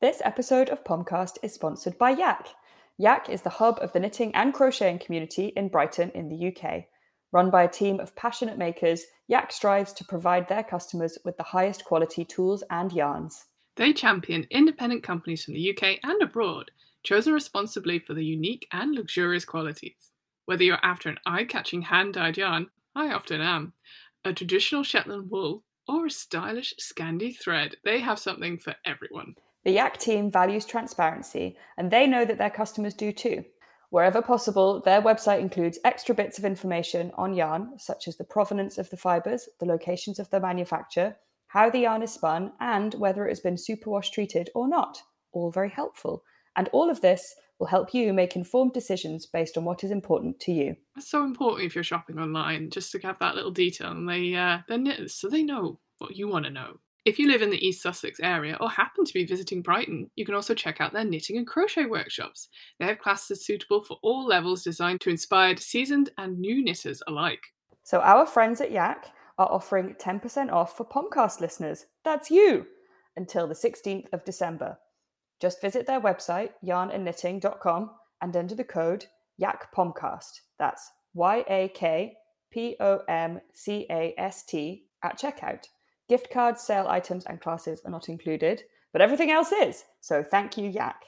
This 0.00 0.22
episode 0.24 0.68
of 0.68 0.84
Pomcast 0.84 1.38
is 1.42 1.52
sponsored 1.52 1.98
by 1.98 2.10
Yak. 2.10 2.46
Yak 2.98 3.28
is 3.28 3.42
the 3.42 3.50
hub 3.50 3.80
of 3.80 3.92
the 3.92 3.98
knitting 3.98 4.32
and 4.32 4.54
crocheting 4.54 5.00
community 5.00 5.46
in 5.56 5.66
Brighton, 5.66 6.12
in 6.14 6.28
the 6.28 6.54
UK. 6.54 6.84
Run 7.32 7.50
by 7.50 7.64
a 7.64 7.68
team 7.68 7.98
of 7.98 8.14
passionate 8.14 8.56
makers, 8.56 9.02
Yak 9.26 9.50
strives 9.50 9.92
to 9.94 10.04
provide 10.04 10.46
their 10.46 10.62
customers 10.62 11.18
with 11.24 11.36
the 11.36 11.42
highest 11.42 11.84
quality 11.84 12.24
tools 12.24 12.62
and 12.70 12.92
yarns. 12.92 13.46
They 13.74 13.92
champion 13.92 14.46
independent 14.52 15.02
companies 15.02 15.44
from 15.44 15.54
the 15.54 15.70
UK 15.76 15.98
and 16.04 16.22
abroad, 16.22 16.70
chosen 17.02 17.32
responsibly 17.32 17.98
for 17.98 18.14
their 18.14 18.22
unique 18.22 18.68
and 18.72 18.94
luxurious 18.94 19.44
qualities. 19.44 20.12
Whether 20.44 20.62
you're 20.62 20.78
after 20.84 21.08
an 21.08 21.18
eye 21.26 21.42
catching 21.42 21.82
hand 21.82 22.14
dyed 22.14 22.36
yarn, 22.36 22.68
I 22.94 23.12
often 23.12 23.40
am, 23.40 23.72
a 24.24 24.32
traditional 24.32 24.84
Shetland 24.84 25.28
wool, 25.28 25.64
or 25.88 26.06
a 26.06 26.10
stylish 26.10 26.74
Scandi 26.80 27.36
thread, 27.36 27.78
they 27.84 27.98
have 27.98 28.20
something 28.20 28.58
for 28.58 28.76
everyone. 28.84 29.34
The 29.68 29.74
Yak 29.74 29.98
team 29.98 30.30
values 30.30 30.64
transparency, 30.64 31.54
and 31.76 31.90
they 31.90 32.06
know 32.06 32.24
that 32.24 32.38
their 32.38 32.48
customers 32.48 32.94
do 32.94 33.12
too. 33.12 33.44
Wherever 33.90 34.22
possible, 34.22 34.80
their 34.80 35.02
website 35.02 35.40
includes 35.40 35.78
extra 35.84 36.14
bits 36.14 36.38
of 36.38 36.46
information 36.46 37.12
on 37.18 37.34
yarn, 37.34 37.78
such 37.78 38.08
as 38.08 38.16
the 38.16 38.24
provenance 38.24 38.78
of 38.78 38.88
the 38.88 38.96
fibres, 38.96 39.46
the 39.60 39.66
locations 39.66 40.18
of 40.18 40.30
the 40.30 40.40
manufacture, 40.40 41.18
how 41.48 41.68
the 41.68 41.80
yarn 41.80 42.02
is 42.02 42.14
spun, 42.14 42.52
and 42.60 42.94
whether 42.94 43.26
it 43.26 43.30
has 43.30 43.40
been 43.40 43.56
superwash 43.56 44.10
treated 44.10 44.48
or 44.54 44.66
not. 44.66 45.02
All 45.32 45.50
very 45.50 45.68
helpful. 45.68 46.24
And 46.56 46.68
all 46.68 46.88
of 46.88 47.02
this 47.02 47.34
will 47.58 47.66
help 47.66 47.92
you 47.92 48.14
make 48.14 48.36
informed 48.36 48.72
decisions 48.72 49.26
based 49.26 49.58
on 49.58 49.66
what 49.66 49.84
is 49.84 49.90
important 49.90 50.40
to 50.40 50.52
you. 50.52 50.76
It's 50.96 51.10
so 51.10 51.24
important 51.24 51.66
if 51.66 51.74
you're 51.74 51.84
shopping 51.84 52.18
online, 52.18 52.70
just 52.70 52.90
to 52.92 52.98
have 53.00 53.18
that 53.18 53.34
little 53.34 53.50
detail, 53.50 53.90
and 53.90 54.08
they 54.08 54.34
uh, 54.34 54.60
they're 54.66 54.78
knitters, 54.78 55.12
so 55.12 55.28
they 55.28 55.42
know 55.42 55.78
what 55.98 56.16
you 56.16 56.26
want 56.26 56.46
to 56.46 56.50
know. 56.50 56.78
If 57.04 57.18
you 57.18 57.28
live 57.28 57.42
in 57.42 57.50
the 57.50 57.66
East 57.66 57.82
Sussex 57.82 58.20
area 58.20 58.56
or 58.60 58.68
happen 58.68 59.04
to 59.04 59.14
be 59.14 59.24
visiting 59.24 59.62
Brighton, 59.62 60.10
you 60.16 60.26
can 60.26 60.34
also 60.34 60.54
check 60.54 60.80
out 60.80 60.92
their 60.92 61.04
knitting 61.04 61.36
and 61.36 61.46
crochet 61.46 61.86
workshops. 61.86 62.48
They 62.78 62.86
have 62.86 62.98
classes 62.98 63.46
suitable 63.46 63.82
for 63.82 63.98
all 64.02 64.26
levels 64.26 64.62
designed 64.62 65.00
to 65.02 65.10
inspire 65.10 65.56
seasoned 65.56 66.10
and 66.18 66.38
new 66.38 66.62
knitters 66.62 67.02
alike. 67.06 67.42
So, 67.84 68.00
our 68.00 68.26
friends 68.26 68.60
at 68.60 68.72
Yak 68.72 69.06
are 69.38 69.50
offering 69.50 69.94
10% 69.94 70.52
off 70.52 70.76
for 70.76 70.84
Pomcast 70.84 71.40
listeners. 71.40 71.86
That's 72.04 72.30
you! 72.30 72.66
Until 73.16 73.46
the 73.46 73.54
16th 73.54 74.12
of 74.12 74.24
December. 74.24 74.78
Just 75.40 75.60
visit 75.60 75.86
their 75.86 76.00
website, 76.00 76.50
yarnandknitting.com, 76.64 77.90
and 78.20 78.36
enter 78.36 78.54
the 78.54 78.64
code 78.64 79.06
YAKPOMCAST. 79.40 80.40
That's 80.58 80.90
Y 81.14 81.44
A 81.48 81.68
K 81.68 82.14
P 82.50 82.76
O 82.80 82.98
M 83.08 83.40
C 83.54 83.86
A 83.90 84.14
S 84.18 84.44
T 84.44 84.84
at 85.02 85.18
checkout. 85.18 85.66
Gift 86.08 86.30
cards, 86.30 86.62
sale 86.62 86.86
items, 86.88 87.26
and 87.26 87.40
classes 87.40 87.82
are 87.84 87.90
not 87.90 88.08
included, 88.08 88.62
but 88.92 89.02
everything 89.02 89.30
else 89.30 89.52
is. 89.52 89.84
So 90.00 90.22
thank 90.22 90.56
you, 90.56 90.68
Yak. 90.68 91.04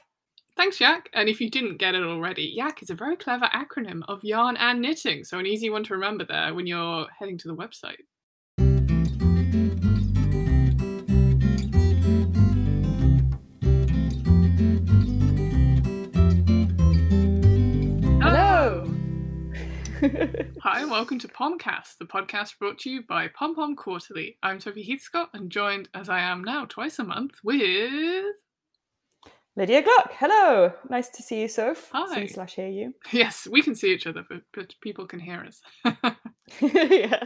Thanks, 0.57 0.79
Yak. 0.79 1.09
And 1.13 1.29
if 1.29 1.41
you 1.41 1.49
didn't 1.49 1.77
get 1.77 1.95
it 1.95 2.03
already, 2.03 2.43
Yak 2.43 2.83
is 2.83 2.89
a 2.89 2.95
very 2.95 3.15
clever 3.15 3.49
acronym 3.53 4.01
of 4.07 4.23
yarn 4.23 4.57
and 4.57 4.81
knitting, 4.81 5.23
so 5.23 5.39
an 5.39 5.45
easy 5.45 5.69
one 5.69 5.83
to 5.85 5.93
remember 5.93 6.25
there 6.25 6.53
when 6.53 6.67
you're 6.67 7.07
heading 7.17 7.37
to 7.39 7.47
the 7.47 7.55
website. 7.55 8.03
Hi, 20.63 20.81
and 20.81 20.89
welcome 20.89 21.19
to 21.19 21.27
Pomcast, 21.27 21.99
the 21.99 22.05
podcast 22.05 22.57
brought 22.57 22.79
to 22.79 22.89
you 22.89 23.03
by 23.03 23.27
Pom 23.27 23.53
Pom 23.53 23.75
Quarterly. 23.75 24.35
I'm 24.41 24.59
Sophie 24.59 24.83
Heathscott, 24.83 25.27
and 25.35 25.51
joined 25.51 25.89
as 25.93 26.09
I 26.09 26.21
am 26.21 26.43
now 26.43 26.65
twice 26.65 26.97
a 26.97 27.03
month 27.03 27.33
with. 27.43 28.33
Lydia 29.55 29.83
Gluck. 29.83 30.11
Hello. 30.13 30.73
Nice 30.89 31.09
to 31.09 31.21
see 31.21 31.41
you, 31.41 31.47
Soph. 31.47 31.91
Hi. 31.91 32.25
See 32.25 32.33
slash 32.33 32.55
hear 32.55 32.67
you. 32.67 32.95
Yes, 33.11 33.47
we 33.49 33.61
can 33.61 33.75
see 33.75 33.93
each 33.93 34.07
other, 34.07 34.25
but, 34.27 34.41
but 34.55 34.73
people 34.81 35.05
can 35.05 35.19
hear 35.19 35.45
us. 35.47 35.61
yeah. 36.61 37.25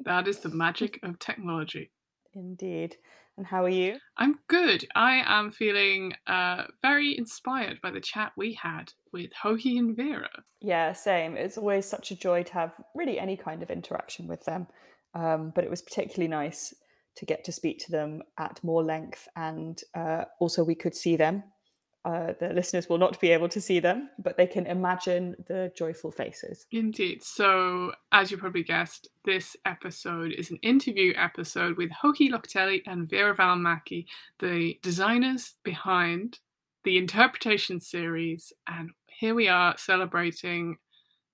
that 0.00 0.26
is 0.26 0.38
the 0.38 0.48
magic 0.48 1.00
of 1.02 1.18
technology. 1.18 1.90
Indeed. 2.34 2.96
And 3.36 3.46
how 3.46 3.64
are 3.64 3.68
you? 3.68 3.98
I'm 4.16 4.38
good. 4.48 4.86
I 4.94 5.22
am 5.26 5.50
feeling 5.50 6.12
uh, 6.26 6.64
very 6.82 7.18
inspired 7.18 7.80
by 7.82 7.90
the 7.90 8.00
chat 8.00 8.32
we 8.36 8.52
had 8.54 8.92
with 9.12 9.32
Joji 9.42 9.76
and 9.76 9.96
Veera. 9.96 10.28
Yeah, 10.60 10.92
same. 10.92 11.36
It's 11.36 11.58
always 11.58 11.84
such 11.84 12.12
a 12.12 12.16
joy 12.16 12.44
to 12.44 12.52
have 12.54 12.74
really 12.94 13.18
any 13.18 13.36
kind 13.36 13.62
of 13.62 13.70
interaction 13.70 14.28
with 14.28 14.44
them. 14.44 14.68
Um, 15.14 15.52
but 15.54 15.64
it 15.64 15.70
was 15.70 15.82
particularly 15.82 16.28
nice 16.28 16.74
to 17.16 17.26
get 17.26 17.44
to 17.44 17.52
speak 17.52 17.78
to 17.78 17.90
them 17.92 18.22
at 18.38 18.62
more 18.62 18.82
length, 18.82 19.28
and 19.36 19.80
uh, 19.94 20.24
also 20.40 20.64
we 20.64 20.74
could 20.74 20.94
see 20.94 21.16
them. 21.16 21.44
Uh, 22.04 22.34
the 22.38 22.50
listeners 22.50 22.86
will 22.86 22.98
not 22.98 23.18
be 23.18 23.30
able 23.30 23.48
to 23.48 23.62
see 23.62 23.80
them, 23.80 24.10
but 24.18 24.36
they 24.36 24.46
can 24.46 24.66
imagine 24.66 25.34
the 25.48 25.72
joyful 25.74 26.10
faces. 26.10 26.66
Indeed. 26.70 27.22
So, 27.22 27.92
as 28.12 28.30
you 28.30 28.36
probably 28.36 28.62
guessed, 28.62 29.08
this 29.24 29.56
episode 29.64 30.32
is 30.32 30.50
an 30.50 30.58
interview 30.62 31.14
episode 31.16 31.78
with 31.78 31.90
Joji 32.02 32.30
Locatelli 32.30 32.82
and 32.86 33.08
Veera 33.08 33.34
Välimäki, 33.34 34.04
the 34.38 34.78
designers 34.82 35.54
behind 35.64 36.40
the 36.84 36.98
interpretation 36.98 37.80
series. 37.80 38.52
And 38.66 38.90
here 39.06 39.34
we 39.34 39.48
are 39.48 39.74
celebrating 39.78 40.76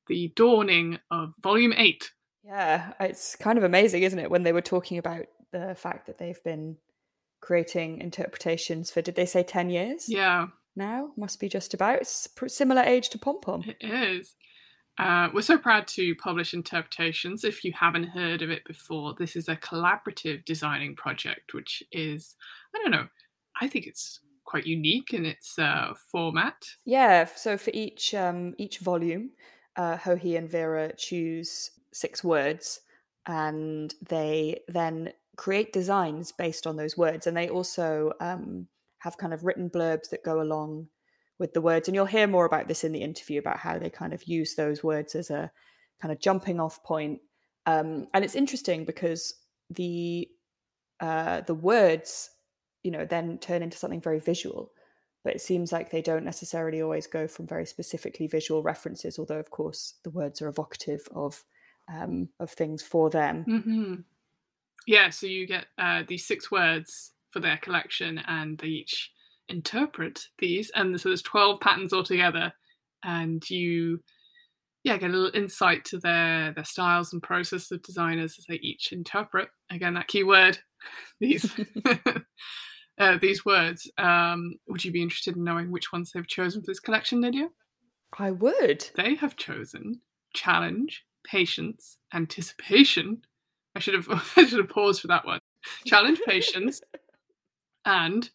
the 0.06 0.32
dawning 0.36 0.98
of 1.10 1.34
volume 1.42 1.74
eight. 1.76 2.12
Yeah, 2.44 2.92
it's 3.00 3.34
kind 3.34 3.58
of 3.58 3.64
amazing, 3.64 4.04
isn't 4.04 4.18
it? 4.18 4.30
When 4.30 4.44
they 4.44 4.52
were 4.52 4.60
talking 4.60 4.98
about 4.98 5.26
the 5.52 5.74
fact 5.74 6.06
that 6.06 6.18
they've 6.18 6.42
been 6.44 6.76
creating 7.40 8.00
interpretations 8.00 8.90
for, 8.90 9.02
did 9.02 9.16
they 9.16 9.26
say 9.26 9.42
10 9.42 9.70
years? 9.70 10.08
Yeah, 10.08 10.46
Now, 10.76 11.10
must 11.16 11.40
be 11.40 11.48
just 11.48 11.74
about. 11.74 12.00
It's 12.00 12.28
similar 12.48 12.82
age 12.82 13.08
to 13.10 13.18
Pom 13.18 13.40
Pom. 13.40 13.64
it 13.66 13.76
is. 13.82 14.34
Uh, 14.98 15.30
we're 15.32 15.40
so 15.40 15.56
proud 15.56 15.86
to 15.88 16.14
publish 16.16 16.52
Interpretations. 16.52 17.42
If 17.42 17.64
you 17.64 17.72
haven't 17.72 18.04
heard 18.04 18.42
of 18.42 18.50
it 18.50 18.64
before, 18.64 19.14
this 19.18 19.34
is 19.34 19.48
a 19.48 19.56
collaborative 19.56 20.44
designing 20.44 20.94
project, 20.94 21.54
which 21.54 21.82
is, 21.90 22.36
I 22.74 22.82
don't 22.82 22.90
know, 22.90 23.08
I 23.60 23.66
think 23.66 23.86
it's 23.86 24.20
quite 24.44 24.66
unique 24.66 25.14
in 25.14 25.24
its 25.24 25.58
uh, 25.58 25.94
format. 26.10 26.66
Yeah, 26.84 27.24
so 27.24 27.56
for 27.56 27.70
each 27.72 28.14
um, 28.14 28.54
each 28.58 28.78
volume, 28.78 29.30
uh, 29.76 29.96
Joji 29.96 30.36
and 30.36 30.50
Veera 30.50 30.92
choose 30.96 31.70
six 31.92 32.22
words, 32.22 32.80
and 33.26 33.94
they 34.06 34.60
then 34.68 35.12
create 35.36 35.72
designs 35.72 36.32
based 36.32 36.66
on 36.66 36.76
those 36.76 36.98
words, 36.98 37.26
and 37.26 37.36
they 37.36 37.48
also 37.48 38.12
um, 38.20 38.66
have 39.00 39.18
kind 39.18 39.34
of 39.34 39.44
written 39.44 39.68
blurbs 39.68 40.10
that 40.10 40.24
go 40.24 40.40
along 40.40 40.88
with 41.38 41.52
the 41.52 41.60
words, 41.60 41.88
and 41.88 41.94
you'll 41.94 42.06
hear 42.06 42.26
more 42.26 42.44
about 42.44 42.68
this 42.68 42.84
in 42.84 42.92
the 42.92 43.02
interview 43.02 43.38
about 43.38 43.58
how 43.58 43.78
they 43.78 43.90
kind 43.90 44.12
of 44.12 44.22
use 44.24 44.54
those 44.54 44.84
words 44.84 45.14
as 45.14 45.30
a 45.30 45.50
kind 46.00 46.12
of 46.12 46.20
jumping 46.20 46.60
off 46.60 46.82
point. 46.82 47.20
Um, 47.66 48.06
and 48.14 48.24
it's 48.24 48.34
interesting 48.34 48.84
because 48.84 49.34
the 49.70 50.28
uh, 51.00 51.40
the 51.42 51.54
words, 51.54 52.30
you 52.82 52.90
know, 52.90 53.06
then 53.06 53.38
turn 53.38 53.62
into 53.62 53.78
something 53.78 54.00
very 54.00 54.20
visual. 54.20 54.70
But 55.22 55.34
it 55.34 55.40
seems 55.40 55.70
like 55.70 55.90
they 55.90 56.00
don't 56.00 56.24
necessarily 56.24 56.80
always 56.80 57.06
go 57.06 57.26
from 57.28 57.46
very 57.46 57.66
specifically 57.66 58.26
visual 58.26 58.62
references 58.62 59.18
although 59.18 59.38
of 59.38 59.50
course 59.50 59.94
the 60.02 60.08
words 60.08 60.40
are 60.40 60.48
evocative 60.48 61.06
of 61.14 61.44
um, 61.92 62.28
of 62.38 62.50
things 62.50 62.82
for 62.82 63.10
them. 63.10 63.44
Hmm 63.44 63.94
Yeah, 64.86 65.10
so 65.10 65.26
you 65.26 65.46
get 65.46 65.66
uh, 65.78 66.04
these 66.06 66.24
six 66.24 66.50
words 66.50 67.12
for 67.30 67.40
their 67.40 67.58
collection, 67.58 68.20
and 68.26 68.58
they 68.58 68.68
each 68.68 69.10
interpret 69.48 70.20
these, 70.38 70.70
and 70.74 71.00
so 71.00 71.08
there's 71.08 71.22
twelve 71.22 71.60
patterns 71.60 71.92
altogether, 71.92 72.52
and 73.04 73.48
you, 73.50 74.00
yeah, 74.84 74.96
get 74.96 75.10
a 75.10 75.12
little 75.12 75.40
insight 75.40 75.84
to 75.86 75.98
their 75.98 76.52
their 76.52 76.64
styles 76.64 77.12
and 77.12 77.22
process 77.22 77.70
of 77.70 77.82
designers 77.82 78.36
as 78.38 78.46
they 78.48 78.56
each 78.56 78.92
interpret. 78.92 79.48
Again, 79.70 79.94
that 79.94 80.08
key 80.08 80.24
word, 80.24 80.58
these. 81.20 81.50
Uh, 82.98 83.16
these 83.18 83.46
words. 83.46 83.90
Um, 83.96 84.56
would 84.68 84.84
you 84.84 84.92
be 84.92 85.00
interested 85.02 85.34
in 85.34 85.42
knowing 85.42 85.70
which 85.70 85.90
ones 85.90 86.12
they've 86.12 86.26
chosen 86.26 86.60
for 86.60 86.66
this 86.66 86.80
collection, 86.80 87.22
Lydia? 87.22 87.48
i 88.18 88.30
would 88.30 88.90
They 88.94 89.14
have 89.14 89.36
chosen 89.36 90.02
challenge, 90.34 91.04
patience, 91.24 91.96
anticipation. 92.12 93.22
I 93.74 93.78
should 93.78 93.94
have 93.94 94.06
I 94.36 94.44
should 94.44 94.58
have 94.58 94.68
paused 94.68 95.00
for 95.00 95.08
that 95.08 95.24
one. 95.24 95.40
Challenge, 95.86 96.20
patience, 96.26 96.80
and 97.84 98.28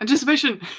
anticipation. 0.00 0.60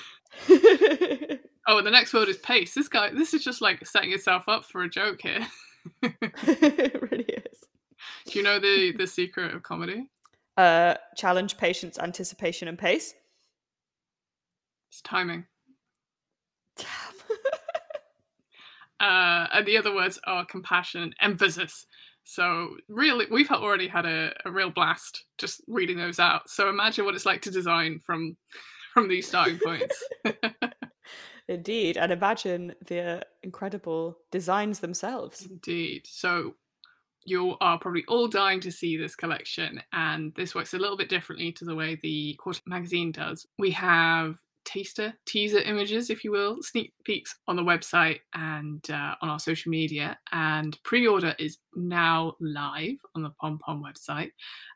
Oh, 1.68 1.78
and 1.78 1.86
the 1.86 1.92
next 1.92 2.14
word 2.14 2.30
is 2.30 2.38
pace. 2.38 2.74
This 2.74 2.88
guy, 2.88 3.12
this 3.14 3.32
is 3.36 3.44
just 3.44 3.62
like 3.62 3.86
setting 3.86 4.12
itself 4.12 4.46
up 4.48 4.66
for 4.66 4.82
a 4.82 4.90
joke 4.90 5.20
here. 5.22 5.46
it 6.02 7.00
really 7.00 7.26
is 7.26 7.60
Do 8.26 8.40
you 8.40 8.44
know 8.44 8.60
the 8.60 8.92
the 8.98 9.06
secret 9.06 9.54
of 9.54 9.62
comedy? 9.62 10.10
uh, 10.58 10.96
challenge 11.16 11.58
patience 11.58 12.00
anticipation 12.00 12.68
and 12.68 12.78
pace 12.80 13.14
It's 14.90 15.02
timing. 15.02 15.46
Damn. 16.76 16.88
Uh, 19.00 19.48
and 19.54 19.66
the 19.68 19.78
other 19.78 19.94
words 19.94 20.20
are 20.26 20.44
compassion 20.46 21.02
and 21.04 21.16
emphasis. 21.22 21.86
So 22.30 22.76
really, 22.88 23.26
we've 23.31 23.50
already 23.50 23.88
had 23.88 24.06
a, 24.06 24.31
a 24.46 24.52
real 24.52 24.70
blast 24.70 25.26
just 25.40 25.64
reading 25.68 25.98
those 25.98 26.20
out. 26.20 26.48
So 26.48 26.70
imagine 26.70 27.04
what 27.04 27.16
it's 27.16 27.26
like 27.26 27.42
to 27.42 27.52
design 27.52 28.00
from 28.06 28.38
from 28.94 29.08
these 29.08 29.28
starting 29.28 29.58
points. 29.66 30.04
Indeed, 31.48 31.98
and 31.98 32.12
imagine 32.12 32.76
the 32.86 33.26
incredible 33.42 34.20
designs 34.30 34.78
themselves. 34.80 35.48
Indeed. 35.50 36.04
So 36.06 36.54
you 37.26 37.58
are 37.62 37.80
probably 37.80 38.06
all 38.08 38.28
dying 38.28 38.60
to 38.60 38.72
see 38.72 38.96
this 38.96 39.16
collection, 39.16 39.81
and 39.92 40.31
this 40.36 40.54
works 40.54 40.76
a 40.76 40.80
little 40.80 40.98
bit 40.98 41.10
differently 41.10 41.52
to 41.54 41.66
the 41.66 41.74
way 41.74 41.96
the 41.96 42.36
Quarter 42.36 42.62
magazine 42.68 43.12
does. 43.12 43.48
We 43.58 43.72
have 43.72 44.38
taster 44.69 45.13
teaser 45.25 45.60
images, 45.60 46.10
if 46.10 46.24
you 46.24 46.31
will, 46.31 46.62
sneak 46.62 46.94
peeks 47.04 47.36
on 47.48 47.56
the 47.56 47.63
website 47.63 48.19
and 48.33 48.86
uh, 48.92 49.16
on 49.21 49.30
our 49.30 49.39
social 49.39 49.71
media. 49.71 50.18
And 50.31 50.77
pre-order 50.83 51.36
is 51.39 51.57
now 51.75 52.36
live 52.39 52.98
on 53.16 53.24
the 53.24 53.31
Pom 53.42 53.60
Pom 53.60 53.83
website. 53.83 54.31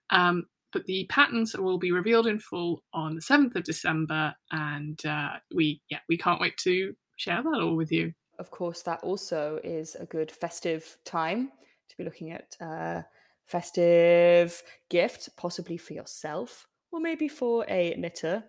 Um, 0.09 0.47
but 0.71 0.85
the 0.85 1.05
patterns 1.09 1.55
will 1.55 1.77
be 1.77 1.91
revealed 1.91 2.25
in 2.25 2.39
full 2.39 2.83
on 2.93 3.13
the 3.13 3.21
7th 3.21 3.55
of 3.55 3.63
December, 3.63 4.33
and 4.51 4.99
uh, 5.05 5.33
we 5.53 5.81
yeah 5.89 5.99
we 6.09 6.17
can't 6.17 6.41
wait 6.41 6.57
to 6.57 6.95
share 7.17 7.43
that 7.43 7.61
all 7.61 7.75
with 7.75 7.91
you. 7.91 8.11
Of 8.39 8.49
course, 8.49 8.81
that 8.81 9.01
also 9.03 9.59
is 9.63 9.95
a 9.95 10.05
good 10.05 10.31
festive 10.31 10.97
time 11.05 11.51
to 11.89 11.97
be 11.97 12.03
looking 12.03 12.31
at 12.31 12.57
uh, 12.59 13.03
festive 13.45 14.63
gift, 14.89 15.29
possibly 15.37 15.77
for 15.77 15.93
yourself 15.93 16.67
or 16.93 16.99
maybe 16.99 17.27
for 17.27 17.65
a 17.67 17.95
knitter 17.97 18.43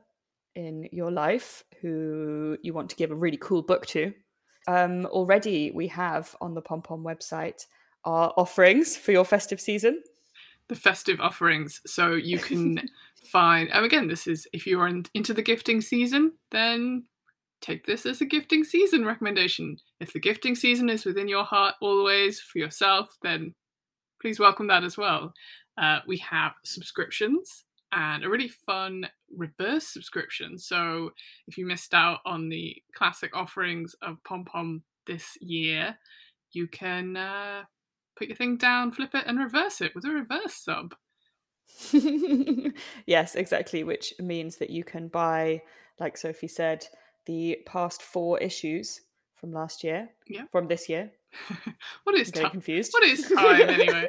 in 0.54 0.88
your 0.92 1.10
life 1.10 1.64
who 1.80 2.56
you 2.62 2.72
want 2.72 2.90
to 2.90 2.96
give 2.96 3.10
a 3.10 3.16
really 3.16 3.38
cool 3.38 3.62
book 3.62 3.86
to. 3.86 4.12
Um, 4.66 5.06
already, 5.06 5.70
we 5.72 5.88
have 5.88 6.34
on 6.40 6.54
the 6.54 6.62
Pom 6.62 6.82
Pom 6.82 7.04
website 7.04 7.66
our 8.04 8.32
offerings 8.36 8.96
for 8.96 9.12
your 9.12 9.24
festive 9.24 9.60
season. 9.60 10.02
The 10.68 10.74
festive 10.74 11.20
offerings. 11.20 11.80
So 11.86 12.14
you 12.14 12.38
can 12.38 12.80
find, 13.30 13.70
and 13.70 13.84
again, 13.84 14.08
this 14.08 14.26
is 14.26 14.46
if 14.52 14.66
you 14.66 14.80
are 14.80 14.88
in, 14.88 15.04
into 15.14 15.34
the 15.34 15.42
gifting 15.42 15.80
season, 15.80 16.32
then 16.50 17.04
take 17.60 17.86
this 17.86 18.06
as 18.06 18.20
a 18.20 18.26
gifting 18.26 18.64
season 18.64 19.04
recommendation. 19.04 19.76
If 20.00 20.12
the 20.12 20.20
gifting 20.20 20.54
season 20.54 20.88
is 20.88 21.04
within 21.04 21.28
your 21.28 21.44
heart 21.44 21.74
always 21.80 22.40
for 22.40 22.58
yourself, 22.58 23.16
then 23.22 23.54
please 24.20 24.38
welcome 24.38 24.66
that 24.68 24.84
as 24.84 24.96
well. 24.96 25.32
Uh, 25.76 25.98
we 26.06 26.18
have 26.18 26.52
subscriptions 26.64 27.64
and 27.94 28.24
a 28.24 28.28
really 28.28 28.48
fun 28.48 29.06
reverse 29.36 29.86
subscription. 29.86 30.58
So 30.58 31.10
if 31.46 31.56
you 31.56 31.66
missed 31.66 31.94
out 31.94 32.18
on 32.26 32.48
the 32.48 32.76
classic 32.94 33.36
offerings 33.36 33.94
of 34.02 34.22
Pom 34.24 34.44
Pom 34.44 34.82
this 35.06 35.36
year, 35.40 35.96
you 36.52 36.66
can 36.66 37.16
uh, 37.16 37.62
put 38.16 38.28
your 38.28 38.36
thing 38.36 38.56
down, 38.56 38.90
flip 38.90 39.14
it, 39.14 39.24
and 39.26 39.38
reverse 39.38 39.80
it 39.80 39.94
with 39.94 40.04
a 40.04 40.10
reverse 40.10 40.54
sub. 40.54 40.94
yes, 43.06 43.34
exactly. 43.34 43.84
Which 43.84 44.14
means 44.18 44.56
that 44.56 44.70
you 44.70 44.84
can 44.84 45.08
buy, 45.08 45.62
like 46.00 46.16
Sophie 46.16 46.48
said, 46.48 46.86
the 47.26 47.58
past 47.66 48.02
four 48.02 48.38
issues 48.38 49.00
from 49.34 49.52
last 49.52 49.84
year, 49.84 50.10
yeah, 50.28 50.44
from 50.52 50.68
this 50.68 50.88
year. 50.88 51.12
what 52.04 52.16
is 52.16 52.30
time? 52.30 52.50
Confused. 52.50 52.92
What 52.92 53.04
is 53.04 53.28
time 53.36 53.68
anyway? 53.68 54.08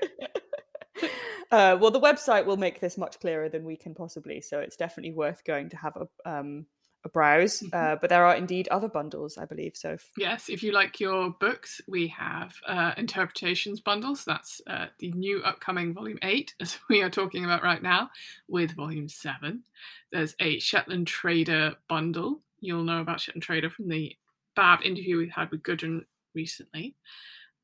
Uh, 1.52 1.78
well, 1.80 1.92
the 1.92 2.00
website 2.00 2.46
will 2.46 2.58
make 2.58 2.80
this 2.80 2.98
much 2.98 3.20
clearer 3.20 3.50
than 3.50 3.66
we 3.66 3.76
can 3.76 3.94
possibly, 3.94 4.42
so 4.42 4.60
it's 4.60 4.76
definitely 4.76 5.12
worth 5.12 5.44
going 5.44 5.70
to 5.70 5.78
have 5.78 5.96
a 5.98 6.30
um, 6.30 6.66
a 7.06 7.10
browse. 7.10 7.60
Mm-hmm. 7.60 7.76
Uh, 7.76 7.96
but 8.02 8.10
there 8.10 8.26
are 8.26 8.36
indeed 8.36 8.68
other 8.68 8.90
bundles, 8.90 9.38
I 9.38 9.46
believe. 9.46 9.76
So 9.76 9.98
yes, 10.18 10.50
if 10.50 10.64
you 10.64 10.72
like 10.72 11.00
your 11.00 11.30
books, 11.40 11.80
we 11.88 12.08
have 12.10 12.54
uh, 12.68 12.94
interpretations 12.98 13.80
bundles. 13.80 14.26
That's 14.26 14.60
uh, 14.68 14.88
the 15.00 15.12
new 15.12 15.42
upcoming 15.44 15.94
volume 15.94 16.20
eight, 16.24 16.54
as 16.60 16.78
we 16.90 17.02
are 17.02 17.10
talking 17.10 17.46
about 17.46 17.64
right 17.64 17.82
now, 17.82 18.10
with 18.50 18.76
volume 18.76 19.08
seven. 19.08 19.64
There's 20.12 20.36
a 20.42 20.60
Shetland 20.60 21.08
Trader 21.08 21.76
bundle. 21.88 22.42
You'll 22.60 22.84
know 22.84 23.02
about 23.02 23.22
Shetland 23.22 23.44
Trader 23.44 23.70
from 23.70 23.88
the 23.88 24.16
Bab 24.56 24.82
interview 24.84 25.18
we 25.18 25.30
had 25.30 25.52
with 25.52 25.64
Gudrun 25.64 26.02
recently. 26.34 26.96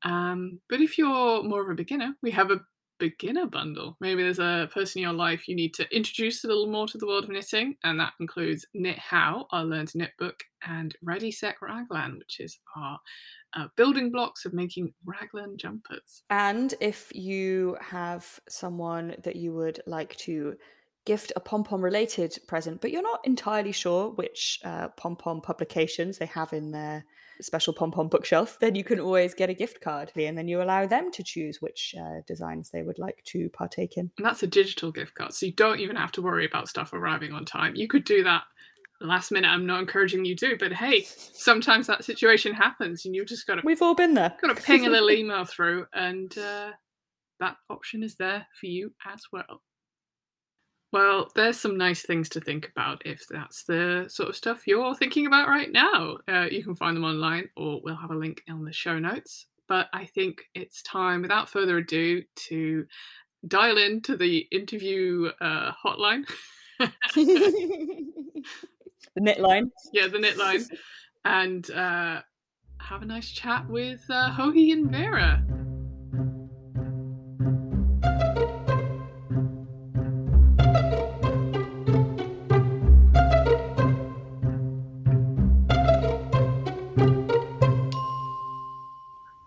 Um, 0.04 0.60
but 0.68 0.80
if 0.80 0.98
you're 0.98 1.42
more 1.42 1.62
of 1.62 1.70
a 1.70 1.74
beginner, 1.74 2.14
we 2.22 2.32
have 2.32 2.50
a 2.50 2.60
beginner 3.02 3.46
bundle. 3.46 3.96
Maybe 4.00 4.22
there's 4.22 4.38
a 4.38 4.68
person 4.72 5.00
in 5.00 5.02
your 5.02 5.12
life 5.12 5.48
you 5.48 5.56
need 5.56 5.74
to 5.74 5.96
introduce 5.96 6.44
a 6.44 6.46
little 6.46 6.68
more 6.68 6.86
to 6.86 6.98
the 6.98 7.06
world 7.06 7.24
of 7.24 7.30
knitting, 7.30 7.76
and 7.82 7.98
that 7.98 8.12
includes 8.20 8.64
Knit 8.74 8.96
How, 8.96 9.48
our 9.50 9.64
Learn 9.64 9.86
to 9.86 9.98
Knit 9.98 10.12
book, 10.20 10.44
and 10.64 10.94
Ready 11.02 11.32
Set 11.32 11.56
Raglan, 11.60 12.16
which 12.20 12.38
is 12.38 12.60
our 12.76 13.00
uh, 13.54 13.66
building 13.76 14.12
blocks 14.12 14.44
of 14.44 14.54
making 14.54 14.94
raglan 15.04 15.58
jumpers. 15.58 16.22
And 16.30 16.72
if 16.80 17.10
you 17.12 17.76
have 17.80 18.38
someone 18.48 19.16
that 19.24 19.34
you 19.34 19.52
would 19.52 19.80
like 19.84 20.16
to 20.18 20.54
gift 21.04 21.32
a 21.34 21.40
pom 21.40 21.64
pom 21.64 21.82
related 21.82 22.38
present, 22.46 22.80
but 22.80 22.92
you're 22.92 23.02
not 23.02 23.26
entirely 23.26 23.72
sure 23.72 24.10
which 24.10 24.60
uh, 24.64 24.88
pom 24.90 25.16
pom 25.16 25.40
publications 25.40 26.18
they 26.18 26.26
have 26.26 26.52
in 26.52 26.70
their 26.70 27.04
special 27.42 27.72
pom 27.72 27.90
pom 27.90 28.08
bookshelf, 28.08 28.58
then 28.60 28.74
you 28.74 28.84
can 28.84 29.00
always 29.00 29.34
get 29.34 29.50
a 29.50 29.54
gift 29.54 29.80
card 29.80 30.12
and 30.16 30.36
then 30.36 30.48
you 30.48 30.62
allow 30.62 30.86
them 30.86 31.10
to 31.12 31.22
choose 31.22 31.60
which 31.60 31.94
uh, 31.98 32.20
designs 32.26 32.70
they 32.70 32.82
would 32.82 32.98
like 32.98 33.22
to 33.24 33.48
partake 33.50 33.96
in. 33.96 34.10
And 34.16 34.26
that's 34.26 34.42
a 34.42 34.46
digital 34.46 34.92
gift 34.92 35.14
card, 35.14 35.34
so 35.34 35.46
you 35.46 35.52
don't 35.52 35.80
even 35.80 35.96
have 35.96 36.12
to 36.12 36.22
worry 36.22 36.46
about 36.46 36.68
stuff 36.68 36.92
arriving 36.92 37.32
on 37.32 37.44
time. 37.44 37.74
You 37.74 37.88
could 37.88 38.04
do 38.04 38.22
that 38.24 38.42
last 39.00 39.32
minute. 39.32 39.48
I'm 39.48 39.66
not 39.66 39.80
encouraging 39.80 40.24
you 40.24 40.36
to, 40.36 40.56
but 40.58 40.72
hey, 40.72 41.02
sometimes 41.02 41.86
that 41.86 42.04
situation 42.04 42.54
happens 42.54 43.04
and 43.04 43.14
you've 43.14 43.26
just 43.26 43.46
got 43.46 43.56
to. 43.56 43.62
We've 43.64 43.82
all 43.82 43.94
been 43.94 44.14
there. 44.14 44.34
Got 44.40 44.56
to 44.56 44.62
ping 44.62 44.86
a 44.86 44.90
little 44.90 45.10
email 45.12 45.44
through, 45.44 45.86
and 45.92 46.36
uh, 46.38 46.70
that 47.40 47.56
option 47.68 48.02
is 48.02 48.16
there 48.16 48.46
for 48.58 48.66
you 48.66 48.92
as 49.06 49.22
well. 49.32 49.62
Well, 50.92 51.30
there's 51.34 51.58
some 51.58 51.78
nice 51.78 52.02
things 52.02 52.28
to 52.30 52.40
think 52.40 52.68
about 52.68 53.02
if 53.06 53.26
that's 53.26 53.64
the 53.64 54.04
sort 54.08 54.28
of 54.28 54.36
stuff 54.36 54.66
you're 54.66 54.94
thinking 54.94 55.26
about 55.26 55.48
right 55.48 55.72
now. 55.72 56.18
Uh, 56.28 56.46
you 56.50 56.62
can 56.62 56.74
find 56.74 56.94
them 56.94 57.04
online, 57.04 57.48
or 57.56 57.80
we'll 57.82 57.96
have 57.96 58.10
a 58.10 58.16
link 58.16 58.42
in 58.46 58.62
the 58.64 58.74
show 58.74 58.98
notes. 58.98 59.46
But 59.68 59.88
I 59.94 60.04
think 60.04 60.42
it's 60.54 60.82
time, 60.82 61.22
without 61.22 61.48
further 61.48 61.78
ado, 61.78 62.22
to 62.48 62.86
dial 63.48 63.78
into 63.78 64.18
the 64.18 64.46
interview 64.52 65.30
uh, 65.40 65.72
hotline. 65.82 66.24
the 67.14 68.04
knit 69.16 69.40
line. 69.40 69.70
Yeah, 69.94 70.08
the 70.08 70.18
knit 70.18 70.36
line. 70.36 70.66
and 71.24 71.70
uh, 71.70 72.20
have 72.78 73.00
a 73.00 73.06
nice 73.06 73.30
chat 73.30 73.66
with 73.66 74.04
uh, 74.10 74.36
Joji 74.36 74.72
and 74.72 74.90
Veera. 74.90 75.61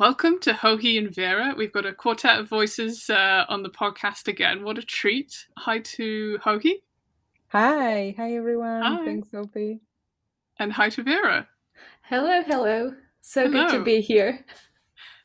Welcome 0.06 0.40
to 0.42 0.54
Joji 0.54 1.00
and 1.00 1.10
Veera. 1.10 1.58
We've 1.58 1.72
got 1.74 1.88
a 1.88 1.92
quartet 1.92 2.40
of 2.40 2.48
voices 2.48 3.10
uh, 3.10 3.46
on 3.50 3.64
the 3.64 3.72
podcast 3.72 4.28
again. 4.28 4.64
What 4.64 4.78
a 4.78 4.84
treat. 4.84 5.48
Hi 5.58 5.80
to 5.80 6.38
Joji. 6.46 6.84
Hi. 7.48 8.14
Hi, 8.16 8.36
everyone. 8.36 8.84
Hi. 8.84 9.04
Thanks, 9.04 9.32
Sophie. 9.32 9.80
And 10.60 10.72
hi 10.72 10.90
to 10.90 11.04
Veera. 11.04 11.48
Hello, 12.04 12.44
hello. 12.44 12.94
So 13.22 13.50
hello. 13.50 13.66
good 13.66 13.80
to 13.80 13.84
be 13.84 14.00
here. 14.00 14.46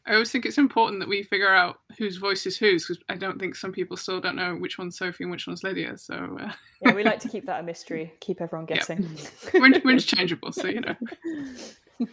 I 0.07 0.15
always 0.15 0.33
think 0.33 0.47
it's 0.47 0.57
important 0.57 1.01
that 1.01 1.11
we 1.11 1.25
figure 1.25 1.55
out 1.55 1.81
whose 1.99 2.17
voice 2.17 2.47
is 2.47 2.57
whose 2.57 2.87
because 2.87 3.05
I 3.11 3.17
don't 3.17 3.39
think 3.39 3.57
some 3.57 3.73
people 3.73 3.99
still 3.99 4.19
don't 4.19 4.35
know 4.35 4.55
which 4.55 4.79
one's 4.79 4.97
Sophie 4.97 5.25
and 5.25 5.31
which 5.31 5.47
one's 5.47 5.63
Lydia. 5.63 5.99
So 5.99 6.39
uh... 6.41 6.53
yeah, 6.81 6.95
we 6.95 7.05
like 7.05 7.21
to 7.21 7.29
keep 7.29 7.45
that 7.45 7.61
a 7.61 7.63
mystery, 7.63 8.15
keep 8.21 8.41
everyone 8.41 8.65
guessing. 8.75 9.03
Yeah. 9.03 9.61
We're, 9.61 9.81
we're 9.85 9.91
interchangeable, 9.91 10.53
so 10.53 10.69
you 10.69 10.81
know. 10.81 10.97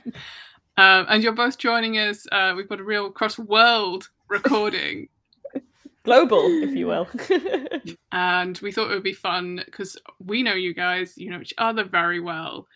Um, 0.78 1.08
and 1.10 1.24
you're 1.24 1.34
both 1.34 1.58
joining 1.58 1.98
us. 1.98 2.28
Uh, 2.32 2.54
we've 2.56 2.70
got 2.70 2.80
a 2.80 2.84
real 2.84 3.10
cross 3.10 3.40
world 3.40 4.10
recording. 4.30 5.10
Global, 6.04 6.46
if 6.64 6.76
you 6.76 6.88
will. 6.88 7.08
and 8.12 8.58
we 8.60 8.72
thought 8.72 8.92
it 8.92 8.94
would 8.94 9.04
be 9.04 9.14
fun 9.14 9.62
because 9.66 9.98
we 10.24 10.44
know 10.44 10.54
you 10.54 10.74
guys, 10.74 11.18
you 11.18 11.32
know 11.32 11.42
each 11.42 11.54
other 11.58 11.84
very 11.84 12.20
well. 12.20 12.68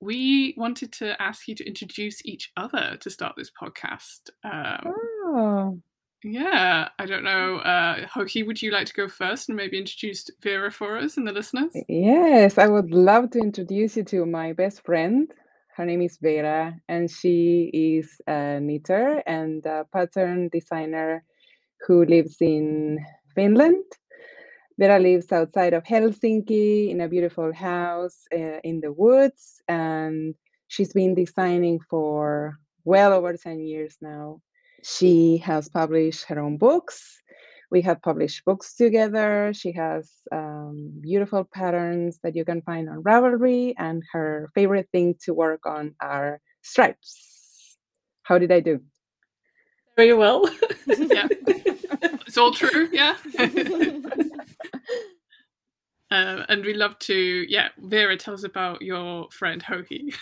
We 0.00 0.54
wanted 0.56 0.92
to 0.94 1.20
ask 1.20 1.48
you 1.48 1.54
to 1.56 1.66
introduce 1.66 2.24
each 2.24 2.52
other 2.56 2.96
to 3.00 3.10
start 3.10 3.34
this 3.36 3.50
podcast. 3.50 4.30
Um, 4.44 4.94
oh. 4.94 5.78
Yeah, 6.24 6.88
I 6.98 7.06
don't 7.06 7.24
know. 7.24 7.58
Uh, 7.58 8.06
Joji, 8.14 8.42
would 8.42 8.60
you 8.60 8.72
like 8.72 8.86
to 8.88 8.94
go 8.94 9.08
first 9.08 9.48
and 9.48 9.56
maybe 9.56 9.78
introduce 9.78 10.28
Veera 10.42 10.72
for 10.72 10.98
us 10.98 11.16
and 11.16 11.26
the 11.26 11.32
listeners? 11.32 11.72
Yes, 11.88 12.58
I 12.58 12.66
would 12.66 12.90
love 12.90 13.30
to 13.30 13.38
introduce 13.38 13.96
you 13.96 14.04
to 14.04 14.26
my 14.26 14.52
best 14.52 14.84
friend, 14.84 15.32
her 15.78 15.84
name 15.84 16.02
is 16.02 16.18
Veera, 16.18 16.74
and 16.88 17.08
she 17.08 17.70
is 17.72 18.20
a 18.26 18.58
knitter 18.58 19.22
and 19.24 19.64
a 19.64 19.86
pattern 19.92 20.48
designer 20.48 21.22
who 21.86 22.04
lives 22.04 22.38
in 22.40 22.98
Finland. 23.32 23.84
Veera 24.76 25.00
lives 25.00 25.30
outside 25.30 25.74
of 25.74 25.84
Helsinki 25.84 26.90
in 26.90 27.00
a 27.00 27.08
beautiful 27.08 27.52
house 27.52 28.26
uh, 28.34 28.58
in 28.64 28.80
the 28.80 28.90
woods, 28.90 29.62
and 29.68 30.34
she's 30.66 30.92
been 30.92 31.14
designing 31.14 31.78
for 31.88 32.58
well 32.84 33.12
over 33.12 33.36
10 33.36 33.60
years 33.60 33.96
now. 34.00 34.40
she 34.82 35.38
has 35.38 35.68
published 35.68 36.24
her 36.24 36.40
own 36.40 36.56
books. 36.56 37.17
We 37.70 37.82
have 37.82 38.00
published 38.00 38.44
books 38.44 38.74
together. 38.74 39.52
She 39.54 39.72
has 39.72 40.10
um, 40.32 40.92
beautiful 41.00 41.44
patterns 41.44 42.18
that 42.22 42.34
you 42.34 42.44
can 42.44 42.62
find 42.62 42.88
on 42.88 43.02
Ravelry, 43.02 43.74
and 43.78 44.02
her 44.12 44.50
favorite 44.54 44.88
thing 44.90 45.16
to 45.24 45.34
work 45.34 45.66
on 45.66 45.94
are 46.00 46.40
stripes. 46.62 47.76
How 48.22 48.38
did 48.38 48.52
I 48.52 48.60
do? 48.60 48.80
Very 49.96 50.14
well. 50.14 50.48
yeah. 50.86 51.28
It's 52.28 52.36
all 52.36 52.52
true, 52.52 52.88
yeah. 52.92 53.16
Uh, 56.10 56.44
and 56.48 56.64
we 56.64 56.74
love 56.74 56.98
to, 57.00 57.14
yeah, 57.48 57.68
Veera, 57.82 58.18
tell 58.18 58.34
us 58.34 58.44
about 58.44 58.82
your 58.82 59.28
friend 59.30 59.64
Joji. 59.66 60.12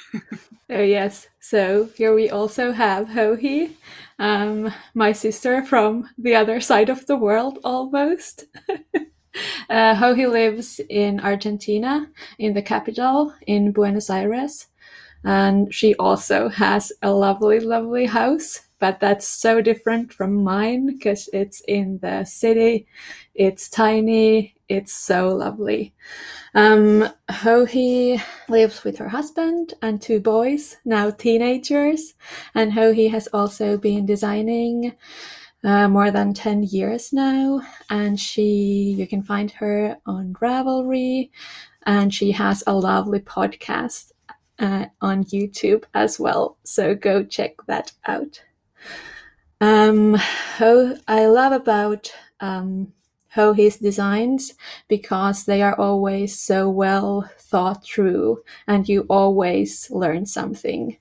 oh, 0.70 0.82
yes. 0.82 1.28
So 1.40 1.90
here 1.96 2.14
we 2.14 2.30
also 2.30 2.72
have 2.72 3.12
Joji, 3.12 3.76
um, 4.18 4.72
my 4.94 5.12
sister 5.12 5.64
from 5.64 6.08
the 6.18 6.34
other 6.34 6.60
side 6.60 6.88
of 6.88 7.06
the 7.06 7.16
world 7.16 7.58
almost. 7.64 8.44
uh, 9.70 10.14
he 10.14 10.26
lives 10.26 10.80
in 10.88 11.20
Argentina, 11.20 12.08
in 12.38 12.54
the 12.54 12.62
capital, 12.62 13.34
in 13.46 13.72
Buenos 13.72 14.10
Aires. 14.10 14.68
And 15.24 15.74
she 15.74 15.94
also 15.96 16.48
has 16.48 16.92
a 17.02 17.10
lovely, 17.10 17.60
lovely 17.60 18.06
house 18.06 18.66
but 18.78 19.00
that's 19.00 19.26
so 19.26 19.60
different 19.60 20.12
from 20.12 20.44
mine 20.44 20.86
because 20.86 21.28
it's 21.32 21.60
in 21.66 21.98
the 22.02 22.24
city. 22.24 22.86
It's 23.34 23.68
tiny. 23.68 24.55
It's 24.68 24.92
so 24.92 25.28
lovely. 25.28 25.94
Um, 26.54 27.08
Joji 27.42 28.20
lives 28.48 28.82
with 28.82 28.98
her 28.98 29.08
husband 29.08 29.74
and 29.80 30.02
two 30.02 30.18
boys, 30.18 30.76
now 30.84 31.10
teenagers. 31.10 32.14
And 32.54 32.72
Joji 32.72 33.08
has 33.08 33.28
also 33.32 33.78
been 33.78 34.06
designing 34.06 34.94
uh, 35.62 35.88
more 35.88 36.10
than 36.10 36.34
10 36.34 36.64
years 36.64 37.12
now. 37.12 37.62
And 37.90 38.18
she, 38.18 38.96
you 38.98 39.06
can 39.06 39.22
find 39.22 39.52
her 39.52 39.98
on 40.04 40.34
Ravelry. 40.34 41.30
And 41.84 42.12
she 42.12 42.32
has 42.32 42.64
a 42.66 42.74
lovely 42.74 43.20
podcast 43.20 44.10
uh, 44.58 44.86
on 45.00 45.24
YouTube 45.24 45.84
as 45.94 46.18
well. 46.18 46.56
So 46.64 46.96
go 46.96 47.22
check 47.22 47.54
that 47.68 47.92
out. 48.04 48.42
Um, 49.60 50.14
how 50.14 50.96
I 51.06 51.26
love 51.26 51.52
about 51.52 52.12
um, 52.40 52.92
Joji's 53.36 53.76
designs 53.76 54.54
because 54.88 55.44
they 55.44 55.62
are 55.62 55.78
always 55.78 56.38
so 56.38 56.68
well 56.68 57.30
thought 57.38 57.84
through 57.84 58.42
and 58.66 58.88
you 58.88 59.06
always 59.08 59.90
learn 59.90 60.26
something. 60.26 60.96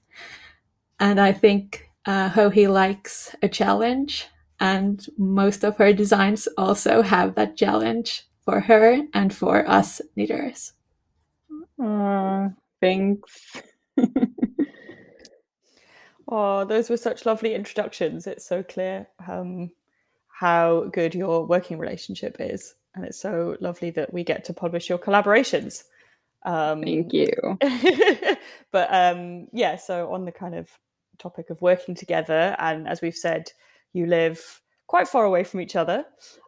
And 1.00 1.20
I 1.20 1.32
think 1.32 1.90
uh, 2.06 2.30
Joji 2.30 2.68
likes 2.68 3.36
a 3.42 3.50
challenge 3.50 4.28
and 4.60 5.06
most 5.18 5.64
of 5.64 5.78
her 5.78 5.94
designs 5.94 6.48
also 6.58 7.02
have 7.02 7.36
that 7.36 7.58
challenge 7.58 8.28
for 8.44 8.60
her 8.62 9.02
and 9.14 9.34
for 9.34 9.68
us 9.68 10.02
knitters. 10.16 10.74
Thanks. 12.80 13.62
Oh, 16.28 16.66
those 16.66 16.90
were 16.90 16.98
such 16.98 17.26
lovely 17.26 17.54
introductions. 17.54 18.26
It's 18.26 18.46
so 18.46 18.64
clear 18.64 19.08
um, 19.28 19.72
how 20.38 20.84
good 20.92 21.16
your 21.16 21.46
working 21.46 21.78
relationship 21.78 22.36
is. 22.42 22.76
And 22.94 23.06
it's 23.06 23.20
so 23.20 23.56
lovely 23.62 23.90
that 23.92 24.14
we 24.14 24.26
get 24.26 24.44
to 24.46 24.54
publish 24.54 24.90
your 24.90 24.98
collaborations. 24.98 25.84
Um, 26.44 26.84
Thank 26.84 27.14
you. 27.14 27.32
but 28.72 28.94
um, 28.94 29.48
yeah, 29.54 29.78
so 29.78 30.12
on 30.12 30.26
the 30.26 30.34
kind 30.34 30.54
of 30.54 30.70
topic 31.20 31.50
of 31.50 31.62
working 31.62 31.96
together, 31.96 32.54
and 32.60 32.86
as 32.86 33.02
we've 33.02 33.16
said, 33.16 33.50
you 33.94 34.08
live 34.08 34.62
quite 34.88 35.08
far 35.08 35.24
away 35.24 35.46
from 35.46 35.62
each 35.62 35.78
other. 35.78 36.04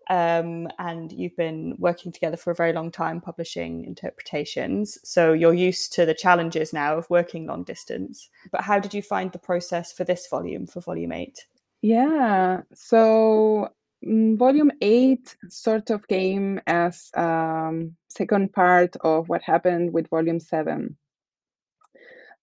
Um, 0.10 0.68
and 0.80 1.12
you've 1.12 1.36
been 1.36 1.76
working 1.80 2.12
together 2.12 2.38
for 2.38 2.52
a 2.52 2.56
very 2.56 2.74
long 2.74 2.92
time 2.92 3.22
publishing 3.22 3.86
interpretations. 3.86 4.98
So 5.04 5.32
you're 5.32 5.54
used 5.54 5.94
to 5.94 6.06
the 6.06 6.14
challenges 6.14 6.74
now 6.74 6.98
of 6.98 7.10
working 7.10 7.48
long 7.48 7.64
distance. 7.64 8.30
But 8.52 8.62
how 8.62 8.80
did 8.80 8.94
you 8.94 9.02
find 9.02 9.32
the 9.32 9.40
process 9.40 9.94
for 9.94 10.04
this 10.04 10.28
volume, 10.30 10.68
for 10.68 10.82
volume 10.82 11.14
eight? 11.14 11.46
Yeah, 11.82 12.62
so 12.74 13.70
mm, 14.06 14.38
volume 14.38 14.72
eight 14.82 15.36
sort 15.50 15.90
of 15.92 16.08
came 16.08 16.60
as 16.66 17.10
um, 17.16 17.96
second 18.10 18.52
part 18.54 18.96
of 19.02 19.30
what 19.30 19.42
happened 19.44 19.94
with 19.94 20.10
volume 20.10 20.40
seven. 20.40 20.98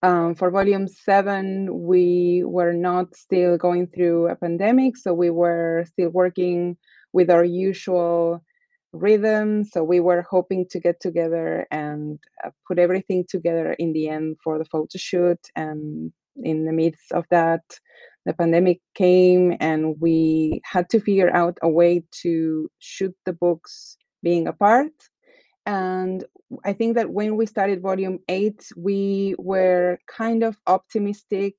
Um, 0.03 0.35
for 0.35 0.51
volume 0.51 0.87
seven, 0.87 1.87
we 1.87 2.43
were 2.45 2.73
not 2.75 3.17
still 3.17 3.57
going 3.57 3.87
through 3.89 4.29
a 4.29 4.37
pandemic, 4.37 4.97
so 4.97 5.15
we 5.15 5.31
were 5.31 5.85
still 5.89 6.11
working 6.11 6.77
with 7.13 7.31
our 7.31 7.45
usual 7.45 8.45
rhythm. 8.93 9.65
So 9.65 9.83
we 9.83 10.01
were 10.01 10.23
hoping 10.23 10.67
to 10.71 10.79
get 10.79 11.01
together 11.01 11.67
and 11.71 12.19
uh, 12.45 12.51
put 12.69 12.79
everything 12.79 13.25
together 13.29 13.73
in 13.73 13.93
the 13.93 14.09
end 14.09 14.37
for 14.45 14.59
the 14.59 14.67
photo 14.67 14.97
shoot. 14.97 15.41
And 15.57 16.13
in 16.37 16.65
the 16.67 16.73
midst 16.73 17.11
of 17.13 17.25
that, 17.31 17.63
the 18.27 18.35
pandemic 18.35 18.81
came, 18.95 19.57
and 19.61 19.97
we 20.01 20.61
had 20.65 20.89
to 20.91 21.01
figure 21.01 21.31
out 21.31 21.59
a 21.63 21.69
way 21.69 22.05
to 22.23 22.71
shoot 22.79 23.15
the 23.27 23.33
books 23.33 23.97
being 24.23 24.47
apart 24.47 24.93
and 25.67 26.25
I 26.65 26.73
think 26.73 26.97
that 26.97 27.11
when 27.11 27.37
we 27.37 27.47
started 27.47 27.81
volume 27.81 28.19
eight, 28.29 28.71
we 28.77 29.35
were 29.39 29.99
kind 30.07 30.43
of 30.43 30.59
optimistic 30.67 31.55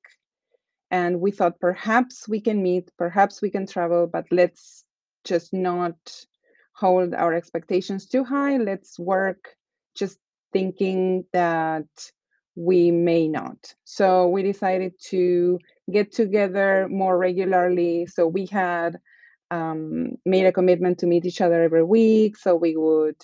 and 0.92 1.20
we 1.20 1.32
thought 1.32 1.60
perhaps 1.60 2.28
we 2.28 2.40
can 2.40 2.62
meet, 2.62 2.92
perhaps 2.98 3.42
we 3.42 3.50
can 3.50 3.66
travel, 3.66 4.08
but 4.08 4.26
let's 4.32 4.86
just 5.24 5.54
not 5.54 5.96
hold 6.76 7.14
our 7.14 7.34
expectations 7.34 8.06
too 8.06 8.24
high. 8.24 8.58
Let's 8.58 9.00
work 9.00 9.56
just 9.96 10.20
thinking 10.54 11.26
that 11.34 11.88
we 12.56 12.92
may 12.92 13.28
not. 13.28 13.74
So 13.84 14.28
we 14.28 14.44
decided 14.44 14.94
to 15.10 15.60
get 15.92 16.12
together 16.12 16.88
more 16.90 17.18
regularly. 17.18 18.08
So 18.08 18.28
we 18.28 18.48
had 18.48 18.98
um, 19.52 20.16
made 20.26 20.46
a 20.46 20.52
commitment 20.52 21.00
to 21.00 21.08
meet 21.08 21.26
each 21.26 21.42
other 21.42 21.64
every 21.64 21.84
week. 21.84 22.38
So 22.38 22.56
we 22.56 22.76
would 22.76 23.18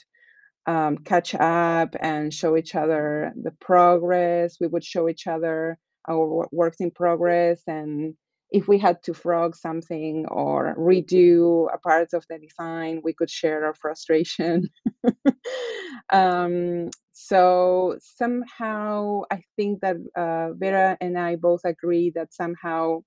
um, 0.66 0.98
catch 1.00 1.34
up 1.36 1.96
and 2.00 2.34
show 2.34 2.56
each 2.56 2.76
other 2.76 3.34
the 3.42 3.52
progress. 3.52 4.58
We 4.60 4.68
would 4.68 4.84
show 4.84 5.10
each 5.10 5.28
other 5.28 5.78
our 6.08 6.48
works 6.52 6.78
in 6.80 6.92
progress 6.92 7.62
and 7.68 8.16
if 8.52 8.68
we 8.68 8.78
had 8.78 9.02
to 9.04 9.14
frog 9.14 9.56
something 9.56 10.26
or 10.28 10.76
redo 10.78 11.74
a 11.74 11.78
part 11.78 12.14
of 12.14 12.26
the 12.30 12.38
design, 12.38 13.02
we 13.04 13.14
could 13.14 13.30
share 13.30 13.66
our 13.66 13.74
frustration. 13.74 14.70
um, 16.12 16.90
so 17.14 17.98
somehow, 18.02 19.22
I 19.32 19.44
think 19.56 19.82
that 19.82 19.96
uh, 20.16 20.54
Veera 20.60 20.98
and 21.00 21.18
I 21.18 21.38
both 21.38 21.62
agree 21.64 22.12
that 22.16 22.34
somehow 22.34 23.04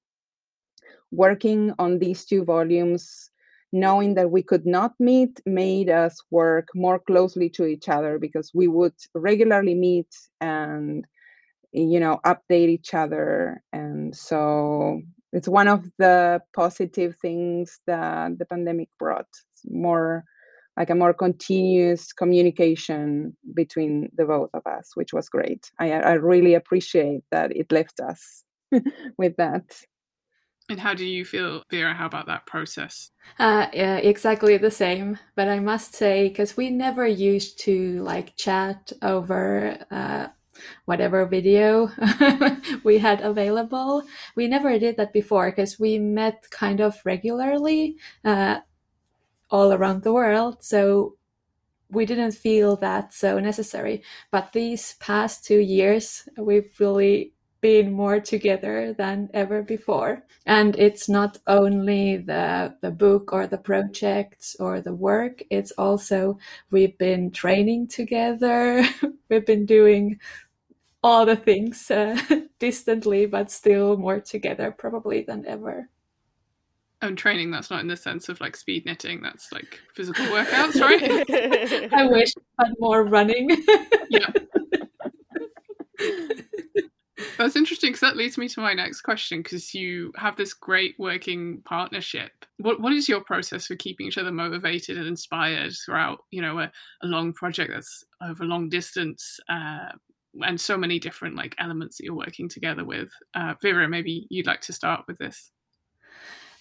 working 1.10 1.72
on 1.78 1.98
these 1.98 2.24
two 2.24 2.44
volumes 2.44 3.30
knowing 3.72 4.14
that 4.14 4.30
we 4.30 4.40
could 4.40 4.64
not 4.64 4.92
meet 5.00 5.40
made 5.46 5.90
us 5.90 6.22
work 6.30 6.68
more 6.76 6.98
closely 7.00 7.50
to 7.50 7.66
each 7.66 7.88
other 7.88 8.20
because 8.20 8.52
we 8.54 8.68
would 8.68 8.94
regularly 9.14 9.74
meet 9.74 10.06
and 10.40 11.04
you 11.72 11.98
know 11.98 12.20
update 12.24 12.68
each 12.68 12.94
other 12.94 13.60
and 13.72 14.14
so 14.14 15.02
it's 15.35 15.49
one 15.49 15.69
of 15.69 15.85
the 15.99 16.41
positive 16.55 17.17
things 17.21 17.81
that 17.87 18.38
the 18.38 18.47
pandemic 18.47 18.88
brought 18.99 19.29
more 19.67 20.25
like 20.76 20.91
a 20.91 20.95
more 20.95 21.14
continuous 21.14 22.12
communication 22.12 23.37
between 23.55 24.09
the 24.17 24.25
both 24.25 24.50
of 24.55 24.67
us 24.67 24.93
which 24.95 25.12
was 25.12 25.29
great 25.29 25.71
i, 25.79 25.91
I 25.93 26.12
really 26.14 26.55
appreciate 26.55 27.23
that 27.31 27.55
it 27.55 27.71
left 27.71 28.00
us 28.00 28.45
with 29.19 29.37
that 29.37 29.64
and 30.71 30.81
how 30.81 30.95
do 30.95 31.05
you 31.05 31.26
feel, 31.26 31.62
Veera? 31.71 31.95
How 31.95 32.07
about 32.07 32.26
that 32.26 32.47
process? 32.47 33.11
Uh, 33.38 33.67
yeah, 33.75 33.97
exactly 33.97 34.57
the 34.57 34.71
same. 34.71 35.19
But 35.37 35.49
I 35.49 35.61
must 35.61 35.95
say, 35.95 36.29
because 36.29 36.57
we 36.57 36.71
never 36.71 37.07
used 37.07 37.61
to 37.61 38.03
like 38.03 38.35
chat 38.37 38.91
over 39.03 39.76
uh, 39.91 40.29
whatever 40.84 41.26
video 41.26 41.90
we 42.84 42.99
had 42.99 43.20
available. 43.20 44.02
We 44.37 44.49
never 44.49 44.78
did 44.78 44.96
that 44.96 45.12
before 45.12 45.50
because 45.50 45.78
we 45.78 45.99
met 45.99 46.46
kind 46.50 46.80
of 46.80 47.00
regularly 47.04 47.96
uh, 48.25 48.61
all 49.50 49.73
around 49.73 50.02
the 50.02 50.12
world. 50.12 50.62
So 50.62 51.16
we 51.90 52.06
didn't 52.06 52.32
feel 52.32 52.76
that 52.76 53.14
so 53.14 53.38
necessary. 53.38 54.02
But 54.30 54.52
these 54.52 54.94
past 54.94 55.44
two 55.44 55.61
years, 55.61 56.28
we've 56.37 56.70
really 56.78 57.34
been 57.64 57.90
more 57.90 58.20
together 58.20 58.92
than 58.92 59.30
ever 59.32 59.62
before. 59.62 60.23
And 60.44 60.76
it's 60.76 61.08
not 61.08 61.38
only 61.46 62.18
the, 62.18 62.76
the 62.82 62.90
book 62.90 63.32
or 63.32 63.46
the 63.46 63.56
projects 63.56 64.54
or 64.61 64.82
the 64.82 64.92
work, 64.92 65.42
it's 65.49 65.70
also 65.78 66.38
we've 66.70 66.99
been 66.99 67.30
training 67.30 67.88
together, 67.88 68.84
we've 69.30 69.46
been 69.46 69.64
doing 69.64 70.20
all 71.04 71.26
the 71.26 71.37
things 71.37 71.90
uh, 71.90 72.18
distantly, 72.58 73.26
but 73.26 73.50
still 73.50 73.99
more 73.99 74.20
together 74.20 74.70
probably 74.73 75.20
than 75.20 75.44
ever. 75.46 75.90
own 77.02 77.14
training. 77.14 77.50
That's 77.50 77.70
not 77.70 77.80
in 77.82 77.88
the 77.88 77.96
sense 77.96 78.30
of 78.30 78.40
like 78.40 78.56
speed 78.56 78.87
knitting. 78.87 79.20
That's 79.20 79.52
like 79.52 79.80
physical 79.94 80.25
workouts, 80.25 80.80
right? 80.80 81.92
I 81.92 82.06
wish 82.06 82.32
I 82.58 82.64
had 82.64 82.75
more 82.78 83.04
running. 83.04 83.50
yeah. 84.08 84.30
That's 87.37 87.56
interesting 87.56 87.88
because 87.88 88.00
that 88.00 88.16
leads 88.16 88.38
me 88.38 88.49
to 88.49 88.61
my 88.61 88.75
next 88.75 89.02
question 89.02 89.42
because 89.42 89.75
you 89.75 90.12
have 90.16 90.37
this 90.37 90.54
great 90.54 90.94
working 90.99 91.61
partnership. 91.64 92.30
What 92.58 92.80
what 92.80 92.92
is 92.92 93.08
your 93.08 93.20
process 93.20 93.66
for 93.66 93.76
keeping 93.76 94.06
each 94.06 94.18
other 94.18 94.32
motivated 94.32 94.96
and 94.96 95.06
inspired 95.06 95.73
throughout, 95.84 96.20
you 96.30 96.40
know, 96.40 96.61
a, 96.61 96.73
a 97.02 97.06
long 97.06 97.32
project 97.32 97.73
that's 97.75 98.04
over 98.23 98.44
long 98.44 98.68
distance 98.68 99.38
uh, 99.49 99.90
and 100.43 100.61
so 100.61 100.76
many 100.76 100.99
different 100.99 101.37
like 101.37 101.55
elements 101.59 101.97
that 101.97 102.05
you're 102.05 102.14
working 102.14 102.49
together 102.49 102.85
with? 102.85 103.11
Uh, 103.35 103.55
Veera, 103.62 103.88
maybe 103.88 104.26
you'd 104.31 104.47
like 104.47 104.61
to 104.62 104.73
start 104.73 105.05
with 105.07 105.19
this. 105.19 105.50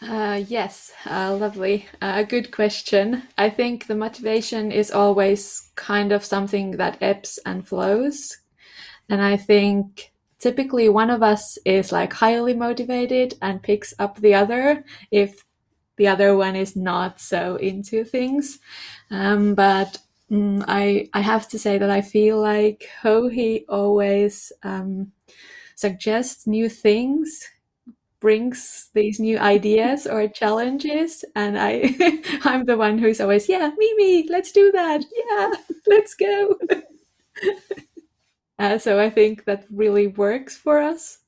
Uh, 0.02 0.44
yes, 0.48 0.92
uh, 1.06 1.34
lovely. 1.36 1.88
A 2.02 2.06
uh, 2.06 2.24
good 2.24 2.52
question. 2.52 3.24
I 3.38 3.50
think 3.50 3.88
the 3.88 3.96
motivation 3.96 4.72
is 4.72 4.92
always 4.92 5.72
kind 5.76 6.12
of 6.12 6.26
something 6.26 6.72
that 6.72 6.98
ebbs 7.02 7.40
and 7.46 7.66
flows. 7.66 8.38
And 9.10 9.22
I 9.22 9.38
think 9.38 10.12
typically 10.40 10.90
one 10.90 11.10
of 11.10 11.24
us 11.24 11.58
is 11.66 11.94
like 11.94 12.12
highly 12.12 12.54
motivated 12.54 13.36
and 13.42 13.64
picks 13.64 13.94
up 13.98 14.20
the 14.20 14.34
other 14.34 14.84
if 15.10 15.46
the 15.96 16.08
other 16.08 16.36
one 16.36 16.58
is 16.58 16.76
not 16.76 17.22
so 17.22 17.56
into 17.56 18.04
things. 18.04 18.60
Um, 19.10 19.56
but 19.56 20.00
mm, 20.34 20.64
I 20.68 21.10
I 21.14 21.22
have 21.22 21.48
to 21.50 21.60
say 21.60 21.78
that 21.78 21.90
I 21.90 22.02
feel 22.02 22.40
like 22.42 22.90
Joji 23.04 23.66
always 23.70 24.52
um, 24.64 25.12
suggests 25.76 26.48
new 26.48 26.70
things 26.70 27.50
brings 28.22 28.90
these 28.96 29.20
new 29.20 29.38
ideas 29.40 30.08
or 30.08 30.28
challenges 30.28 31.26
and 31.36 31.60
i 31.60 31.96
i'm 32.46 32.66
the 32.66 32.78
one 32.78 32.98
who's 32.98 33.22
always 33.22 33.50
yeah 33.50 33.72
mimi 33.78 34.28
let's 34.30 34.52
do 34.52 34.72
that. 34.74 35.04
Yeah 35.28 35.54
let's 35.88 36.16
go. 36.16 36.58
Uh, 38.60 38.78
so 38.78 39.00
i 39.00 39.10
think 39.10 39.46
that 39.46 39.66
really 39.72 40.08
works 40.08 40.58
for 40.58 40.80
us. 40.80 41.20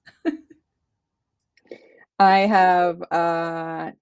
I 2.19 2.39
have 2.39 3.01
a 3.11 3.93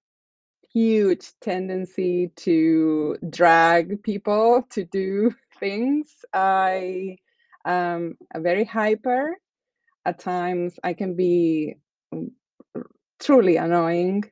huge 0.74 1.32
tendency 1.40 2.30
to 2.36 3.16
drag 3.30 4.02
people 4.02 4.66
to 4.70 4.84
do 4.84 5.32
things 5.60 6.12
i 6.34 7.16
am 7.64 8.16
very 8.36 8.64
hyper 8.64 9.36
at 10.04 10.18
times 10.18 10.78
i 10.82 10.92
can 10.92 11.14
be 11.14 11.76
truly 13.24 13.56
annoying. 13.56 14.24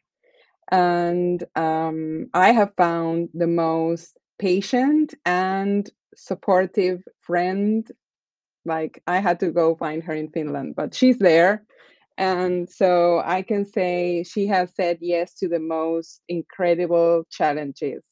And 0.71 1.43
um, 1.57 2.29
I 2.35 2.53
have 2.53 2.73
found 2.77 3.31
the 3.35 3.47
most 3.47 4.19
patient 4.39 5.15
and 5.25 5.89
supportive 6.15 7.03
friend. 7.21 7.87
Like, 8.65 9.03
I 9.07 9.19
had 9.19 9.41
to 9.41 9.51
go 9.51 9.75
find 9.75 10.03
her 10.05 10.15
in 10.15 10.31
Finland, 10.31 10.75
but 10.77 10.95
she's 10.95 11.19
there. 11.19 11.65
And 12.19 12.69
so 12.69 13.23
I 13.25 13.43
can 13.43 13.65
say 13.65 14.23
she 14.25 14.47
has 14.47 14.75
said 14.75 14.99
yes 15.01 15.35
to 15.35 15.49
the 15.49 15.59
most 15.59 16.21
incredible 16.29 17.25
challenges 17.31 18.03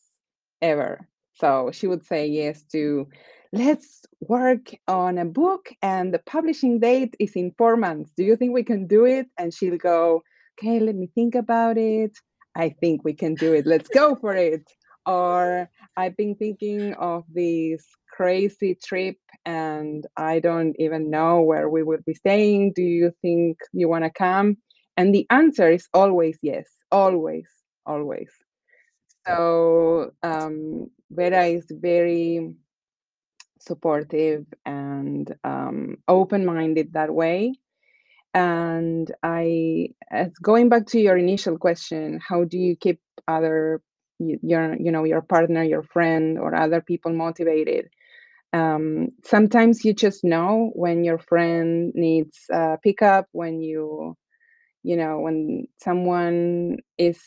ever. 0.63 1.09
So 1.35 1.71
she 1.73 1.87
would 1.87 2.05
say 2.05 2.27
yes 2.27 2.63
to 2.73 3.09
let's 3.53 4.03
work 4.21 4.71
on 4.87 5.19
a 5.19 5.25
book 5.25 5.71
and 5.83 6.15
the 6.15 6.21
publishing 6.21 6.79
date 6.79 7.15
is 7.19 7.33
in 7.35 7.53
four 7.57 7.77
months. 7.77 8.13
Do 8.17 8.25
you 8.25 8.37
think 8.37 8.53
we 8.55 8.63
can 8.63 8.87
do 8.87 9.05
it? 9.05 9.27
And 9.39 9.53
she'll 9.53 9.79
go, 9.79 10.23
okay, 10.59 10.81
let 10.81 10.95
me 10.95 11.11
think 11.15 11.35
about 11.35 11.79
it. 11.79 12.17
I 12.55 12.71
think 12.81 13.05
we 13.05 13.15
can 13.15 13.35
do 13.35 13.53
it. 13.55 13.67
Let's 13.67 13.89
go 13.89 14.15
for 14.17 14.35
it. 14.35 14.71
Or 15.07 15.69
I've 15.97 16.17
been 16.17 16.35
thinking 16.35 16.95
of 16.95 17.25
this 17.33 17.85
crazy 18.13 18.77
trip 18.83 19.17
and 19.45 20.07
I 20.17 20.41
don't 20.41 20.77
even 20.79 21.11
know 21.11 21.41
where 21.43 21.69
we 21.69 21.83
will 21.83 22.01
be 22.07 22.15
staying. 22.15 22.73
Do 22.75 22.83
you 22.83 23.13
think 23.23 23.59
you 23.73 23.89
want 23.89 24.05
to 24.05 24.11
come? 24.11 24.59
And 24.97 25.15
the 25.15 25.27
answer 25.31 25.71
is 25.71 25.89
always 25.95 26.39
yes, 26.43 26.69
always, 26.93 27.49
always. 27.87 28.31
So 29.27 30.13
um, 30.23 30.91
Veera 31.13 31.55
is 31.55 31.67
very 31.71 32.55
supportive 33.61 34.47
and 34.65 35.35
um, 35.45 35.97
open 36.09 36.45
minded 36.47 36.93
that 36.95 37.13
way 37.13 37.55
and 38.33 39.11
i 39.23 39.89
as 40.11 40.31
going 40.39 40.69
back 40.69 40.87
to 40.87 41.01
your 41.01 41.17
initial 41.17 41.59
question 41.59 42.21
how 42.27 42.45
do 42.45 42.59
you 42.59 42.77
keep 42.77 43.01
other 43.27 43.83
your 44.43 44.77
you 44.77 44.93
know 44.93 45.05
your 45.05 45.23
partner 45.23 45.65
your 45.65 45.85
friend 45.85 46.39
or 46.39 46.55
other 46.55 46.83
people 46.83 47.13
motivated 47.13 47.89
um, 48.55 49.09
sometimes 49.25 49.85
you 49.85 49.95
just 49.95 50.25
know 50.25 50.73
when 50.75 51.05
your 51.05 51.19
friend 51.19 51.93
needs 51.95 52.39
uh, 52.55 52.77
pickup 52.83 53.27
when 53.33 53.61
you 53.63 54.17
you 54.85 54.97
know 54.97 55.21
when 55.21 55.67
someone 55.79 56.79
is 56.99 57.21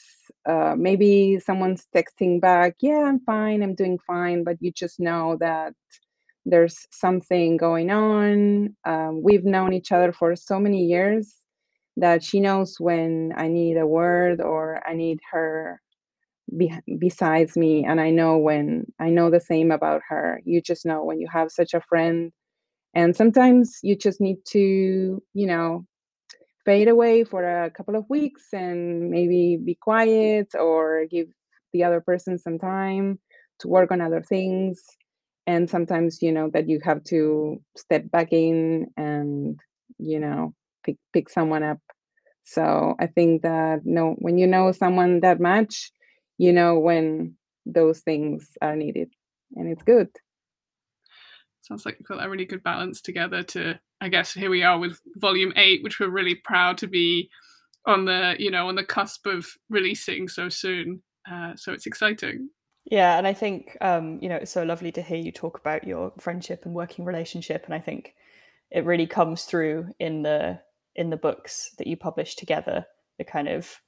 uh, 0.50 0.76
maybe 0.78 1.40
someone's 1.40 1.88
texting 1.96 2.42
back 2.42 2.76
yeah 2.82 3.04
i'm 3.06 3.20
fine 3.22 3.64
i'm 3.64 3.76
doing 3.76 4.00
fine 4.08 4.44
but 4.44 4.58
you 4.62 4.72
just 4.72 5.00
know 5.00 5.38
that 5.40 5.74
there's 6.46 6.88
something 6.92 7.58
going 7.58 7.92
on. 7.92 8.76
Um, 8.86 9.24
we've 9.24 9.46
known 9.46 9.74
each 9.74 9.94
other 9.94 10.14
for 10.14 10.36
so 10.38 10.60
many 10.60 10.86
years 10.86 11.36
that 11.98 12.24
she 12.24 12.42
knows 12.42 12.78
when 12.82 13.34
I 13.38 13.50
need 13.50 13.78
a 13.78 13.88
word 13.88 14.42
or 14.42 14.84
I 14.88 14.96
need 14.96 15.20
her 15.32 15.82
be- 16.58 16.74
besides 17.00 17.58
me. 17.58 17.86
And 17.86 18.02
I 18.02 18.12
know 18.12 18.38
when 18.38 18.86
I 19.00 19.10
know 19.10 19.30
the 19.32 19.42
same 19.42 19.72
about 19.72 20.02
her. 20.10 20.42
You 20.46 20.62
just 20.62 20.86
know 20.86 21.04
when 21.04 21.20
you 21.22 21.28
have 21.32 21.52
such 21.52 21.74
a 21.74 21.82
friend. 21.82 22.32
And 22.96 23.16
sometimes 23.16 23.80
you 23.84 23.96
just 23.98 24.22
need 24.22 24.38
to, 24.50 25.22
you 25.34 25.48
know, 25.48 25.86
fade 26.66 26.88
away 26.88 27.24
for 27.24 27.44
a 27.44 27.72
couple 27.72 27.96
of 27.96 28.06
weeks 28.10 28.48
and 28.54 29.10
maybe 29.10 29.58
be 29.64 29.76
quiet 29.76 30.50
or 30.60 31.06
give 31.10 31.28
the 31.74 31.84
other 31.84 32.02
person 32.02 32.38
some 32.38 32.60
time 32.60 33.20
to 33.60 33.68
work 33.68 33.92
on 33.92 34.02
other 34.02 34.22
things 34.22 34.82
and 35.48 35.70
sometimes 35.70 36.22
you 36.22 36.32
know 36.32 36.50
that 36.54 36.70
you 36.70 36.80
have 36.84 37.04
to 37.04 37.62
step 37.78 38.10
back 38.12 38.30
in 38.32 38.88
and 38.98 39.60
you 39.98 40.20
know 40.20 40.54
pick 40.86 40.98
pick 41.14 41.30
someone 41.30 41.64
up 41.64 41.80
so 42.46 42.96
i 43.00 43.08
think 43.08 43.42
that 43.44 43.82
no 43.86 44.16
when 44.20 44.38
you 44.38 44.48
know 44.48 44.72
someone 44.72 45.20
that 45.22 45.40
much 45.40 45.92
you 46.38 46.52
know 46.54 46.80
when 46.80 47.36
those 47.66 48.00
things 48.00 48.52
are 48.62 48.76
needed 48.76 49.10
and 49.56 49.70
it's 49.70 49.84
good 49.84 50.10
sounds 51.62 51.86
like 51.86 51.96
you've 51.98 52.08
got 52.08 52.24
a 52.24 52.30
really 52.30 52.46
good 52.46 52.64
balance 52.64 53.02
together 53.02 53.44
to 53.44 53.80
i 54.02 54.10
guess 54.10 54.34
here 54.34 54.50
we 54.50 54.64
are 54.64 54.80
with 54.80 55.00
volume 55.16 55.54
8 55.56 55.84
which 55.84 56.00
we're 56.00 56.10
really 56.10 56.36
proud 56.36 56.78
to 56.80 56.88
be 56.88 57.30
on 57.86 58.06
the 58.06 58.36
you 58.38 58.52
know 58.52 58.68
on 58.68 58.76
the 58.76 58.84
cusp 58.84 59.26
of 59.26 59.48
releasing 59.70 60.28
so 60.28 60.50
soon 60.50 61.02
uh, 61.32 61.54
so 61.56 61.72
it's 61.72 61.86
exciting 61.86 62.50
yeah, 62.86 63.18
and 63.18 63.26
I 63.26 63.34
think 63.34 63.78
um, 63.82 64.20
you 64.22 64.30
know 64.30 64.36
it's 64.36 64.52
so 64.52 64.64
lovely 64.64 64.92
to 64.94 65.02
hear 65.02 65.18
you 65.18 65.32
talk 65.32 65.58
about 65.58 65.88
your 65.88 66.12
friendship 66.20 66.66
and 66.66 66.74
working 66.74 67.06
relationship, 67.06 67.66
and 67.66 67.74
I 67.74 67.80
think 67.80 68.14
it 68.72 68.86
really 68.86 69.08
comes 69.08 69.44
through 69.44 69.88
in 70.00 70.24
the 70.24 70.60
in 70.96 71.10
the 71.10 71.18
books 71.18 71.72
that 71.78 71.88
you 71.88 71.96
publish 71.96 72.36
together. 72.36 72.86
The 73.18 73.24
kind 73.24 73.48
of 73.48 73.80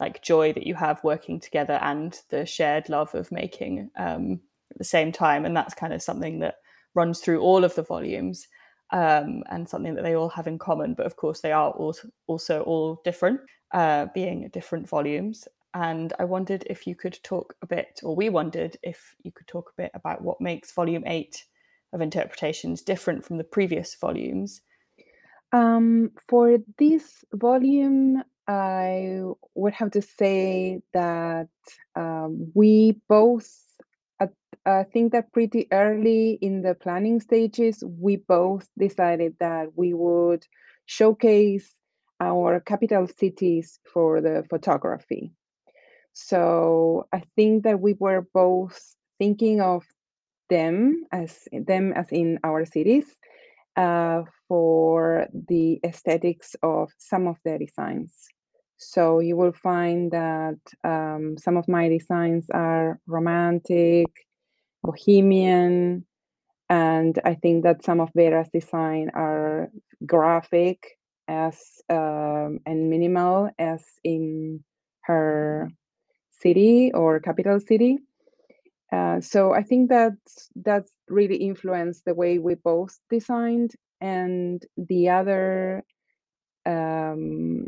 like 0.00 0.22
joy 0.22 0.52
that 0.52 0.66
you 0.66 0.74
have 0.74 1.02
working 1.02 1.40
together 1.40 1.78
and 1.82 2.20
the 2.30 2.44
shared 2.46 2.88
love 2.88 3.14
of 3.14 3.32
making 3.32 3.90
um, 3.96 4.40
at 4.70 4.78
the 4.78 4.84
same 4.84 5.12
time, 5.12 5.44
and 5.44 5.56
that's 5.56 5.74
kind 5.74 5.92
of 5.92 6.02
something 6.02 6.40
that 6.40 6.56
runs 6.94 7.20
through 7.20 7.40
all 7.40 7.64
of 7.64 7.74
the 7.74 7.82
volumes 7.82 8.46
um, 8.92 9.42
and 9.50 9.68
something 9.68 9.94
that 9.94 10.02
they 10.02 10.14
all 10.14 10.28
have 10.30 10.46
in 10.46 10.58
common. 10.58 10.94
But 10.94 11.06
of 11.06 11.16
course, 11.16 11.40
they 11.40 11.52
are 11.52 11.70
also 11.70 12.08
also 12.26 12.62
all 12.62 13.00
different, 13.04 13.40
uh, 13.72 14.06
being 14.14 14.48
different 14.52 14.88
volumes 14.88 15.46
and 15.76 16.14
I 16.18 16.24
wondered 16.24 16.64
if 16.70 16.86
you 16.86 16.94
could 16.94 17.18
talk 17.22 17.54
a 17.60 17.66
bit, 17.66 18.00
or 18.02 18.16
we 18.16 18.30
wondered 18.30 18.78
if 18.82 19.14
you 19.22 19.30
could 19.30 19.46
talk 19.46 19.68
a 19.68 19.82
bit 19.82 19.90
about 19.92 20.22
what 20.22 20.40
makes 20.40 20.72
volume 20.72 21.04
eight 21.06 21.44
of 21.92 22.00
interpretations 22.00 22.80
different 22.80 23.26
from 23.26 23.36
the 23.36 23.44
previous 23.44 23.94
volumes. 23.94 24.62
Um, 25.52 26.12
for 26.28 26.56
this 26.78 27.26
volume, 27.34 28.22
I 28.48 29.22
would 29.54 29.72
have 29.74 29.90
to 29.92 30.02
say 30.02 30.80
that 30.92 31.48
um, 31.94 32.52
we 32.54 33.00
both, 33.08 33.48
I 34.64 34.84
think 34.84 35.12
that 35.12 35.32
pretty 35.32 35.68
early 35.72 36.38
in 36.40 36.62
the 36.62 36.74
planning 36.74 37.20
stages, 37.20 37.82
we 37.84 38.16
both 38.16 38.68
decided 38.78 39.34
that 39.40 39.76
we 39.76 39.94
would 39.94 40.44
showcase 40.86 41.74
our 42.20 42.60
capital 42.60 43.06
cities 43.08 43.78
for 43.92 44.20
the 44.20 44.44
photography. 44.48 45.32
So 46.12 47.08
I 47.12 47.22
think 47.36 47.64
that 47.64 47.80
we 47.80 47.94
were 47.94 48.26
both 48.32 48.80
thinking 49.18 49.60
of 49.60 49.84
them 50.48 51.04
as 51.12 51.48
them 51.52 51.92
as 51.92 52.06
in 52.10 52.38
our 52.44 52.64
cities 52.64 53.04
uh, 53.76 54.22
for 54.48 55.26
the 55.48 55.80
aesthetics 55.84 56.56
of 56.62 56.90
some 56.98 57.26
of 57.26 57.36
the 57.44 57.58
designs. 57.58 58.14
So 58.78 59.20
you 59.20 59.36
will 59.36 59.52
find 59.52 60.10
that 60.12 60.58
um, 60.84 61.36
some 61.38 61.56
of 61.56 61.66
my 61.68 61.88
designs 61.88 62.46
are 62.52 63.00
romantic, 63.06 64.06
bohemian, 64.82 66.04
and 66.68 67.18
I 67.24 67.34
think 67.34 67.64
that 67.64 67.84
some 67.84 68.00
of 68.00 68.10
Veera's 68.14 68.48
design 68.52 69.10
are 69.14 69.70
graphic 70.04 70.98
as 71.28 71.58
um, 71.88 72.60
and 72.66 72.90
minimal 72.90 73.50
as 73.58 73.84
in 74.04 74.62
her 75.02 75.70
city 76.30 76.92
or 76.92 77.20
capital 77.20 77.60
city. 77.60 77.98
Uh, 78.92 79.20
so 79.20 79.52
I 79.52 79.62
think 79.62 79.88
that 79.88 80.12
that's 80.54 80.92
really 81.08 81.36
influenced 81.36 82.04
the 82.04 82.14
way 82.14 82.38
we 82.38 82.54
both 82.54 82.98
designed, 83.10 83.74
and 84.00 84.62
the 84.76 85.08
other 85.08 85.84
um, 86.64 87.66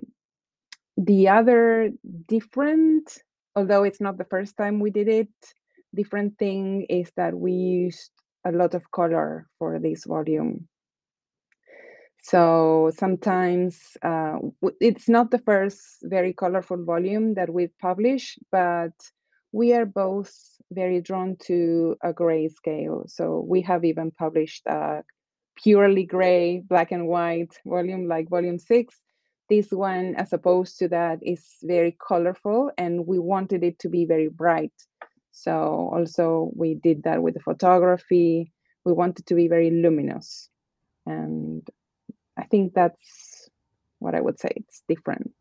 the 0.99 1.29
other 1.29 1.91
different, 2.27 3.23
although 3.55 3.85
it's 3.85 4.01
not 4.01 4.19
the 4.19 4.25
first 4.25 4.57
time 4.57 4.81
we 4.81 4.91
did 4.91 5.09
it, 5.09 5.29
different 5.95 6.37
thing 6.39 6.87
is 6.91 7.11
that 7.17 7.35
we 7.35 7.53
used 7.53 8.11
a 8.45 8.51
lot 8.51 8.75
of 8.75 8.91
color 8.91 9.47
for 9.59 9.79
this 9.79 10.05
volume. 10.05 10.67
So 12.21 12.91
sometimes 12.97 13.79
uh, 14.03 14.39
it's 14.81 15.09
not 15.09 15.31
the 15.31 15.39
first 15.39 15.81
very 16.03 16.33
colorful 16.33 16.85
volume 16.85 17.35
that 17.35 17.49
we've 17.49 17.79
published, 17.79 18.41
but 18.51 18.93
we 19.53 19.73
are 19.73 19.87
both 19.87 20.35
very 20.73 21.01
drawn 21.01 21.37
to 21.45 21.97
a 22.03 22.13
gray 22.13 22.49
scale. 22.49 23.05
So 23.07 23.47
we 23.49 23.63
have 23.63 23.85
even 23.85 24.11
published 24.11 24.67
a 24.67 25.05
purely 25.57 26.05
gray, 26.05 26.61
black 26.69 26.91
and 26.91 27.07
white 27.07 27.57
volume 27.65 28.09
like 28.09 28.29
volume 28.29 28.59
six. 28.59 28.97
This 29.49 29.71
one, 29.71 30.15
as 30.17 30.33
opposed 30.33 30.79
to 30.79 30.89
that, 30.89 31.21
is 31.23 31.45
very 31.63 31.97
colorful 32.07 32.71
and 32.77 33.07
we 33.07 33.19
wanted 33.19 33.65
it 33.65 33.79
to 33.81 33.89
be 33.89 34.05
very 34.05 34.29
bright. 34.29 34.73
So 35.33 35.53
also 35.93 36.51
we 36.55 36.75
did 36.75 37.05
that 37.05 37.23
with 37.23 37.35
the 37.35 37.41
photography. 37.41 38.53
We 38.85 38.93
wanted 38.93 39.27
to 39.27 39.35
be 39.35 39.49
very 39.49 39.71
luminous. 39.71 40.51
And 41.07 41.67
I 42.37 42.45
think 42.45 42.75
that's 42.75 43.49
what 43.99 44.15
I 44.15 44.21
would 44.21 44.39
say. 44.39 44.53
It's 44.57 44.83
different. 44.89 45.35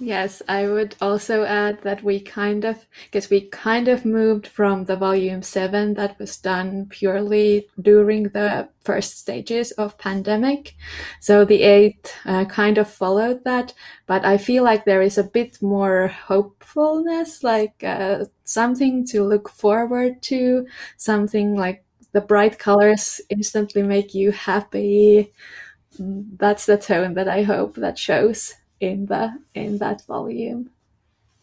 Yes, 0.00 0.42
I 0.48 0.68
would 0.68 0.94
also 1.00 1.42
add 1.42 1.82
that 1.82 2.04
we 2.04 2.20
kind 2.20 2.64
of, 2.64 2.86
because 3.06 3.30
we 3.30 3.48
kind 3.48 3.88
of 3.88 4.04
moved 4.04 4.46
from 4.46 4.84
the 4.84 4.94
volume 4.94 5.42
seven 5.42 5.94
that 5.94 6.16
was 6.20 6.36
done 6.36 6.86
purely 6.88 7.66
during 7.80 8.28
the 8.28 8.68
first 8.84 9.18
stages 9.18 9.72
of 9.72 9.98
pandemic. 9.98 10.76
So 11.20 11.44
the 11.44 11.62
eight 11.64 12.14
uh, 12.24 12.44
kind 12.44 12.78
of 12.78 12.88
followed 12.88 13.42
that, 13.42 13.74
but 14.06 14.24
I 14.24 14.38
feel 14.38 14.62
like 14.62 14.84
there 14.84 15.02
is 15.02 15.18
a 15.18 15.24
bit 15.24 15.60
more 15.60 16.06
hopefulness, 16.06 17.42
like 17.42 17.82
uh, 17.82 18.26
something 18.44 19.04
to 19.06 19.24
look 19.24 19.48
forward 19.48 20.22
to, 20.30 20.64
something 20.96 21.56
like 21.56 21.84
the 22.12 22.20
bright 22.20 22.60
colors 22.60 23.20
instantly 23.30 23.82
make 23.82 24.14
you 24.14 24.30
happy. 24.30 25.32
Mm, 26.00 26.38
that's 26.38 26.66
the 26.66 26.78
tone 26.78 27.14
that 27.14 27.28
I 27.28 27.42
hope 27.42 27.76
that 27.76 27.98
shows 27.98 28.54
in 28.80 29.06
the 29.06 29.32
in 29.54 29.78
that 29.78 30.04
volume. 30.06 30.70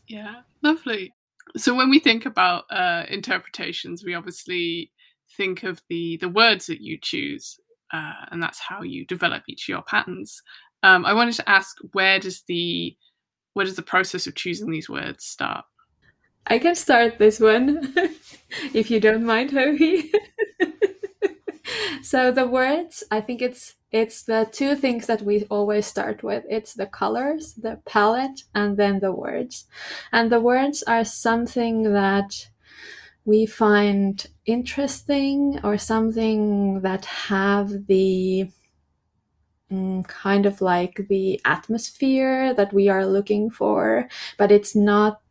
Yeah, 0.07 0.41
lovely. 0.61 1.13
So 1.57 1.75
when 1.75 1.89
we 1.89 1.99
think 1.99 2.25
about 2.25 2.65
uh, 2.69 3.03
interpretations, 3.09 4.03
we 4.03 4.13
obviously 4.13 4.91
think 5.37 5.63
of 5.63 5.81
the 5.89 6.17
the 6.17 6.29
words 6.29 6.67
that 6.67 6.81
you 6.81 6.97
choose, 7.01 7.59
uh, 7.93 8.25
and 8.31 8.41
that's 8.41 8.59
how 8.59 8.81
you 8.81 9.05
develop 9.05 9.43
each 9.47 9.65
of 9.65 9.69
your 9.69 9.81
patterns. 9.83 10.41
Um, 10.83 11.05
I 11.05 11.13
wanted 11.13 11.35
to 11.35 11.49
ask, 11.49 11.77
where 11.93 12.19
does 12.19 12.43
the 12.47 12.95
where 13.53 13.65
does 13.65 13.75
the 13.75 13.81
process 13.81 14.27
of 14.27 14.35
choosing 14.35 14.69
these 14.69 14.89
words 14.89 15.25
start? 15.25 15.65
I 16.47 16.59
can 16.59 16.75
start 16.75 17.17
this 17.17 17.39
one, 17.39 17.93
if 18.73 18.91
you 18.91 18.99
don't 18.99 19.25
mind, 19.25 19.51
Joji. 19.51 20.11
so 22.01 22.31
the 22.31 22.47
words, 22.47 23.03
I 23.11 23.21
think 23.21 23.41
it's 23.41 23.75
it's 23.91 24.23
the 24.23 24.47
two 24.51 24.75
things 24.75 25.07
that 25.07 25.21
we 25.21 25.45
always 25.49 25.85
start 25.85 26.21
with. 26.21 26.43
It's 26.49 26.73
the 26.73 26.85
colors, 26.85 27.53
the 27.53 27.79
palette, 27.85 28.43
and 28.53 28.75
then 28.75 28.99
the 28.99 29.13
words. 29.13 29.65
And 30.11 30.29
the 30.29 30.41
words 30.41 30.83
are 30.83 31.05
something 31.05 31.93
that 31.93 32.49
we 33.23 33.45
find 33.45 34.27
interesting 34.45 35.59
or 35.63 35.77
something 35.77 36.81
that 36.81 37.05
have 37.05 37.87
the 37.87 38.49
mm, 39.71 40.05
kind 40.07 40.45
of 40.45 40.59
like 40.61 41.07
the 41.07 41.39
atmosphere 41.45 42.53
that 42.53 42.73
we 42.73 42.89
are 42.89 43.05
looking 43.05 43.49
for, 43.49 44.09
but 44.37 44.51
it's 44.51 44.75
not, 44.75 45.21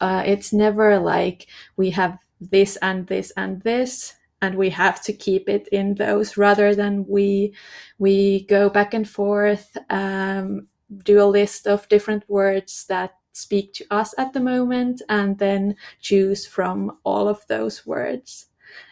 uh, 0.00 0.22
it's 0.24 0.52
never 0.52 0.98
like 0.98 1.46
we 1.76 1.90
have 1.90 2.18
this 2.40 2.76
and 2.76 3.06
this 3.06 3.32
and 3.36 3.60
this 3.62 4.14
and 4.44 4.56
we 4.56 4.68
have 4.68 5.02
to 5.02 5.12
keep 5.12 5.48
it 5.48 5.66
in 5.72 5.94
those 5.94 6.36
rather 6.36 6.74
than 6.74 7.06
we 7.08 7.54
we 7.98 8.44
go 8.46 8.68
back 8.68 8.92
and 8.92 9.08
forth 9.08 9.76
um, 9.88 10.66
do 11.02 11.22
a 11.22 11.32
list 11.40 11.66
of 11.66 11.88
different 11.88 12.22
words 12.28 12.84
that 12.88 13.12
speak 13.32 13.72
to 13.74 13.84
us 13.90 14.14
at 14.18 14.32
the 14.32 14.40
moment 14.40 15.02
and 15.08 15.38
then 15.38 15.74
choose 16.00 16.46
from 16.46 16.98
all 17.04 17.26
of 17.28 17.44
those 17.48 17.86
words. 17.86 18.46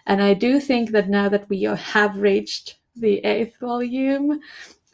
And 0.07 0.23
i 0.23 0.33
do 0.35 0.61
think 0.61 0.91
that 0.93 1.09
now 1.09 1.29
that 1.29 1.49
we 1.49 1.63
have 1.63 2.17
reached 2.17 2.79
the 2.95 3.19
eighth 3.25 3.59
volume 3.59 4.39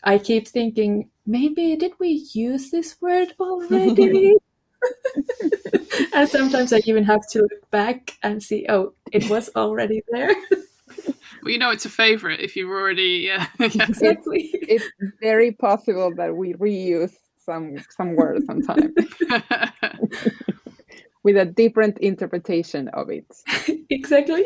i 0.04 0.16
keep 0.16 0.46
thinking 0.48 1.10
maybe 1.26 1.76
did 1.76 1.92
we 1.98 2.10
use 2.32 2.70
this 2.70 2.96
word 3.02 3.34
already 3.40 4.34
and 6.14 6.28
sometimes 6.28 6.72
I 6.72 6.80
even 6.84 7.04
have 7.04 7.26
to 7.28 7.42
look 7.42 7.70
back 7.70 8.16
and 8.22 8.42
see, 8.42 8.66
oh, 8.68 8.94
it 9.12 9.28
was 9.28 9.50
already 9.56 10.02
there. 10.10 10.34
well, 11.42 11.52
you 11.52 11.58
know, 11.58 11.70
it's 11.70 11.84
a 11.84 11.90
favorite 11.90 12.40
if 12.40 12.56
you've 12.56 12.70
already. 12.70 13.30
Uh, 13.30 13.44
exactly. 13.60 14.50
It's, 14.52 14.84
it's, 14.98 15.12
very 15.20 15.52
possible 15.52 16.14
that 16.16 16.34
we 16.36 16.54
reuse 16.54 17.14
some 17.44 17.76
some 17.96 18.14
words 18.14 18.44
sometimes 18.46 18.92
with 21.22 21.36
a 21.36 21.44
different 21.44 21.98
interpretation 21.98 22.88
of 22.88 23.10
it. 23.10 23.26
exactly. 23.90 24.44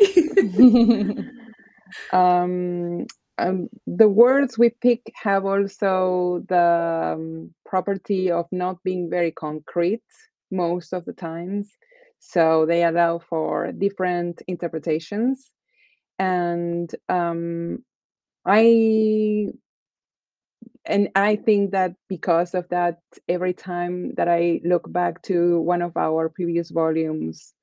um, 2.11 3.05
um, 3.43 3.69
the 3.85 4.07
words 4.07 4.57
we 4.57 4.69
pick 4.69 5.01
have 5.15 5.45
also 5.45 6.43
the 6.47 7.15
um, 7.15 7.53
property 7.65 8.31
of 8.31 8.45
not 8.51 8.81
being 8.83 9.09
very 9.09 9.31
concrete 9.31 10.03
most 10.51 10.93
of 10.93 11.03
the 11.05 11.13
times. 11.13 11.69
So 12.19 12.65
they 12.65 12.83
allow 12.83 13.19
for 13.19 13.71
different 13.73 14.41
interpretations. 14.47 15.51
And 16.19 16.89
um, 17.09 17.83
I 18.45 19.47
and 20.85 21.09
I 21.15 21.37
think 21.37 21.71
that 21.71 21.93
because 22.09 22.53
of 22.53 22.67
that, 22.69 22.99
every 23.27 23.53
time 23.53 24.13
that 24.15 24.27
I 24.27 24.61
look 24.63 24.91
back 24.91 25.21
to 25.23 25.59
one 25.61 25.81
of 25.81 25.95
our 25.97 26.29
previous 26.29 26.71
volumes, 26.71 27.53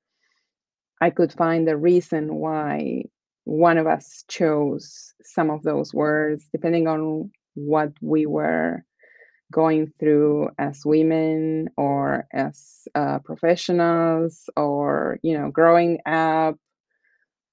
I 1.00 1.10
could 1.10 1.32
find 1.32 1.66
the 1.66 1.76
reason 1.76 2.34
why 2.34 3.04
one 3.50 3.78
of 3.78 3.86
us 3.88 4.24
chose 4.28 5.12
some 5.24 5.50
of 5.50 5.64
those 5.64 5.92
words, 5.92 6.46
depending 6.52 6.86
on 6.86 7.32
what 7.54 7.92
we 8.00 8.24
were 8.24 8.84
going 9.52 9.92
through 9.98 10.50
as 10.56 10.86
women 10.86 11.68
or 11.76 12.28
as 12.32 12.86
uh, 12.94 13.18
professionals 13.24 14.48
or 14.56 15.18
you 15.24 15.36
know 15.36 15.50
growing 15.50 15.98
up. 16.06 16.54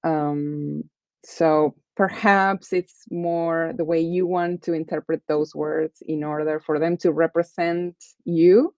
Um, 0.04 0.84
so 1.24 1.74
perhaps 1.96 2.72
it's 2.72 3.02
more 3.10 3.72
the 3.76 3.84
way 3.84 3.98
you 4.00 4.24
want 4.24 4.62
to 4.62 4.74
interpret 4.74 5.22
those 5.26 5.52
words 5.52 6.00
in 6.06 6.22
order 6.22 6.60
for 6.60 6.78
them 6.78 6.96
to 6.98 7.10
represent 7.10 7.96
you 8.24 8.72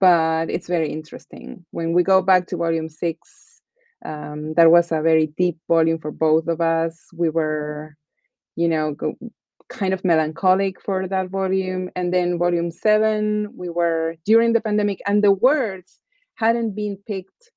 but 0.00 0.48
it's 0.48 0.66
very 0.66 0.90
interesting. 0.90 1.66
When 1.72 1.92
we 1.92 2.02
go 2.02 2.22
back 2.22 2.46
to 2.46 2.56
volume 2.56 2.88
six 2.88 3.49
um, 4.04 4.54
that 4.54 4.70
was 4.70 4.92
a 4.92 5.02
very 5.02 5.26
deep 5.38 5.58
volume 5.68 5.98
for 5.98 6.10
both 6.10 6.46
of 6.48 6.60
us 6.60 7.06
we 7.12 7.28
were 7.28 7.94
you 8.56 8.68
know 8.68 8.92
go, 8.94 9.14
kind 9.70 9.94
of 9.94 10.04
melancholic 10.04 10.82
for 10.82 11.08
that 11.08 11.30
volume. 11.30 11.88
And 11.96 12.12
then 12.12 12.38
volume 12.38 12.70
seven, 12.70 13.48
we 13.56 13.70
were 13.70 14.16
during 14.26 14.52
the 14.52 14.60
pandemic, 14.60 15.00
and 15.06 15.24
the 15.24 15.32
words 15.32 16.00
hadn't 16.34 16.74
been 16.74 16.98
picked 17.06 17.50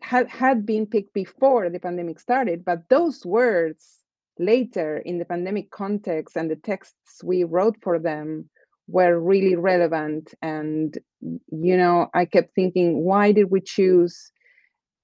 had 0.00 0.28
had 0.28 0.64
been 0.64 0.86
picked 0.86 1.12
before 1.12 1.68
the 1.68 1.80
pandemic 1.80 2.20
started, 2.20 2.64
but 2.64 2.88
those 2.88 3.26
words 3.26 3.98
later 4.38 4.98
in 4.98 5.18
the 5.18 5.24
pandemic 5.24 5.70
context 5.70 6.36
and 6.36 6.50
the 6.50 6.56
texts 6.56 7.22
we 7.24 7.42
wrote 7.42 7.76
for 7.82 7.98
them 7.98 8.48
were 8.86 9.18
really 9.18 9.56
relevant. 9.56 10.34
And 10.40 10.96
you 11.20 11.76
know, 11.76 12.08
I 12.14 12.26
kept 12.26 12.54
thinking, 12.54 13.04
why 13.04 13.32
did 13.32 13.50
we 13.50 13.60
choose 13.60 14.30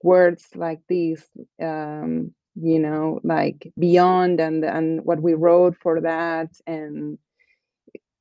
words 0.02 0.46
like 0.54 0.80
these? 0.88 1.24
Um, 1.60 2.34
you 2.60 2.78
know 2.78 3.20
like 3.22 3.72
beyond 3.78 4.40
and 4.40 4.64
and 4.64 5.04
what 5.04 5.22
we 5.22 5.34
wrote 5.34 5.76
for 5.76 6.00
that 6.00 6.50
and 6.66 7.18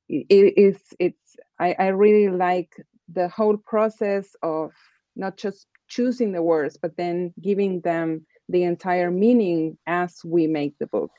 it 0.08 0.54
is 0.56 0.78
it's 0.98 1.36
I, 1.58 1.74
I 1.78 1.86
really 1.88 2.28
like 2.28 2.74
the 3.12 3.28
whole 3.28 3.56
process 3.56 4.36
of 4.42 4.72
not 5.16 5.36
just 5.36 5.66
choosing 5.88 6.32
the 6.32 6.42
words 6.42 6.78
but 6.80 6.96
then 6.96 7.32
giving 7.40 7.80
them 7.80 8.26
the 8.48 8.62
entire 8.62 9.10
meaning 9.10 9.76
as 9.86 10.20
we 10.24 10.46
make 10.46 10.78
the 10.78 10.86
book 10.86 11.10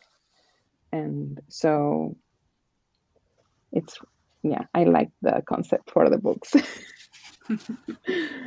and 0.91 1.39
so 1.50 2.15
it's 3.72 3.98
yeah 4.43 4.63
i 4.74 4.84
like 4.86 5.10
the 5.22 5.43
concept 5.48 5.91
for 5.91 6.10
the 6.10 6.17
books 6.17 6.56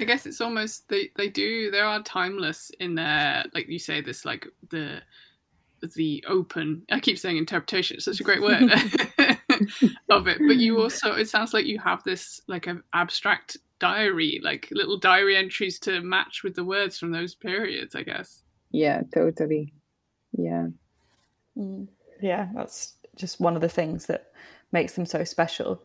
i 0.01 0.05
guess 0.05 0.27
it's 0.27 0.41
almost 0.41 0.88
they 0.88 1.11
they 1.17 1.29
do 1.29 1.71
they 1.71 1.81
are 1.81 2.03
timeless 2.03 2.71
in 2.81 2.95
their 2.95 3.45
like 3.55 3.69
you 3.69 3.79
say 3.79 4.01
this 4.01 4.25
like 4.25 4.47
the 4.71 5.01
the 5.97 6.25
open 6.29 6.83
i 6.93 7.01
keep 7.01 7.19
saying 7.19 7.37
interpretation 7.37 7.97
it's 7.97 8.05
such 8.05 8.21
a 8.21 8.25
great 8.25 8.41
word 8.41 8.62
of 10.09 10.27
it. 10.29 10.38
But 10.38 10.57
you 10.57 10.81
also 10.81 11.12
it 11.15 11.29
sounds 11.29 11.53
like 11.53 11.67
you 11.67 11.79
have 11.79 12.03
this 12.05 12.41
like 12.47 12.67
an 12.67 12.83
abstract 12.93 13.59
diary 13.79 14.41
like 14.45 14.69
little 14.71 14.97
diary 14.97 15.37
entries 15.37 15.79
to 15.81 16.01
match 16.01 16.43
with 16.45 16.55
the 16.55 16.65
words 16.65 16.99
from 16.99 17.11
those 17.11 17.35
periods 17.35 17.95
i 17.95 18.03
guess. 18.03 18.43
Yeah 18.71 19.03
totally. 19.12 19.73
Yeah. 20.37 20.69
Mm. 21.59 21.88
yeah 22.21 22.49
that's 22.55 22.95
just 23.17 23.41
one 23.41 23.55
of 23.57 23.61
the 23.61 23.69
things 23.69 24.07
that 24.07 24.33
makes 24.71 24.95
them 24.95 25.05
so 25.05 25.25
special 25.25 25.83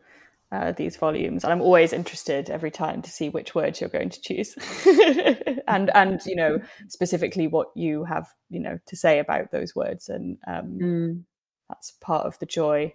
uh, 0.50 0.72
these 0.72 0.96
volumes 0.96 1.44
and 1.44 1.52
i'm 1.52 1.60
always 1.60 1.92
interested 1.92 2.48
every 2.48 2.70
time 2.70 3.02
to 3.02 3.10
see 3.10 3.28
which 3.28 3.54
words 3.54 3.80
you're 3.80 3.90
going 3.90 4.08
to 4.08 4.20
choose 4.20 4.54
and 5.68 5.90
and 5.94 6.24
you 6.24 6.34
know 6.34 6.58
specifically 6.88 7.46
what 7.46 7.68
you 7.74 8.04
have 8.04 8.28
you 8.48 8.58
know 8.58 8.78
to 8.86 8.96
say 8.96 9.18
about 9.18 9.50
those 9.50 9.76
words 9.76 10.08
and 10.08 10.38
um, 10.46 10.78
mm. 10.80 11.22
that's 11.68 11.90
part 12.00 12.26
of 12.26 12.38
the 12.38 12.46
joy 12.46 12.92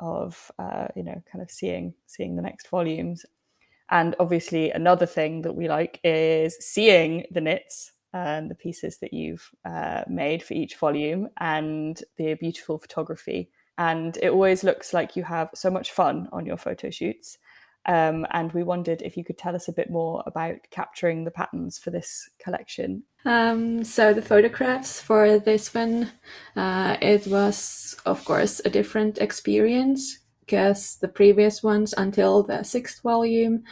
of 0.00 0.50
uh, 0.58 0.88
you 0.96 1.04
know 1.04 1.22
kind 1.30 1.42
of 1.42 1.50
seeing 1.50 1.94
seeing 2.06 2.34
the 2.34 2.42
next 2.42 2.68
volumes 2.68 3.24
and 3.90 4.16
obviously 4.18 4.70
another 4.70 5.06
thing 5.06 5.42
that 5.42 5.54
we 5.54 5.68
like 5.68 6.00
is 6.02 6.56
seeing 6.58 7.24
the 7.30 7.40
knits 7.40 7.92
and 8.12 8.50
the 8.50 8.54
pieces 8.54 8.98
that 8.98 9.12
you've 9.12 9.50
uh, 9.64 10.02
made 10.08 10.42
for 10.42 10.54
each 10.54 10.76
volume 10.76 11.28
and 11.38 12.02
the 12.16 12.34
beautiful 12.34 12.78
photography 12.78 13.50
and 13.80 14.18
it 14.18 14.28
always 14.28 14.62
looks 14.62 14.92
like 14.92 15.16
you 15.16 15.22
have 15.22 15.48
so 15.54 15.70
much 15.70 15.90
fun 15.90 16.28
on 16.32 16.44
your 16.44 16.58
photo 16.58 16.90
shoots. 16.90 17.38
Um, 17.86 18.26
and 18.30 18.52
we 18.52 18.62
wondered 18.62 19.00
if 19.00 19.16
you 19.16 19.24
could 19.24 19.38
tell 19.38 19.56
us 19.56 19.66
a 19.66 19.72
bit 19.72 19.88
more 19.88 20.22
about 20.26 20.58
capturing 20.70 21.24
the 21.24 21.30
patterns 21.30 21.78
for 21.78 21.90
this 21.90 22.28
collection. 22.38 23.04
Um, 23.24 23.82
so 23.82 24.12
the 24.12 24.20
photographs 24.20 25.00
for 25.00 25.38
this 25.38 25.72
one, 25.72 26.12
uh, 26.56 26.98
it 27.00 27.26
was 27.26 27.96
of 28.04 28.22
course 28.26 28.60
a 28.66 28.70
different 28.70 29.16
experience 29.16 30.18
because 30.50 30.96
the 30.96 31.06
previous 31.06 31.62
ones 31.62 31.94
until 31.96 32.42
the 32.42 32.64
sixth 32.64 33.02
volume, 33.02 33.62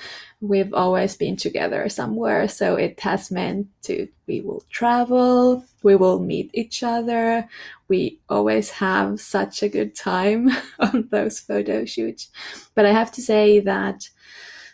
we've 0.40 0.72
always 0.72 1.16
been 1.16 1.34
together 1.34 1.88
somewhere. 1.88 2.46
So 2.46 2.76
it 2.76 3.00
has 3.00 3.32
meant 3.32 3.66
to 3.82 4.06
we 4.28 4.40
will 4.42 4.62
travel, 4.70 5.64
we 5.82 5.96
will 5.96 6.20
meet 6.20 6.52
each 6.54 6.84
other. 6.84 7.48
We 7.88 8.20
always 8.28 8.70
have 8.70 9.20
such 9.20 9.64
a 9.64 9.68
good 9.68 9.96
time 9.96 10.50
on 10.78 11.08
those 11.10 11.40
photo 11.40 11.84
shoots. 11.84 12.28
But 12.76 12.86
I 12.86 12.92
have 12.92 13.10
to 13.12 13.22
say 13.22 13.58
that 13.58 14.08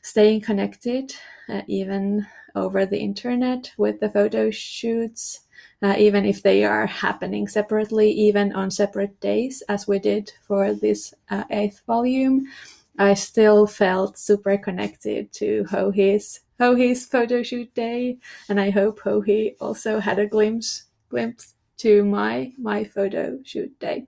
staying 0.02 0.42
connected, 0.42 1.14
uh, 1.48 1.62
even 1.66 2.26
over 2.54 2.84
the 2.84 2.98
internet 2.98 3.72
with 3.78 4.00
the 4.00 4.10
photo 4.10 4.50
shoots, 4.50 5.40
uh, 5.82 5.94
even 5.98 6.24
if 6.24 6.42
they 6.42 6.64
are 6.64 6.86
happening 6.86 7.48
separately, 7.48 8.10
even 8.10 8.52
on 8.52 8.70
separate 8.70 9.20
days, 9.20 9.62
as 9.68 9.86
we 9.86 9.98
did 9.98 10.32
for 10.42 10.72
this 10.74 11.14
uh, 11.30 11.44
eighth 11.50 11.82
volume, 11.86 12.46
I 12.98 13.14
still 13.14 13.66
felt 13.66 14.18
super 14.18 14.56
connected 14.56 15.32
to 15.34 15.64
Joji's 15.64 16.40
Joji's 16.60 17.04
photo 17.04 17.42
shoot 17.42 17.74
day, 17.74 18.18
and 18.48 18.60
I 18.60 18.70
hope 18.70 19.02
Joji 19.02 19.56
also 19.60 19.98
had 19.98 20.18
a 20.18 20.26
glimpse 20.26 20.84
glimpse 21.08 21.54
to 21.78 22.04
my 22.04 22.52
my 22.56 22.84
photo 22.84 23.38
shoot 23.44 23.78
day. 23.80 24.06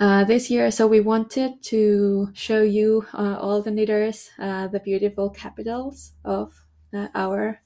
Uh, 0.00 0.24
this 0.24 0.50
year, 0.50 0.70
so 0.70 0.86
we 0.86 1.00
wanted 1.00 1.62
to 1.62 2.30
show 2.32 2.62
you 2.62 3.04
uh, 3.14 3.36
all 3.40 3.62
the 3.62 3.70
knitters, 3.70 4.30
uh, 4.38 4.68
the 4.68 4.80
beautiful 4.80 5.30
capitals 5.30 6.12
of 6.24 6.52
uh, 6.94 7.08
our 7.14 7.60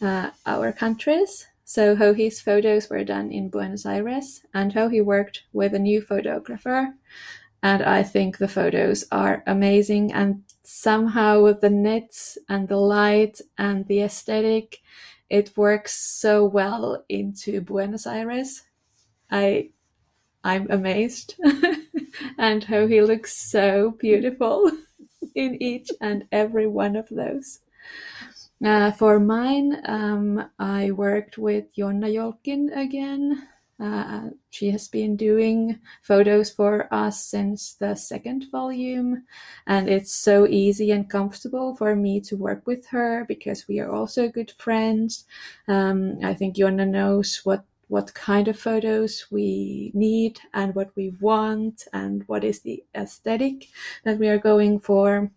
uh, 0.00 0.30
our 0.46 0.72
countries, 0.72 1.46
so 1.72 1.96
Joji's 1.96 2.38
photos 2.38 2.90
were 2.90 3.02
done 3.02 3.32
in 3.32 3.48
Buenos 3.48 3.86
Aires, 3.86 4.42
and 4.52 4.70
Joji 4.70 5.00
worked 5.00 5.44
with 5.54 5.72
a 5.72 5.78
new 5.78 6.02
photographer. 6.02 6.94
And 7.62 7.82
I 7.82 8.02
think 8.02 8.36
the 8.36 8.46
photos 8.46 9.06
are 9.10 9.42
amazing, 9.46 10.12
and 10.12 10.42
somehow 10.64 11.42
with 11.42 11.62
the 11.62 11.70
knits 11.70 12.36
and 12.46 12.68
the 12.68 12.76
light 12.76 13.40
and 13.56 13.86
the 13.86 14.02
aesthetic, 14.02 14.80
it 15.30 15.56
works 15.56 15.94
so 15.94 16.44
well 16.44 17.06
into 17.08 17.62
Buenos 17.62 18.06
Aires. 18.06 18.64
I 19.30 19.70
I'm 20.44 20.70
amazed. 20.70 21.36
and 22.36 22.66
Joji 22.66 23.00
looks 23.00 23.34
so 23.34 23.92
beautiful 23.98 24.70
in 25.34 25.62
each 25.62 25.88
and 26.02 26.24
every 26.32 26.66
one 26.66 26.96
of 26.96 27.08
those. 27.08 27.60
Uh, 28.64 28.92
for 28.92 29.18
mine, 29.18 29.82
um, 29.86 30.50
I 30.58 30.92
worked 30.92 31.36
with 31.36 31.74
Jonna 31.74 32.12
Jolkin 32.14 32.70
again. 32.76 33.48
Uh, 33.80 34.30
she 34.50 34.70
has 34.70 34.86
been 34.86 35.16
doing 35.16 35.80
photos 36.02 36.50
for 36.50 36.86
us 36.94 37.24
since 37.24 37.74
the 37.74 37.96
second 37.96 38.46
volume, 38.52 39.24
and 39.66 39.88
it's 39.88 40.12
so 40.14 40.46
easy 40.46 40.92
and 40.92 41.10
comfortable 41.10 41.74
for 41.74 41.96
me 41.96 42.20
to 42.20 42.36
work 42.36 42.64
with 42.64 42.86
her 42.86 43.24
because 43.26 43.66
we 43.66 43.80
are 43.80 43.90
also 43.90 44.28
good 44.28 44.52
friends. 44.52 45.24
Um, 45.66 46.18
I 46.22 46.32
think 46.34 46.54
Jonna 46.56 46.88
knows 46.88 47.40
what 47.42 47.64
what 47.88 48.14
kind 48.14 48.48
of 48.48 48.58
photos 48.58 49.26
we 49.30 49.90
need 49.92 50.40
and 50.54 50.74
what 50.74 50.90
we 50.96 51.10
want 51.20 51.84
and 51.92 52.22
what 52.26 52.42
is 52.44 52.60
the 52.60 52.82
aesthetic 52.94 53.68
that 54.04 54.18
we 54.18 54.28
are 54.28 54.38
going 54.38 54.78
for. 54.78 55.30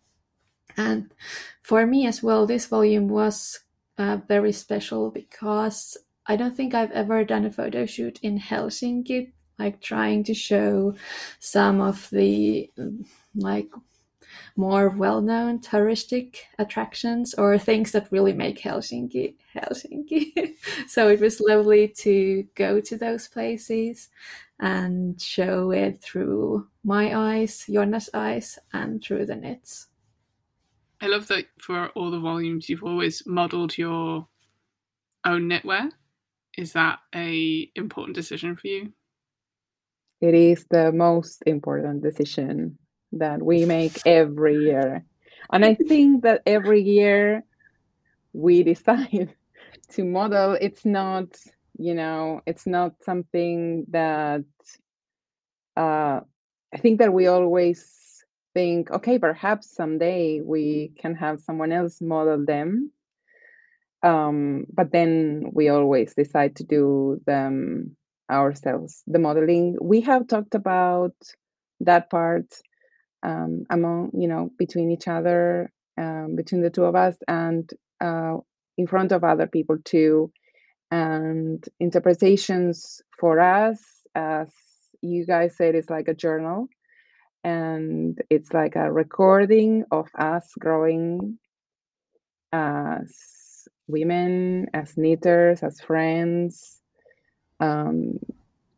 And 0.78 1.14
for 1.62 1.86
me 1.86 2.06
as 2.06 2.22
well, 2.22 2.46
this 2.46 2.66
volume 2.66 3.08
was 3.08 3.60
uh, 3.98 4.18
very 4.28 4.52
special 4.52 5.12
because 5.12 5.98
I 6.28 6.36
don't 6.36 6.56
think 6.56 6.74
I've 6.74 6.92
ever 6.92 7.24
done 7.24 7.46
a 7.46 7.52
photo 7.52 7.86
shoot 7.86 8.20
in 8.22 8.40
Helsinki, 8.40 9.32
like 9.60 9.82
trying 9.82 10.24
to 10.26 10.34
show 10.34 10.96
some 11.40 11.82
of 11.82 12.10
the 12.12 12.70
like 13.36 13.70
more 14.56 14.90
well-known 14.90 15.60
touristic 15.60 16.38
attractions 16.58 17.34
or 17.36 17.58
things 17.58 17.92
that 17.92 18.12
really 18.12 18.34
make 18.34 18.60
Helsinki 18.62 19.36
Helsinki. 19.56 20.56
so 20.88 21.10
it 21.10 21.20
was 21.20 21.42
lovely 21.42 21.88
to 22.00 22.46
go 22.56 22.80
to 22.82 22.98
those 22.98 23.28
places 23.28 24.10
and 24.60 25.22
show 25.22 25.72
it 25.72 26.02
through 26.02 26.68
my 26.84 27.16
eyes, 27.16 27.66
Jonna's 27.70 28.10
eyes, 28.14 28.58
and 28.74 29.04
through 29.04 29.26
the 29.26 29.36
knits. 29.36 29.88
I 31.02 31.08
love 31.08 31.28
that 31.28 31.46
for 31.60 31.90
all 31.90 32.12
the 32.12 32.20
volumes 32.20 32.70
you've 32.70 32.84
always 32.84 33.24
modelled 33.26 33.78
your 33.78 34.28
own 35.26 35.50
knitwear. 35.50 35.92
Is 36.58 36.74
that 36.74 37.00
a 37.14 37.70
important 37.76 38.16
decision 38.16 38.56
for 38.56 38.68
you? 38.68 38.94
It 40.22 40.34
is 40.34 40.66
the 40.70 40.92
most 40.92 41.44
important 41.46 42.02
decision 42.02 42.78
that 43.12 43.42
we 43.42 43.66
make 43.66 44.00
every 44.06 44.58
year. 44.58 45.04
And 45.52 45.66
I 45.66 45.76
think 45.76 46.24
that 46.24 46.42
every 46.46 46.82
year 46.82 47.44
we 48.34 48.64
decide 48.74 49.34
to 49.92 50.04
model, 50.04 50.58
it's 50.60 50.86
not, 50.86 51.28
you 51.78 51.94
know, 51.94 52.42
it's 52.46 52.66
not 52.66 53.04
something 53.04 53.86
that 53.90 54.46
uh, 55.76 56.22
I 56.74 56.78
think 56.78 57.00
that 57.00 57.14
we 57.14 57.28
always 57.28 58.05
think, 58.56 58.90
okay, 58.90 59.20
perhaps 59.20 59.76
someday 59.76 60.42
we 60.42 60.94
can 60.98 61.14
have 61.14 61.42
someone 61.42 61.72
else 61.72 62.02
model 62.02 62.44
them. 62.44 62.92
Um, 64.02 64.66
but 64.74 64.92
then 64.92 65.52
we 65.54 65.70
always 65.70 66.16
decide 66.16 66.56
to 66.56 66.64
do 66.64 67.22
them 67.28 67.96
ourselves, 68.32 69.04
the 69.06 69.20
modeling. 69.20 69.76
We 69.82 70.02
have 70.02 70.28
talked 70.28 70.56
about 70.56 71.16
that 71.82 72.10
part 72.10 72.48
um, 73.24 73.66
among, 73.70 74.12
you 74.14 74.28
know, 74.28 74.52
between 74.58 74.90
each 74.92 75.08
other, 75.08 75.72
um, 75.98 76.36
between 76.36 76.62
the 76.62 76.70
two 76.70 76.86
of 76.86 76.96
us, 76.96 77.16
and 77.28 77.70
uh, 78.00 78.38
in 78.78 78.88
front 78.88 79.12
of 79.12 79.24
other 79.24 79.48
people 79.48 79.78
too. 79.84 80.32
And 80.92 81.64
interpretations 81.80 83.02
for 83.20 83.40
us, 83.40 83.80
as 84.14 84.48
you 85.02 85.26
guys 85.26 85.58
said, 85.58 85.76
is 85.76 85.90
like 85.90 86.08
a 86.08 86.14
journal 86.14 86.70
and 87.46 88.20
it's 88.32 88.52
like 88.54 88.76
a 88.76 88.92
recording 88.92 89.86
of 89.92 90.08
us 90.18 90.52
growing 90.58 91.38
as 92.52 93.68
women, 93.88 94.68
as 94.74 94.98
knitters, 94.98 95.62
as 95.62 95.80
friends. 95.80 96.82
Um, 97.60 98.18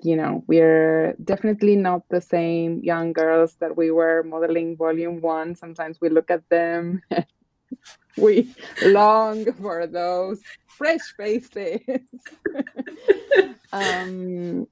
you 0.03 0.17
know, 0.17 0.43
we're 0.47 1.15
definitely 1.23 1.77
not 1.77 2.01
the 2.09 2.19
same 2.19 2.81
young 2.83 3.13
girls 3.13 3.55
that 3.61 3.77
we 3.77 3.89
were 3.89 4.21
modeling 4.23 4.75
volume 4.75 5.21
one. 5.21 5.55
Sometimes 5.55 6.01
we 6.01 6.09
look 6.09 6.29
at 6.29 6.47
them, 6.49 7.01
we 8.17 8.53
long 8.83 9.49
for 9.53 9.87
those 9.87 10.41
fresh 10.65 11.13
faces. 11.15 11.79
um, 13.71 14.67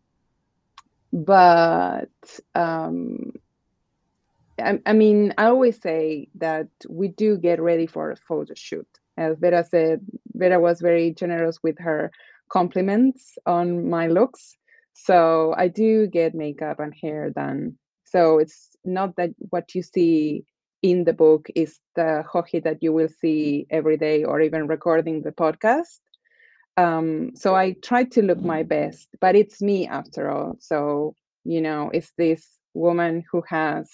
but 1.13 2.09
um, 2.53 3.31
I, 4.59 4.79
I, 4.85 4.93
mean, 4.93 5.33
I 5.37 5.45
always 5.45 5.81
say 5.81 6.29
that 6.35 6.67
we 6.89 7.09
do 7.09 7.37
get 7.37 7.61
ready 7.61 7.87
for 7.87 8.11
a 8.11 8.15
photo 8.15 8.53
shoot. 8.55 8.87
As 9.17 9.37
Veera 9.37 9.65
said, 9.67 10.01
Veera 10.35 10.59
was 10.59 10.81
very 10.81 11.11
generous 11.11 11.59
with 11.63 11.79
her 11.79 12.11
compliments 12.49 13.37
on 13.45 13.89
my 13.89 14.07
looks. 14.07 14.57
So 14.93 15.53
I 15.57 15.67
do 15.67 16.07
get 16.07 16.35
makeup 16.35 16.79
and 16.79 16.93
hair 16.93 17.29
done. 17.29 17.77
So 18.05 18.39
it's 18.39 18.75
not 18.85 19.15
that 19.17 19.31
what 19.49 19.75
you 19.75 19.81
see 19.81 20.45
in 20.81 21.03
the 21.03 21.13
book 21.13 21.47
is 21.55 21.79
the 21.95 22.23
Joji 22.31 22.59
that 22.59 22.81
you 22.81 22.93
will 22.93 23.09
see 23.09 23.65
every 23.69 23.97
day 23.97 24.23
or 24.23 24.39
even 24.39 24.67
recording 24.67 25.21
the 25.21 25.31
podcast. 25.31 25.99
Um, 26.77 27.31
so 27.35 27.55
I 27.55 27.75
try 27.81 28.03
to 28.03 28.21
look 28.21 28.41
my 28.41 28.63
best, 28.63 29.07
but 29.19 29.35
it's 29.35 29.61
me 29.61 29.87
after 29.87 30.29
all. 30.29 30.57
So, 30.59 31.15
you 31.43 31.61
know, 31.61 31.89
it's 31.93 32.11
this 32.17 32.45
woman 32.73 33.23
who 33.31 33.43
has 33.47 33.89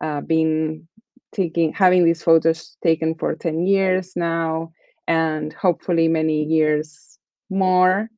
uh, 0.00 0.20
been 0.20 0.88
taking 1.32 1.72
having 1.72 2.04
these 2.04 2.22
photos 2.22 2.76
taken 2.82 3.14
for 3.14 3.34
10 3.34 3.66
years 3.66 4.12
now 4.16 4.72
and 5.06 5.52
hopefully 5.52 6.08
many 6.08 6.44
years 6.44 7.18
more. 7.50 8.08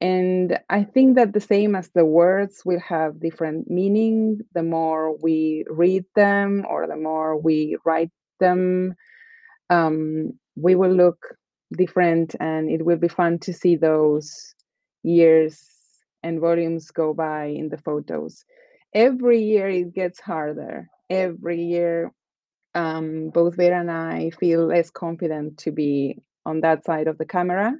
And 0.00 0.58
i 0.70 0.84
think 0.84 1.16
that 1.16 1.32
the 1.32 1.40
same 1.40 1.74
as 1.74 1.90
the 1.90 2.04
words 2.04 2.62
will 2.64 2.80
have 2.80 3.20
different 3.20 3.68
meaning 3.68 4.40
the 4.54 4.62
more 4.62 5.16
we 5.16 5.64
read 5.68 6.04
them 6.14 6.64
or 6.70 6.86
the 6.86 6.96
more 6.96 7.36
we 7.36 7.76
write 7.84 8.12
them 8.38 8.94
um, 9.70 10.32
we 10.56 10.74
will 10.74 10.92
look 10.92 11.36
different 11.76 12.34
and 12.40 12.70
it 12.70 12.84
will 12.84 12.96
be 12.96 13.08
fun 13.08 13.38
to 13.40 13.52
see 13.52 13.76
those 13.76 14.54
years 15.02 15.62
and 16.22 16.40
volumes 16.40 16.90
go 16.90 17.14
by 17.14 17.46
in 17.46 17.68
the 17.68 17.78
photos. 17.78 18.44
Every 18.94 19.42
year 19.42 19.68
it 19.68 19.94
gets 19.94 20.20
harder 20.20 20.88
every 21.10 21.62
year 21.62 22.12
um, 22.74 23.30
both 23.30 23.56
veera 23.56 23.80
and 23.80 23.90
i 23.90 24.30
feel 24.30 24.66
less 24.66 24.90
confident 24.90 25.58
to 25.58 25.72
be 25.72 26.18
on 26.44 26.60
that 26.60 26.84
side 26.84 27.08
of 27.08 27.18
the 27.18 27.26
camera 27.26 27.74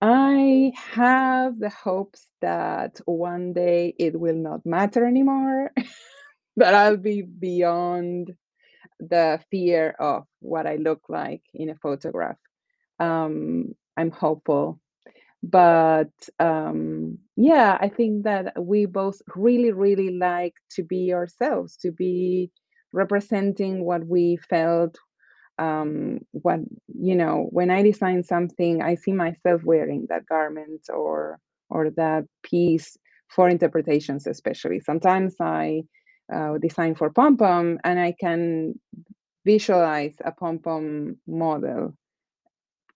i 0.00 0.72
have 0.76 1.58
the 1.58 1.70
hopes 1.70 2.26
that 2.40 3.00
one 3.06 3.52
day 3.52 3.94
it 3.98 4.18
will 4.18 4.36
not 4.36 4.64
matter 4.66 5.06
anymore 5.06 5.72
that 6.56 6.74
i'll 6.74 6.96
be 6.96 7.22
beyond 7.22 8.34
the 9.00 9.40
fear 9.50 9.94
of 9.98 10.24
what 10.40 10.66
I 10.66 10.76
look 10.76 11.02
like 11.08 11.42
in 11.52 11.70
a 11.70 11.74
photograph. 11.74 12.36
Um, 12.98 13.74
I'm 13.96 14.10
hopeful. 14.10 14.80
But 15.44 16.12
um, 16.40 17.18
yeah, 17.36 17.76
I 17.80 17.88
think 17.88 18.24
that 18.24 18.54
we 18.62 18.86
both 18.86 19.20
really, 19.36 19.72
really 19.72 20.16
like 20.16 20.54
to 20.72 20.82
be 20.82 21.12
ourselves, 21.12 21.76
to 21.78 21.92
be 21.92 22.50
representing 22.92 23.84
what 23.84 24.06
we 24.06 24.38
felt. 24.48 24.96
Um, 25.58 26.20
what 26.32 26.60
you 26.88 27.14
know, 27.16 27.48
when 27.50 27.70
I 27.70 27.82
design 27.82 28.24
something, 28.24 28.82
I 28.82 28.96
see 28.96 29.12
myself 29.12 29.62
wearing 29.64 30.06
that 30.08 30.26
garment 30.26 30.82
or 30.88 31.38
or 31.70 31.90
that 31.92 32.24
piece 32.42 32.96
for 33.28 33.48
interpretations, 33.48 34.26
especially. 34.26 34.80
Sometimes 34.80 35.36
I 35.40 35.82
uh, 36.32 36.58
design 36.58 36.94
for 36.96 37.10
pom 37.10 37.36
pom, 37.36 37.78
and 37.84 38.00
I 38.00 38.14
can 38.18 38.74
visualize 39.44 40.16
a 40.24 40.32
pom 40.32 40.58
pom 40.60 41.16
model, 41.26 41.96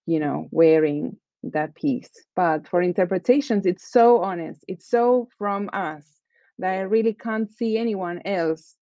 you 0.06 0.20
know, 0.20 0.48
wearing 0.50 1.16
that 1.42 1.74
piece. 1.74 2.10
But 2.36 2.66
for 2.68 2.82
interpretations, 2.82 3.66
it's 3.66 3.90
so 3.90 4.18
honest, 4.18 4.64
it's 4.68 4.88
so 4.88 5.28
from 5.38 5.70
us 5.72 6.04
that 6.58 6.74
I 6.74 6.80
really 6.80 7.14
can't 7.14 7.50
see 7.50 7.78
anyone 7.78 8.20
else 8.24 8.74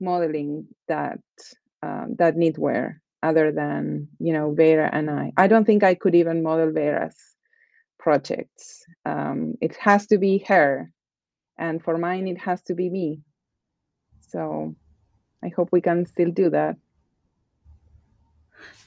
modeling 0.00 0.66
that 0.88 1.20
um, 1.82 2.16
that 2.18 2.36
knitwear 2.36 2.96
other 3.22 3.52
than 3.52 4.08
you 4.18 4.32
know 4.32 4.54
Veera 4.54 4.90
and 4.92 5.10
I. 5.10 5.32
I 5.36 5.46
don't 5.46 5.64
think 5.64 5.82
I 5.82 5.94
could 5.94 6.14
even 6.14 6.42
model 6.42 6.72
Veera's 6.72 7.16
projects. 7.98 8.84
Um, 9.04 9.54
it 9.60 9.76
has 9.76 10.06
to 10.08 10.18
be 10.18 10.44
her, 10.48 10.90
and 11.58 11.82
for 11.82 11.96
mine, 11.98 12.26
it 12.28 12.38
has 12.38 12.62
to 12.64 12.74
be 12.74 12.90
me. 12.90 13.20
So 14.28 14.74
I 15.42 15.48
hope 15.48 15.70
we 15.72 15.80
can 15.80 16.06
still 16.06 16.30
do 16.30 16.50
that. 16.50 16.76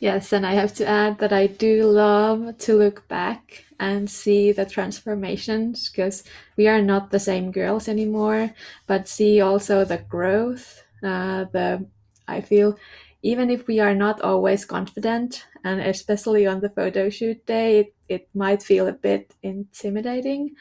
Yes, 0.05 0.31
and 0.33 0.45
I 0.45 0.53
have 0.53 0.73
to 0.75 0.85
add 0.87 1.17
that 1.19 1.33
I 1.33 1.47
do 1.47 1.85
love 1.89 2.57
to 2.59 2.75
look 2.77 3.07
back 3.07 3.65
and 3.79 4.09
see 4.09 4.51
the 4.51 4.65
transformations 4.65 5.89
because 5.89 6.23
we 6.57 6.67
are 6.67 6.81
not 6.81 7.09
the 7.11 7.19
same 7.19 7.51
girls 7.51 7.87
anymore, 7.87 8.53
but 8.87 9.07
see 9.07 9.41
also 9.41 9.83
the 9.83 9.97
growth. 9.97 10.83
Uh, 11.03 11.45
the 11.51 11.85
I 12.27 12.41
feel 12.41 12.77
even 13.23 13.49
if 13.49 13.65
we 13.67 13.79
are 13.79 13.95
not 13.95 14.21
always 14.21 14.65
confident, 14.65 15.45
and 15.63 15.81
especially 15.81 16.45
on 16.45 16.59
the 16.61 16.69
photo 16.69 17.09
shoot 17.09 17.43
day, 17.47 17.79
it, 17.79 17.95
it 18.07 18.29
might 18.35 18.61
feel 18.61 18.87
a 18.87 18.93
bit 18.93 19.33
intimidating. 19.41 20.51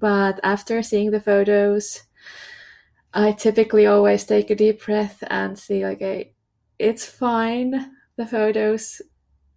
But 0.00 0.40
after 0.44 0.82
seeing 0.82 1.10
the 1.12 1.20
photos, 1.20 2.02
I 3.14 3.32
typically 3.32 3.86
always 3.86 4.24
take 4.24 4.50
a 4.50 4.54
deep 4.54 4.84
breath 4.84 5.22
and 5.28 5.58
see, 5.58 5.84
okay, 5.84 6.32
it's 6.78 7.06
fine. 7.06 7.93
The 8.16 8.26
photos 8.26 9.02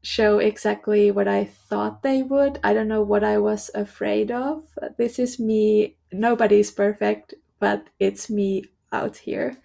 show 0.01 0.39
exactly 0.39 1.11
what 1.11 1.27
I 1.27 1.45
thought 1.45 2.03
they 2.03 2.23
would. 2.23 2.59
I 2.63 2.73
don't 2.73 2.87
know 2.87 3.01
what 3.01 3.23
I 3.23 3.37
was 3.37 3.69
afraid 3.75 4.31
of. 4.31 4.65
This 4.97 5.19
is 5.19 5.39
me. 5.39 5.97
Nobody's 6.11 6.71
perfect, 6.71 7.33
but 7.59 7.87
it's 7.99 8.29
me 8.29 8.65
out 8.91 9.17
here. 9.17 9.57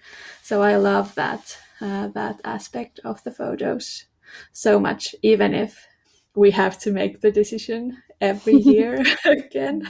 So 0.42 0.62
I 0.62 0.76
love 0.76 1.14
that 1.14 1.59
uh, 1.81 2.09
that 2.09 2.40
aspect 2.44 3.00
of 3.05 3.22
the 3.24 3.31
photos 3.33 4.05
so 4.52 4.78
much, 4.81 5.14
even 5.22 5.55
if 5.55 5.87
we 6.35 6.50
have 6.52 6.78
to 6.81 6.90
make 6.92 7.20
the 7.20 7.31
decision 7.33 8.02
every 8.20 8.55
year 8.72 9.02
again. 9.24 9.88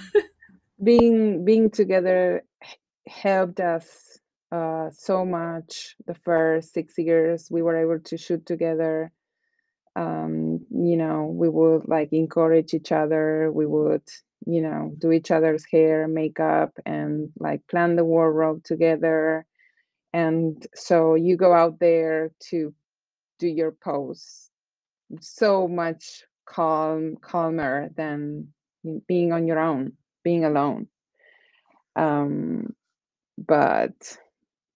being 0.82 1.44
being 1.44 1.70
together 1.70 2.44
helped 3.06 3.60
us 3.60 4.18
uh, 4.52 4.90
so 4.90 5.24
much 5.24 5.96
the 6.06 6.14
first 6.14 6.74
six 6.74 6.98
years 6.98 7.48
we 7.50 7.62
were 7.62 7.76
able 7.76 8.00
to 8.04 8.18
shoot 8.18 8.44
together. 8.44 9.10
Um, 9.96 10.60
you 10.70 10.96
know 10.96 11.26
we 11.26 11.48
would 11.48 11.88
like 11.88 12.12
encourage 12.12 12.72
each 12.72 12.92
other 12.92 13.52
we 13.52 13.66
would 13.66 14.08
you 14.46 14.62
know 14.62 14.94
do 14.96 15.12
each 15.12 15.30
other's 15.30 15.66
hair 15.70 16.08
makeup 16.08 16.72
and 16.86 17.30
like 17.38 17.66
plan 17.66 17.96
the 17.96 18.04
wardrobe 18.04 18.62
together. 18.64 19.46
And 20.14 20.66
so 20.74 21.14
you 21.14 21.36
go 21.36 21.54
out 21.54 21.78
there 21.78 22.32
to 22.50 22.74
do 23.38 23.46
your 23.48 23.72
pose 23.72 24.50
so 25.20 25.66
much 25.68 26.24
calm 26.44 27.16
calmer 27.20 27.90
than 27.96 28.48
being 29.06 29.32
on 29.32 29.46
your 29.46 29.58
own 29.58 29.92
being 30.22 30.44
alone. 30.44 30.88
Um 31.96 32.74
but 33.38 34.18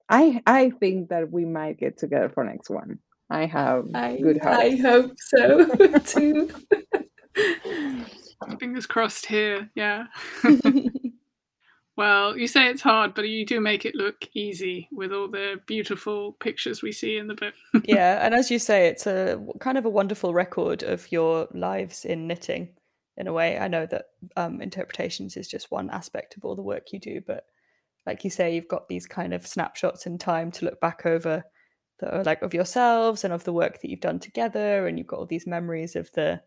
I 0.08 0.42
I 0.46 0.70
think 0.70 1.08
that 1.08 1.30
we 1.30 1.44
might 1.44 1.78
get 1.78 1.98
together 1.98 2.28
for 2.28 2.44
next 2.44 2.70
one. 2.70 2.98
I 3.28 3.46
have 3.46 3.88
I, 3.94 4.16
good 4.16 4.38
hope. 4.38 4.54
I 4.54 4.76
hope 4.76 5.12
so 5.18 5.98
too. 6.04 6.50
Fingers 8.60 8.86
crossed 8.86 9.26
here, 9.26 9.70
yeah. 9.74 10.06
well, 11.96 12.38
you 12.38 12.46
say 12.46 12.68
it's 12.68 12.82
hard, 12.82 13.14
but 13.14 13.28
you 13.28 13.44
do 13.44 13.60
make 13.60 13.84
it 13.84 13.94
look 13.94 14.28
easy 14.34 14.88
with 14.92 15.12
all 15.12 15.28
the 15.28 15.60
beautiful 15.66 16.32
pictures 16.32 16.82
we 16.82 16.92
see 16.92 17.16
in 17.16 17.26
the 17.26 17.34
book. 17.34 17.54
yeah, 17.84 18.24
and 18.24 18.34
as 18.34 18.50
you 18.50 18.58
say, 18.58 18.86
it's 18.86 19.06
a 19.06 19.44
kind 19.58 19.78
of 19.78 19.84
a 19.84 19.90
wonderful 19.90 20.32
record 20.32 20.82
of 20.82 21.10
your 21.10 21.48
lives 21.52 22.04
in 22.04 22.26
knitting. 22.26 22.68
In 23.16 23.26
a 23.26 23.32
way, 23.32 23.58
I 23.58 23.68
know 23.68 23.86
that 23.86 24.10
um, 24.36 24.60
interpretations 24.60 25.36
is 25.36 25.48
just 25.48 25.70
one 25.70 25.88
aspect 25.90 26.36
of 26.36 26.44
all 26.44 26.54
the 26.54 26.62
work 26.62 26.92
you 26.92 27.00
do, 27.00 27.22
but 27.26 27.46
like 28.06 28.22
you 28.24 28.30
say, 28.30 28.54
you've 28.54 28.68
got 28.68 28.88
these 28.88 29.06
kind 29.06 29.34
of 29.34 29.46
snapshots 29.46 30.06
in 30.06 30.16
time 30.16 30.50
to 30.52 30.64
look 30.64 30.80
back 30.80 31.04
over 31.04 31.44
the 31.98 32.22
like 32.24 32.42
of 32.42 32.54
yourselves 32.54 33.24
and 33.24 33.32
of 33.32 33.44
the 33.44 33.52
work 33.52 33.80
that 33.80 33.90
you've 33.90 34.00
done 34.00 34.18
together, 34.18 34.86
and 34.86 34.98
you've 34.98 35.06
got 35.06 35.18
all 35.18 35.26
these 35.26 35.46
memories 35.46 35.96
of 35.96 36.10
the, 36.12 36.40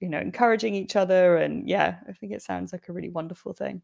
you 0.00 0.08
know, 0.08 0.18
encouraging 0.18 0.74
each 0.74 0.96
other, 0.96 1.36
and 1.36 1.68
yeah, 1.68 1.96
I 2.08 2.12
think 2.12 2.32
it 2.32 2.42
sounds 2.42 2.72
like 2.72 2.88
a 2.88 2.92
really 2.92 3.10
wonderful 3.10 3.52
thing. 3.52 3.82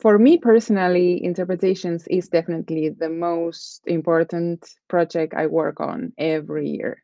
For 0.00 0.18
me 0.18 0.38
personally, 0.38 1.22
interpretations 1.22 2.06
is 2.08 2.28
definitely 2.28 2.88
the 2.88 3.10
most 3.10 3.82
important 3.86 4.66
project 4.88 5.34
I 5.34 5.46
work 5.46 5.80
on 5.80 6.12
every 6.16 6.70
year. 6.70 7.02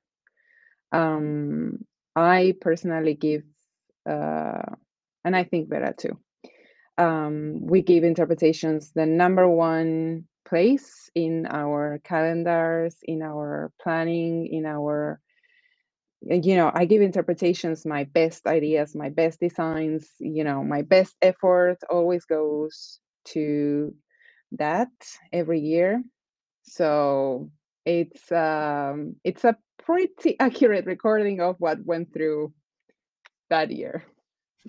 Um, 0.92 1.84
I 2.16 2.54
personally 2.60 3.14
give, 3.14 3.42
uh, 4.08 4.62
and 5.24 5.36
I 5.36 5.44
think 5.44 5.68
Veera 5.68 5.94
too 5.94 6.18
um, 6.98 7.66
we 7.66 7.82
give 7.82 8.04
interpretations 8.04 8.92
the 8.94 9.06
number 9.06 9.48
one 9.48 10.24
place 10.44 11.10
in 11.14 11.46
our 11.46 12.00
calendars, 12.04 12.96
in 13.02 13.22
our 13.22 13.72
planning, 13.82 14.48
in 14.52 14.66
our 14.66 15.20
you 16.20 16.56
know 16.56 16.68
i 16.74 16.84
give 16.84 17.00
interpretations 17.00 17.86
my 17.86 18.02
best 18.02 18.44
ideas 18.48 18.92
my 18.96 19.08
best 19.08 19.38
designs 19.38 20.08
you 20.18 20.42
know 20.42 20.64
my 20.64 20.82
best 20.82 21.14
effort 21.22 21.76
always 21.88 22.24
goes 22.24 22.98
to 23.24 23.94
that 24.52 24.88
every 25.32 25.60
year. 25.60 26.02
So 26.62 27.50
it's 27.84 28.30
um 28.32 29.16
it's 29.24 29.44
a 29.44 29.56
pretty 29.84 30.36
accurate 30.40 30.86
recording 30.86 31.40
of 31.40 31.56
what 31.58 31.84
went 31.84 32.12
through 32.12 32.52
that 33.50 33.70
year 33.70 34.04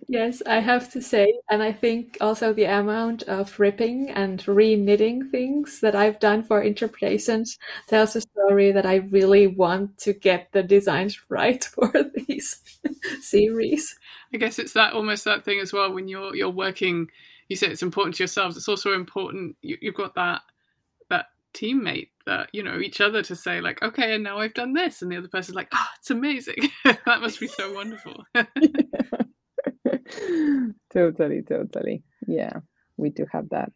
Yes, 0.08 0.42
I 0.46 0.60
have 0.60 0.92
to 0.94 1.02
say, 1.02 1.40
and 1.50 1.62
I 1.62 1.72
think 1.72 2.18
also 2.22 2.52
the 2.54 2.64
amount 2.66 3.24
of 3.24 3.60
ripping 3.60 4.10
and 4.10 4.46
re-knitting 4.48 5.30
things 5.30 5.82
that 5.82 5.94
I've 5.96 6.20
done 6.20 6.42
for 6.44 6.62
interpretations 6.62 7.58
tells 7.88 8.16
a 8.16 8.22
story 8.22 8.72
that 8.72 8.86
I 8.86 8.96
really 8.98 9.46
want 9.48 9.98
to 10.00 10.14
get 10.14 10.52
the 10.52 10.64
designs 10.64 11.20
right 11.30 11.64
for 11.64 11.92
these 12.28 12.62
series. 13.22 13.96
I 14.34 14.38
guess 14.38 14.58
it's 14.58 14.74
that 14.74 14.94
almost 14.94 15.26
that 15.26 15.44
thing 15.46 15.60
as 15.60 15.74
well 15.74 15.92
when 15.94 16.08
you're 16.08 16.36
you're 16.36 16.50
working. 16.50 17.10
You 17.50 17.56
say 17.56 17.68
it's 17.68 17.84
important 17.84 18.16
to 18.16 18.24
yourselves. 18.24 18.58
It's 18.58 18.68
also 18.70 18.94
important 18.94 19.58
you, 19.62 19.78
you've 19.82 19.96
got 19.96 20.16
that 20.16 20.42
that 21.10 21.28
teammate 21.54 22.10
that 22.26 22.50
you 22.54 22.64
know 22.64 22.80
each 22.80 23.02
other 23.02 23.24
to 23.24 23.36
say 23.36 23.62
like, 23.62 23.82
okay, 23.84 24.16
and 24.16 24.24
now 24.24 24.40
I've 24.40 24.54
done 24.56 24.74
this, 24.74 25.02
and 25.02 25.12
the 25.12 25.18
other 25.18 25.28
person's 25.30 25.56
like, 25.56 25.70
ah, 25.74 25.88
oh, 25.92 25.96
it's 26.00 26.12
amazing. 26.12 26.70
that 26.86 27.22
must 27.22 27.40
be 27.40 27.48
so 27.48 27.74
wonderful. 27.74 28.26
totally, 30.94 31.42
totally. 31.42 32.04
Yeah, 32.28 32.60
we 32.98 33.10
do 33.10 33.26
have 33.32 33.50
that. 33.50 33.72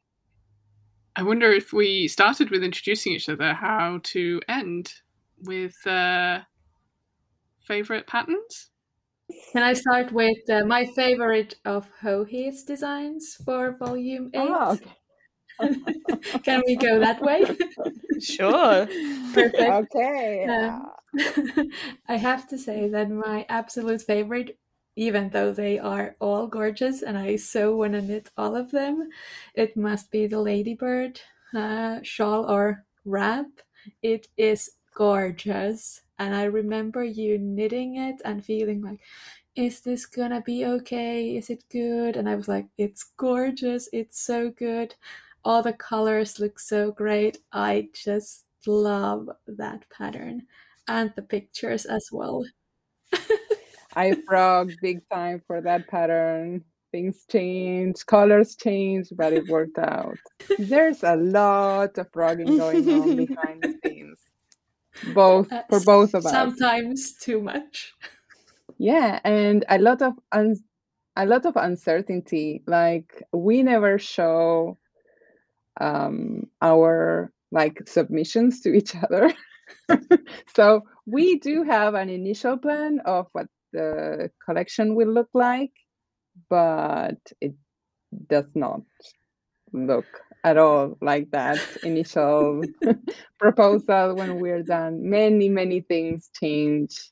I 1.16 1.24
wonder 1.24 1.52
if 1.52 1.74
we 1.74 2.08
started 2.08 2.50
with 2.50 2.64
introducing 2.64 3.14
each 3.14 3.30
other, 3.30 3.54
how 3.54 4.00
to 4.04 4.42
end 4.48 4.94
with 5.44 5.76
uh, 5.86 6.42
favorite 7.64 8.08
patterns? 8.08 8.70
Can 9.52 9.64
I 9.64 9.74
start 9.74 10.12
with 10.12 10.50
uh, 10.50 10.66
my 10.66 10.86
favorite 10.86 11.56
of 11.66 11.88
Joji's 12.02 12.64
designs 12.64 13.38
for 13.46 13.78
volume 13.78 14.30
8? 14.34 14.40
Oh, 14.42 14.72
okay. 14.72 14.92
Can 16.44 16.62
we 16.66 16.76
go 16.76 17.00
that 17.00 17.22
way? 17.22 17.46
Sure. 18.20 18.88
Perfect. 19.34 19.96
Okay. 19.96 20.46
Um, 20.46 20.92
I 22.08 22.16
have 22.16 22.48
to 22.50 22.58
say 22.58 22.88
that 22.90 23.10
my 23.10 23.46
absolute 23.50 24.02
favorite 24.02 24.58
even 24.96 25.30
though 25.30 25.52
they 25.54 25.80
are 25.80 26.16
all 26.20 26.48
gorgeous 26.48 27.02
and 27.02 27.18
I 27.18 27.36
so 27.38 27.76
want 27.76 27.94
to 27.94 28.02
knit 28.02 28.30
all 28.38 28.56
of 28.56 28.72
them, 28.72 29.10
it 29.56 29.76
must 29.78 30.12
be 30.12 30.28
the 30.28 30.40
ladybird 30.42 31.22
uh, 31.56 32.00
shawl 32.04 32.50
or 32.50 32.86
wrap. 33.06 33.48
It 34.02 34.28
is 34.38 34.72
gorgeous. 34.96 36.02
And 36.20 36.36
I 36.36 36.44
remember 36.44 37.04
you 37.04 37.38
knitting 37.38 37.96
it 37.98 38.22
and 38.24 38.46
feeling 38.46 38.82
like, 38.82 39.00
is 39.56 39.82
this 39.82 40.06
gonna 40.06 40.42
be 40.42 40.66
okay? 40.66 41.36
Is 41.38 41.50
it 41.50 41.64
good? 41.70 42.16
And 42.18 42.30
I 42.30 42.36
was 42.36 42.48
like, 42.48 42.68
it's 42.78 43.04
gorgeous. 43.18 43.90
It's 43.94 44.20
so 44.22 44.50
good. 44.52 44.96
All 45.44 45.62
the 45.64 45.74
colors 45.74 46.40
look 46.40 46.60
so 46.60 46.92
great. 46.92 47.38
I 47.52 47.90
just 47.94 48.46
love 48.66 49.30
that 49.48 49.86
pattern 49.90 50.48
and 50.88 51.14
the 51.16 51.22
pictures 51.22 51.86
as 51.86 52.10
well. 52.12 52.46
I 53.96 54.16
frog 54.28 54.74
big 54.82 55.08
time 55.10 55.42
for 55.48 55.62
that 55.62 55.88
pattern. 55.88 56.64
Things 56.92 57.26
change, 57.30 58.06
colors 58.06 58.56
change, 58.56 59.08
but 59.16 59.34
it 59.34 59.48
worked 59.48 59.80
out. 59.80 60.18
There's 60.60 61.04
a 61.04 61.16
lot 61.16 61.98
of 61.98 62.08
frogging 62.12 62.56
going 62.58 62.88
on 62.88 63.16
behind 63.16 63.64
the 63.64 63.80
scenes, 63.84 64.20
both 65.14 65.52
uh, 65.52 65.64
for 65.70 65.80
both 65.80 66.14
of 66.14 66.26
us. 66.26 66.32
Sometimes 66.32 67.16
too 67.18 67.42
much. 67.42 67.94
Yeah, 68.78 69.20
and 69.24 69.66
a 69.70 69.80
lot 69.80 70.02
of 70.02 70.14
un- 70.32 70.64
a 71.16 71.26
lot 71.26 71.46
of 71.46 71.56
uncertainty. 71.56 72.62
Like 72.68 73.24
we 73.32 73.64
never 73.64 73.98
show 73.98 74.78
um, 75.80 76.44
our 76.62 77.32
like 77.52 77.88
submissions 77.88 78.62
to 78.62 78.74
each 78.74 78.96
other. 78.96 79.34
so 80.56 80.82
we 81.06 81.40
do 81.40 81.64
have 81.64 81.94
an 81.94 82.10
initial 82.10 82.58
plan 82.58 83.00
of 83.06 83.28
what 83.32 83.48
the 83.74 84.32
collection 84.46 84.96
will 84.96 85.10
look 85.10 85.30
like, 85.34 85.74
but 86.50 87.20
it 87.42 87.54
does 88.28 88.48
not 88.56 88.82
look 89.74 90.06
at 90.44 90.58
all 90.58 90.98
like 91.02 91.32
that 91.32 91.60
initial 91.84 92.62
proposal 93.40 94.16
when 94.16 94.40
we're 94.40 94.64
done. 94.64 95.10
Many, 95.10 95.50
many 95.50 95.82
things 95.82 96.30
change, 96.40 97.10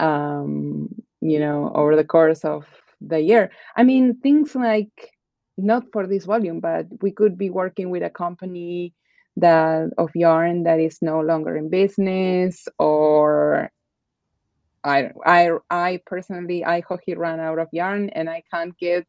um, 0.00 0.88
you 1.20 1.38
know, 1.38 1.72
over 1.74 1.96
the 1.96 2.04
course 2.04 2.44
of 2.44 2.66
the 3.00 3.20
year. 3.20 3.50
I 3.76 3.84
mean, 3.84 4.20
things 4.20 4.54
like 4.54 5.12
not 5.56 5.84
for 5.92 6.06
this 6.06 6.24
volume, 6.24 6.60
but 6.60 6.86
we 7.00 7.12
could 7.12 7.36
be 7.36 7.50
working 7.50 7.90
with 7.90 8.02
a 8.02 8.10
company 8.10 8.94
that 9.36 9.90
of 9.98 10.10
yarn 10.14 10.64
that 10.64 10.80
is 10.80 10.98
no 11.00 11.20
longer 11.20 11.56
in 11.56 11.70
business 11.70 12.66
or 12.78 13.70
I 14.84 15.10
I 15.24 15.50
I 15.70 16.00
personally 16.06 16.64
I 16.64 16.80
hockey 16.80 17.14
ran 17.14 17.40
out 17.40 17.58
of 17.58 17.68
yarn 17.72 18.10
and 18.10 18.28
I 18.28 18.42
can't 18.52 18.76
get 18.78 19.06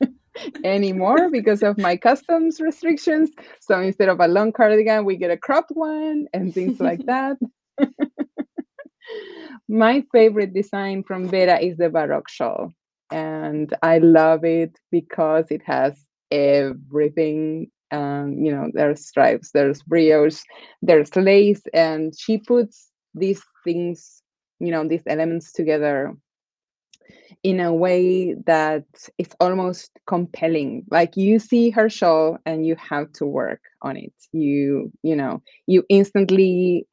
anymore 0.64 1.30
because 1.30 1.62
of 1.62 1.78
my 1.78 1.96
customs 1.96 2.60
restrictions. 2.60 3.30
So 3.60 3.80
instead 3.80 4.08
of 4.08 4.20
a 4.20 4.28
long 4.28 4.52
cardigan, 4.52 5.04
we 5.04 5.16
get 5.16 5.30
a 5.30 5.36
cropped 5.36 5.70
one 5.70 6.26
and 6.32 6.52
things 6.52 6.80
like 6.80 7.04
that. 7.06 7.36
my 9.68 10.04
favorite 10.12 10.52
design 10.54 11.02
from 11.02 11.28
Veera 11.28 11.62
is 11.62 11.76
the 11.76 11.90
Baroque 11.90 12.28
shawl. 12.28 12.72
And 13.10 13.72
I 13.82 13.98
love 13.98 14.44
it 14.44 14.76
because 14.90 15.46
it 15.50 15.62
has 15.64 15.94
everything. 16.30 17.70
Um, 17.90 18.38
you 18.42 18.50
know, 18.50 18.70
there's 18.72 19.06
stripes, 19.06 19.50
there's 19.52 19.82
brioche, 19.82 20.42
there's 20.82 21.14
lace, 21.14 21.62
and 21.72 22.12
she 22.18 22.38
puts 22.38 22.90
these 23.14 23.40
things 23.62 24.23
you 24.66 24.72
know 24.72 24.86
these 24.86 25.02
elements 25.06 25.52
together 25.52 26.14
in 27.42 27.60
a 27.60 27.72
way 27.72 28.34
that 28.46 28.84
it's 29.18 29.36
almost 29.38 29.90
compelling. 30.06 30.84
Like 30.90 31.16
you 31.16 31.38
see 31.38 31.70
her 31.70 31.88
show 31.90 32.38
and 32.46 32.66
you 32.66 32.74
have 32.76 33.12
to 33.14 33.26
work 33.26 33.60
on 33.82 33.96
it. 33.96 34.14
You 34.32 34.90
you 35.02 35.14
know 35.14 35.42
you 35.66 35.84
instantly 35.88 36.86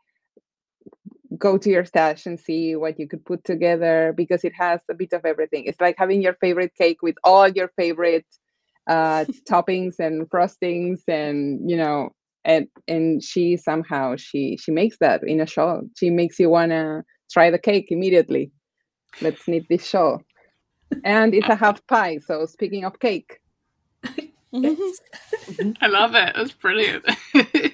go 1.37 1.57
to 1.57 1.69
your 1.69 1.85
stash 1.85 2.25
and 2.25 2.39
see 2.39 2.75
what 2.75 2.99
you 2.99 3.07
could 3.07 3.25
put 3.25 3.43
together 3.45 4.13
because 4.15 4.43
it 4.43 4.53
has 4.53 4.81
a 4.89 4.93
bit 4.93 5.13
of 5.13 5.25
everything. 5.25 5.63
It's 5.65 5.79
like 5.79 5.95
having 5.97 6.21
your 6.21 6.33
favorite 6.35 6.75
cake 6.75 7.01
with 7.01 7.15
all 7.23 7.47
your 7.47 7.71
favorite 7.77 8.25
uh 8.87 9.25
toppings 9.49 9.99
and 9.99 10.29
frostings 10.29 11.01
and 11.07 11.69
you 11.69 11.77
know 11.77 12.09
and 12.43 12.67
and 12.87 13.23
she 13.23 13.55
somehow 13.55 14.15
she 14.15 14.57
she 14.57 14.71
makes 14.71 14.97
that 14.99 15.23
in 15.23 15.39
a 15.39 15.45
show. 15.45 15.83
She 15.95 16.09
makes 16.09 16.39
you 16.39 16.49
want 16.49 16.71
to 16.71 17.03
try 17.31 17.49
the 17.49 17.59
cake 17.59 17.87
immediately. 17.89 18.51
Let's 19.21 19.47
knit 19.47 19.65
this 19.69 19.85
shawl. 19.85 20.21
And 21.03 21.33
it's 21.33 21.47
a 21.47 21.55
half 21.55 21.85
pie. 21.87 22.19
So 22.25 22.45
speaking 22.45 22.85
of 22.85 22.99
cake. 22.99 23.39
I 24.53 25.87
love 25.87 26.15
it. 26.15 26.33
That's 26.35 26.51
brilliant. 26.51 27.05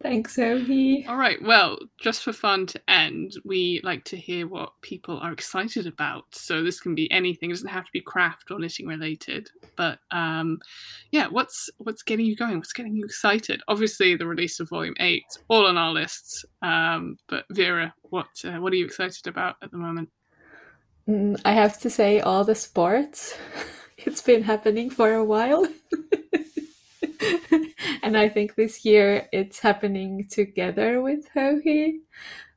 Thanks, 0.00 0.36
Joji. 0.36 1.04
All 1.08 1.16
right. 1.16 1.42
Well, 1.42 1.76
just 2.00 2.22
for 2.22 2.32
fun 2.32 2.66
to 2.66 2.80
end, 2.88 3.32
we 3.44 3.80
like 3.82 4.04
to 4.04 4.16
hear 4.16 4.46
what 4.46 4.72
people 4.80 5.18
are 5.18 5.32
excited 5.32 5.88
about. 5.88 6.24
So 6.30 6.62
this 6.62 6.80
can 6.80 6.94
be 6.94 7.10
anything; 7.10 7.50
it 7.50 7.54
doesn't 7.54 7.68
have 7.68 7.84
to 7.84 7.92
be 7.92 8.00
craft 8.00 8.52
or 8.52 8.60
knitting 8.60 8.86
related. 8.86 9.50
But 9.76 9.98
um, 10.12 10.60
yeah, 11.10 11.26
what's 11.26 11.68
what's 11.78 12.04
getting 12.04 12.26
you 12.26 12.36
going? 12.36 12.58
What's 12.58 12.72
getting 12.72 12.94
you 12.94 13.04
excited? 13.04 13.60
Obviously, 13.66 14.14
the 14.14 14.26
release 14.26 14.60
of 14.60 14.68
Volume 14.68 14.94
Eight, 15.00 15.26
all 15.48 15.66
on 15.66 15.76
our 15.76 15.92
lists. 15.92 16.44
Um, 16.62 17.18
but 17.28 17.44
Veera, 17.52 17.92
what 18.02 18.28
uh, 18.44 18.58
what 18.60 18.72
are 18.72 18.76
you 18.76 18.84
excited 18.84 19.26
about 19.26 19.56
at 19.62 19.72
the 19.72 19.78
moment? 19.78 20.10
Mm, 21.08 21.40
I 21.44 21.52
have 21.52 21.80
to 21.80 21.90
say, 21.90 22.20
all 22.20 22.44
the 22.44 22.54
sports. 22.54 23.36
it's 23.98 24.22
been 24.22 24.44
happening 24.44 24.90
for 24.90 25.14
a 25.14 25.24
while. 25.24 25.66
and 28.02 28.16
I 28.16 28.28
think 28.28 28.54
this 28.54 28.84
year 28.84 29.28
it's 29.32 29.60
happening 29.60 30.26
together 30.28 31.00
with 31.02 31.28
Joji. 31.34 32.00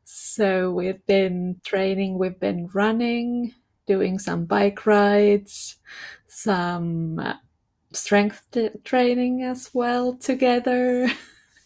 So 0.04 0.72
we've 0.72 1.06
been 1.06 1.62
training, 1.64 2.18
we've 2.18 2.40
been 2.40 2.70
running, 2.74 3.54
doing 3.88 4.20
some 4.20 4.46
bike 4.46 4.86
rides, 4.86 5.78
some 6.28 7.20
uh, 7.20 7.36
strength 7.94 8.46
training 8.84 9.44
as 9.44 9.70
well 9.74 10.14
together. 10.16 11.10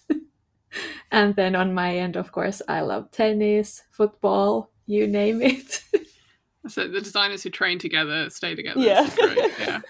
and 1.11 1.35
then 1.35 1.55
on 1.55 1.73
my 1.73 1.97
end, 1.97 2.15
of 2.15 2.31
course, 2.31 2.61
I 2.67 2.81
love 2.81 3.11
tennis, 3.11 3.83
football, 3.91 4.71
you 4.85 5.07
name 5.07 5.41
it. 5.41 5.83
so 6.67 6.87
the 6.87 7.01
designers 7.01 7.43
who 7.43 7.49
train 7.49 7.79
together 7.79 8.29
stay 8.29 8.55
together. 8.55 8.79
Yeah. 8.79 9.09
yeah. 9.59 9.81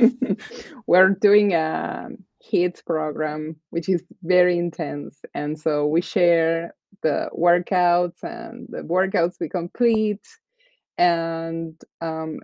We're 0.86 1.10
doing 1.10 1.54
a 1.54 2.08
kids 2.42 2.82
program, 2.82 3.56
which 3.70 3.88
is 3.88 4.02
very 4.22 4.58
intense. 4.58 5.18
And 5.34 5.58
so 5.58 5.86
we 5.86 6.00
share 6.00 6.74
the 7.02 7.28
workouts 7.36 8.22
and 8.22 8.66
the 8.68 8.82
workouts 8.82 9.34
we 9.40 9.48
complete. 9.48 10.26
And 10.98 11.80
um, 12.00 12.40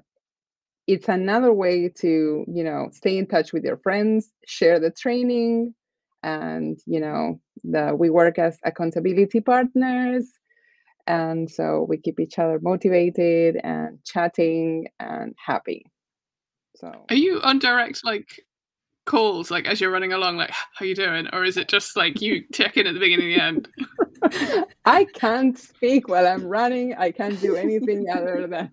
it's 0.86 1.08
another 1.08 1.52
way 1.52 1.88
to, 2.00 2.44
you 2.46 2.64
know, 2.64 2.88
stay 2.92 3.18
in 3.18 3.26
touch 3.26 3.52
with 3.52 3.64
your 3.64 3.78
friends, 3.78 4.30
share 4.46 4.78
the 4.80 4.90
training, 4.90 5.74
and 6.22 6.78
you 6.86 7.00
know, 7.00 7.40
the, 7.64 7.94
we 7.96 8.10
work 8.10 8.38
as 8.38 8.58
accountability 8.64 9.40
partners 9.40 10.26
and 11.06 11.50
so 11.50 11.86
we 11.88 11.98
keep 11.98 12.18
each 12.18 12.38
other 12.38 12.58
motivated 12.60 13.56
and 13.62 13.98
chatting 14.04 14.88
and 14.98 15.34
happy 15.44 15.86
so. 16.76 17.04
Are 17.08 17.16
you 17.16 17.40
on 17.42 17.58
direct 17.58 18.04
like 18.04 18.40
calls 19.06 19.50
like 19.50 19.66
as 19.66 19.80
you're 19.80 19.90
running 19.90 20.12
along 20.12 20.36
like 20.36 20.50
how 20.74 20.84
you 20.84 20.94
doing? 20.94 21.28
Or 21.32 21.44
is 21.44 21.56
it 21.56 21.68
just 21.68 21.96
like 21.96 22.20
you 22.20 22.44
check 22.52 22.76
in 22.76 22.86
at 22.86 22.94
the 22.94 23.00
beginning 23.00 23.32
and 23.34 23.66
the 23.66 24.30
end? 24.30 24.66
I 24.84 25.04
can't 25.04 25.58
speak 25.58 26.08
while 26.08 26.26
i'm 26.26 26.44
running. 26.44 26.94
I 26.94 27.10
can't 27.10 27.40
do 27.40 27.56
anything 27.56 28.06
other 28.10 28.46
than 28.46 28.72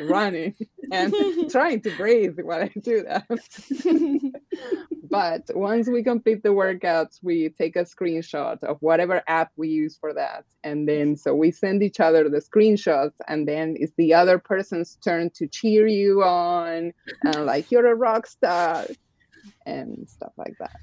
running 0.00 0.54
and 0.92 1.14
trying 1.50 1.80
to 1.82 1.96
breathe 1.96 2.38
while 2.40 2.62
I 2.62 2.70
do 2.80 3.02
that. 3.04 3.26
but 5.10 5.42
once 5.56 5.88
we 5.88 6.02
complete 6.02 6.42
the 6.42 6.50
workouts, 6.50 7.18
we 7.22 7.48
take 7.48 7.76
a 7.76 7.84
screenshot 7.84 8.62
of 8.62 8.76
whatever 8.80 9.22
app 9.26 9.50
we 9.56 9.68
use 9.68 9.96
for 9.96 10.12
that. 10.14 10.44
And 10.62 10.88
then 10.88 11.16
so 11.16 11.34
we 11.34 11.50
send 11.50 11.82
each 11.82 12.00
other 12.00 12.28
the 12.28 12.40
screenshots, 12.40 13.14
and 13.26 13.48
then 13.48 13.76
it's 13.78 13.92
the 13.96 14.14
other 14.14 14.38
person's 14.38 14.96
turn 14.96 15.30
to 15.34 15.46
cheer 15.46 15.86
you 15.86 16.22
on 16.22 16.92
and 17.24 17.46
like 17.46 17.70
you're 17.70 17.86
a 17.86 17.94
rock 17.94 18.26
star 18.26 18.86
and 19.66 20.08
stuff 20.08 20.32
like 20.36 20.54
that. 20.58 20.76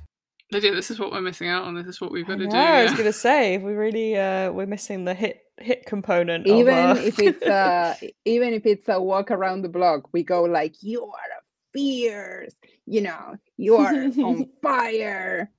Lydia, 0.52 0.74
this 0.74 0.90
is 0.90 1.00
what 1.00 1.12
we're 1.12 1.22
missing 1.22 1.48
out 1.48 1.66
on. 1.66 1.76
This 1.76 1.86
is 1.86 2.02
what 2.02 2.12
we've 2.12 2.26
got 2.26 2.40
to 2.40 2.48
do. 2.48 2.56
I 2.56 2.84
was 2.84 2.94
gonna 2.98 3.14
say 3.14 3.58
we 3.58 3.74
really 3.74 4.18
uh, 4.18 4.52
we're 4.52 4.66
missing 4.66 5.06
the 5.06 5.14
hit 5.14 5.44
HIIT 5.62 5.86
component. 5.86 6.48
Even 6.48 6.74
our... 6.74 6.98
if 6.98 7.20
it's 7.20 7.44
uh 7.44 7.96
even 8.26 8.54
if 8.54 8.66
it's 8.66 8.90
a 8.90 9.00
walk 9.02 9.30
around 9.30 9.62
the 9.62 9.70
block, 9.70 10.12
we 10.12 10.24
go 10.24 10.44
like 10.44 10.82
you 10.82 11.04
are 11.04 11.10
a 11.38 11.42
fierce, 11.72 12.56
you 12.88 13.02
know, 13.02 13.36
you 13.58 13.76
are 13.76 13.94
on 13.94 14.50
fire. 14.62 15.52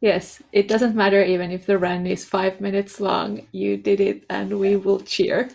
Yes, 0.00 0.42
it 0.50 0.66
doesn't 0.66 0.96
matter 0.96 1.22
even 1.22 1.52
if 1.52 1.66
the 1.66 1.78
run 1.78 2.06
is 2.06 2.24
five 2.24 2.60
minutes 2.60 2.98
long. 2.98 3.46
You 3.52 3.76
did 3.76 4.00
it, 4.00 4.24
and 4.28 4.58
we 4.58 4.74
will 4.74 4.98
cheer. 4.98 5.48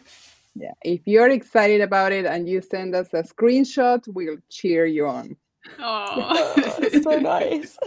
Yeah, 0.56 0.72
if 0.84 1.02
you're 1.06 1.30
excited 1.30 1.82
about 1.82 2.14
it 2.14 2.26
and 2.26 2.48
you 2.48 2.62
send 2.62 2.96
us 2.96 3.14
a 3.14 3.24
screenshot, 3.24 4.08
we'll 4.08 4.38
cheer 4.50 4.86
you 4.86 5.06
on. 5.08 5.36
Oh, 5.80 6.56
so 7.04 7.20
nice. 7.20 7.78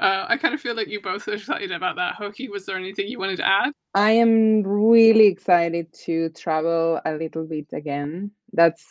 Uh, 0.00 0.24
I 0.28 0.38
kind 0.38 0.54
of 0.54 0.60
feel 0.60 0.74
like 0.74 0.88
you 0.88 1.00
both 1.00 1.28
are 1.28 1.34
excited 1.34 1.70
about 1.70 1.96
that. 1.96 2.16
Joji, 2.18 2.48
was 2.48 2.64
there 2.64 2.76
anything 2.76 3.06
you 3.06 3.18
wanted 3.18 3.36
to 3.36 3.46
add? 3.46 3.72
I 3.94 4.12
am 4.12 4.62
really 4.62 5.26
excited 5.26 5.92
to 6.04 6.30
travel 6.30 7.00
a 7.04 7.12
little 7.12 7.44
bit 7.44 7.66
again. 7.74 8.30
That's 8.54 8.82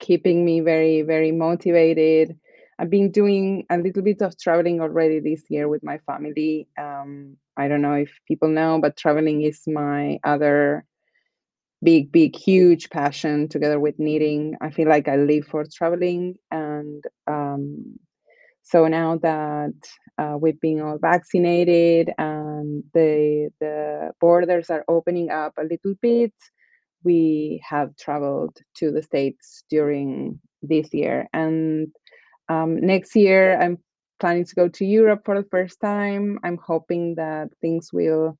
keeping 0.00 0.44
me 0.44 0.60
very, 0.60 1.02
very 1.02 1.30
motivated. 1.30 2.36
I've 2.80 2.90
been 2.90 3.12
doing 3.12 3.64
a 3.70 3.78
little 3.78 4.02
bit 4.02 4.20
of 4.22 4.38
traveling 4.38 4.80
already 4.80 5.20
this 5.20 5.44
year 5.48 5.68
with 5.68 5.84
my 5.84 5.98
family. 5.98 6.66
Um, 6.76 7.36
I 7.56 7.68
don't 7.68 7.80
know 7.80 7.94
if 7.94 8.10
people 8.26 8.48
know, 8.48 8.80
but 8.80 8.96
traveling 8.96 9.42
is 9.42 9.62
my 9.68 10.18
other 10.24 10.84
big, 11.82 12.10
big, 12.10 12.34
huge 12.34 12.90
passion 12.90 13.48
together 13.48 13.78
with 13.78 13.98
knitting. 13.98 14.56
I 14.60 14.70
feel 14.70 14.88
like 14.88 15.06
I 15.06 15.16
live 15.16 15.46
for 15.46 15.64
traveling. 15.64 16.34
And 16.50 17.04
um, 17.26 17.98
so 18.66 18.88
now 18.88 19.16
that 19.18 19.74
uh, 20.18 20.36
we've 20.40 20.60
been 20.60 20.80
all 20.80 20.98
vaccinated 20.98 22.10
and 22.18 22.82
the 22.94 23.50
the 23.60 24.10
borders 24.20 24.70
are 24.70 24.84
opening 24.88 25.30
up 25.30 25.52
a 25.56 25.62
little 25.62 25.94
bit, 26.02 26.34
we 27.04 27.62
have 27.68 27.96
traveled 27.96 28.58
to 28.78 28.90
the 28.90 29.02
states 29.02 29.62
during 29.70 30.40
this 30.62 30.92
year. 30.92 31.28
And 31.32 31.88
um, 32.48 32.80
next 32.80 33.14
year, 33.14 33.56
I'm 33.60 33.78
planning 34.18 34.44
to 34.46 34.54
go 34.56 34.68
to 34.68 34.84
Europe 34.84 35.22
for 35.24 35.40
the 35.40 35.48
first 35.48 35.80
time. 35.80 36.40
I'm 36.42 36.58
hoping 36.58 37.14
that 37.16 37.50
things 37.60 37.90
will 37.92 38.36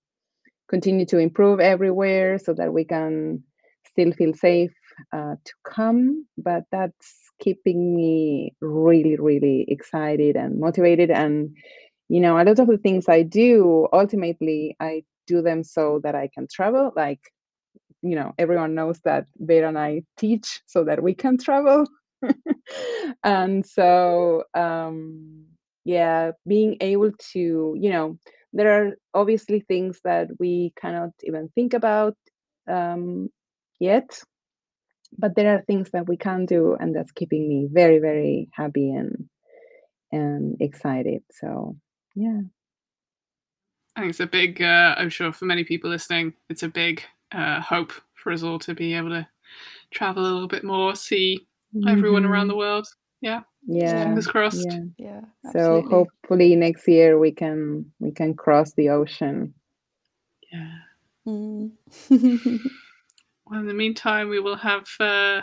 continue 0.68 1.07
to 1.07 1.18
improve 1.18 1.61
everywhere 1.61 2.39
so 2.39 2.53
that 2.55 2.72
we 2.72 2.85
can 2.85 3.45
still 3.85 4.11
feel 4.11 4.35
safe 4.35 4.74
uh, 5.12 5.37
to 5.45 5.53
come. 5.64 6.27
But 6.37 6.64
that's 6.72 7.26
keeping 7.41 7.95
me 7.95 8.55
really, 8.61 9.16
really 9.16 9.64
excited 9.68 10.37
and 10.37 10.59
motivated. 10.59 11.11
And, 11.11 11.55
you 12.09 12.20
know, 12.20 12.37
a 12.37 12.45
lot 12.45 12.59
of 12.59 12.66
the 12.66 12.78
things 12.78 13.09
I 13.09 13.22
do, 13.22 13.89
ultimately, 13.93 14.76
I 14.80 15.05
do 15.26 15.43
them 15.43 15.62
so 15.64 16.01
that 16.05 16.14
I 16.14 16.28
can 16.32 16.47
travel. 16.51 16.93
Like, 16.97 17.20
you 18.03 18.14
know, 18.14 18.32
everyone 18.39 18.74
knows 18.74 19.01
that 19.05 19.26
Veera 19.41 19.68
and 19.68 19.78
I 19.78 20.03
teach 20.16 20.62
so 20.66 20.84
that 20.84 21.03
we 21.03 21.14
can 21.14 21.39
travel. 21.39 21.87
and 23.24 23.64
so, 23.66 24.45
um, 24.55 25.45
yeah, 25.84 26.32
being 26.47 26.76
able 26.80 27.12
to, 27.32 27.76
you 27.78 27.91
know, 27.91 28.18
there 28.53 28.87
are 28.87 28.97
obviously 29.14 29.61
things 29.61 30.01
that 30.05 30.28
we 30.39 30.72
cannot 30.80 31.11
even 31.24 31.49
think 31.55 31.74
about 31.74 32.16
um, 32.68 33.28
yet 33.78 34.18
but 35.18 35.34
there 35.34 35.54
are 35.54 35.62
things 35.62 35.90
that 35.90 36.08
we 36.08 36.16
can 36.16 36.46
do 36.46 36.76
and 36.78 36.94
that's 36.94 37.12
keeping 37.12 37.48
me 37.48 37.68
very 37.70 37.98
very 37.98 38.48
happy 38.52 38.90
and 38.90 39.28
and 40.12 40.56
excited. 40.60 41.22
So 41.30 41.76
yeah. 42.14 42.40
I 43.94 44.00
think 44.00 44.10
it's 44.10 44.20
a 44.20 44.26
big 44.26 44.60
uh, 44.60 44.94
i'm 44.98 45.08
sure 45.08 45.32
for 45.32 45.46
many 45.46 45.64
people 45.64 45.88
listening 45.88 46.34
it's 46.50 46.62
a 46.62 46.68
big 46.68 47.02
uh, 47.32 47.62
hope 47.62 47.92
for 48.12 48.30
us 48.30 48.42
all 48.42 48.58
to 48.58 48.74
be 48.74 48.92
able 48.92 49.08
to 49.08 49.26
travel 49.90 50.22
a 50.22 50.28
little 50.28 50.48
bit 50.48 50.64
more 50.64 50.94
see 50.94 51.46
mm-hmm. 51.74 51.88
everyone 51.88 52.24
around 52.24 52.48
the 52.48 52.56
world. 52.56 52.86
Yeah. 53.20 53.42
Yeah. 53.66 54.04
Fingers 54.04 54.26
crossed. 54.26 54.66
Yeah, 54.68 54.80
yeah 54.98 55.20
so 55.52 55.82
hopefully 55.82 56.54
next 56.56 56.86
year 56.86 57.18
we 57.18 57.32
can 57.32 57.90
we 57.98 58.12
can 58.12 58.34
cross 58.34 58.72
the 58.74 58.90
ocean. 58.90 59.54
Yeah. 60.52 60.78
Mm. 61.26 61.72
Well, 63.47 63.61
in 63.61 63.66
the 63.66 63.74
meantime, 63.74 64.28
we 64.28 64.40
will 64.40 64.57
have 64.57 64.88
uh, 64.99 65.42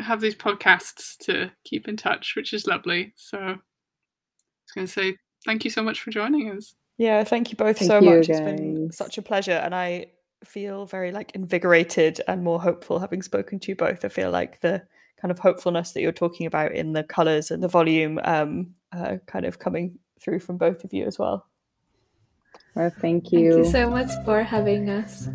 have 0.00 0.20
these 0.20 0.34
podcasts 0.34 1.16
to 1.18 1.50
keep 1.64 1.88
in 1.88 1.96
touch, 1.96 2.34
which 2.36 2.52
is 2.52 2.66
lovely. 2.66 3.12
So 3.16 3.38
I 3.38 3.48
was 3.48 4.72
going 4.74 4.86
to 4.86 4.92
say 4.92 5.16
thank 5.44 5.64
you 5.64 5.70
so 5.70 5.82
much 5.82 6.00
for 6.00 6.10
joining 6.10 6.50
us. 6.50 6.74
Yeah, 6.96 7.24
thank 7.24 7.50
you 7.50 7.56
both 7.56 7.78
thank 7.78 7.90
so 7.90 8.00
you, 8.00 8.10
much. 8.10 8.28
Guys. 8.28 8.38
It's 8.38 8.60
been 8.60 8.92
such 8.92 9.18
a 9.18 9.22
pleasure, 9.22 9.52
and 9.52 9.74
I 9.74 10.06
feel 10.44 10.86
very 10.86 11.10
like 11.12 11.32
invigorated 11.32 12.20
and 12.28 12.44
more 12.44 12.60
hopeful 12.60 12.98
having 12.98 13.22
spoken 13.22 13.58
to 13.60 13.72
you 13.72 13.76
both. 13.76 14.04
I 14.04 14.08
feel 14.08 14.30
like 14.30 14.60
the 14.60 14.82
kind 15.20 15.30
of 15.30 15.38
hopefulness 15.38 15.92
that 15.92 16.02
you're 16.02 16.12
talking 16.12 16.46
about 16.46 16.72
in 16.72 16.92
the 16.92 17.02
colors 17.02 17.50
and 17.50 17.62
the 17.62 17.68
volume, 17.68 18.20
um, 18.24 18.74
uh, 18.92 19.16
kind 19.26 19.46
of 19.46 19.58
coming 19.58 19.98
through 20.20 20.38
from 20.40 20.56
both 20.56 20.84
of 20.84 20.92
you 20.92 21.06
as 21.06 21.18
well. 21.18 21.46
Well, 22.74 22.90
thank 23.00 23.32
you. 23.32 23.52
Thank 23.52 23.66
you 23.66 23.72
so 23.72 23.90
much 23.90 24.10
for 24.24 24.42
having 24.42 24.90
us. 24.90 25.28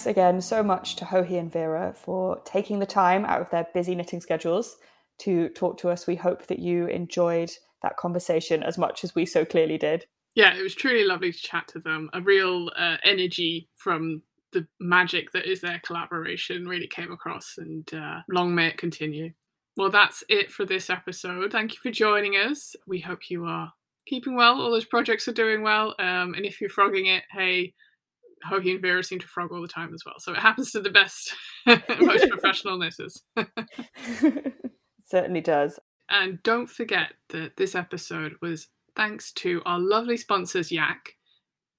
Thanks 0.00 0.18
again 0.18 0.40
so 0.40 0.62
much 0.62 0.96
to 0.96 1.04
Joji 1.04 1.36
and 1.36 1.52
Veera 1.52 1.94
for 1.94 2.40
taking 2.46 2.78
the 2.78 2.86
time 2.86 3.26
out 3.26 3.42
of 3.42 3.50
their 3.50 3.66
busy 3.74 3.94
knitting 3.94 4.22
schedules 4.22 4.78
to 5.18 5.50
talk 5.50 5.76
to 5.76 5.90
us. 5.90 6.06
We 6.06 6.16
hope 6.16 6.46
that 6.46 6.58
you 6.58 6.86
enjoyed 6.86 7.50
that 7.82 7.98
conversation 7.98 8.62
as 8.62 8.78
much 8.78 9.04
as 9.04 9.14
we 9.14 9.26
so 9.26 9.44
clearly 9.44 9.76
did. 9.76 10.06
Yeah, 10.34 10.54
it 10.54 10.62
was 10.62 10.74
truly 10.74 11.04
lovely 11.04 11.32
to 11.32 11.38
chat 11.38 11.68
to 11.74 11.80
them. 11.80 12.08
A 12.14 12.22
real 12.22 12.70
uh, 12.78 12.96
energy 13.04 13.68
from 13.76 14.22
the 14.52 14.66
magic 14.80 15.32
that 15.32 15.44
is 15.44 15.60
their 15.60 15.82
collaboration 15.84 16.66
really 16.66 16.88
came 16.88 17.12
across, 17.12 17.56
and 17.58 17.86
uh, 17.92 18.20
long 18.30 18.54
may 18.54 18.68
it 18.68 18.78
continue. 18.78 19.32
Well, 19.76 19.90
that's 19.90 20.24
it 20.30 20.50
for 20.50 20.64
this 20.64 20.88
episode. 20.88 21.52
Thank 21.52 21.74
you 21.74 21.78
for 21.82 21.90
joining 21.90 22.36
us. 22.36 22.74
We 22.86 23.00
hope 23.00 23.28
you 23.28 23.44
are 23.44 23.70
keeping 24.06 24.34
well. 24.34 24.62
All 24.62 24.70
those 24.70 24.86
projects 24.86 25.28
are 25.28 25.34
doing 25.34 25.60
well. 25.60 25.94
Um, 25.98 26.32
and 26.32 26.46
if 26.46 26.58
you're 26.58 26.70
frogging 26.70 27.04
it, 27.04 27.24
hey, 27.30 27.74
Joji 28.48 28.72
and 28.72 28.82
Veera 28.82 29.04
seem 29.04 29.18
to 29.18 29.26
frog 29.26 29.52
all 29.52 29.60
the 29.62 29.68
time 29.68 29.92
as 29.94 30.02
well. 30.06 30.14
So 30.18 30.32
it 30.32 30.38
happens 30.38 30.72
to 30.72 30.80
the 30.80 30.90
best, 30.90 31.34
most 31.66 32.28
professional 32.30 32.78
knitters. 32.78 33.22
Certainly 35.06 35.40
does. 35.42 35.78
And 36.08 36.42
don't 36.42 36.68
forget 36.68 37.12
that 37.30 37.56
this 37.56 37.74
episode 37.74 38.34
was 38.40 38.68
thanks 38.96 39.32
to 39.32 39.62
our 39.64 39.78
lovely 39.78 40.16
sponsors, 40.16 40.72
Yak. 40.72 41.14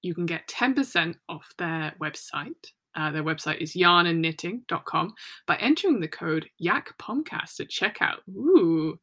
You 0.02 0.14
can 0.14 0.26
get 0.26 0.48
10% 0.48 1.14
off 1.28 1.52
their 1.58 1.94
website 2.00 2.72
uh, 2.94 3.10
their 3.10 3.24
website 3.24 3.56
is 3.56 3.72
yarnandknitting.com 3.74 5.14
by 5.46 5.56
entering 5.56 6.00
the 6.00 6.08
code 6.08 6.46
YAKPOMCAST 6.62 7.60
at 7.60 7.70
checkout. 7.70 8.18
Ooh, 8.28 8.98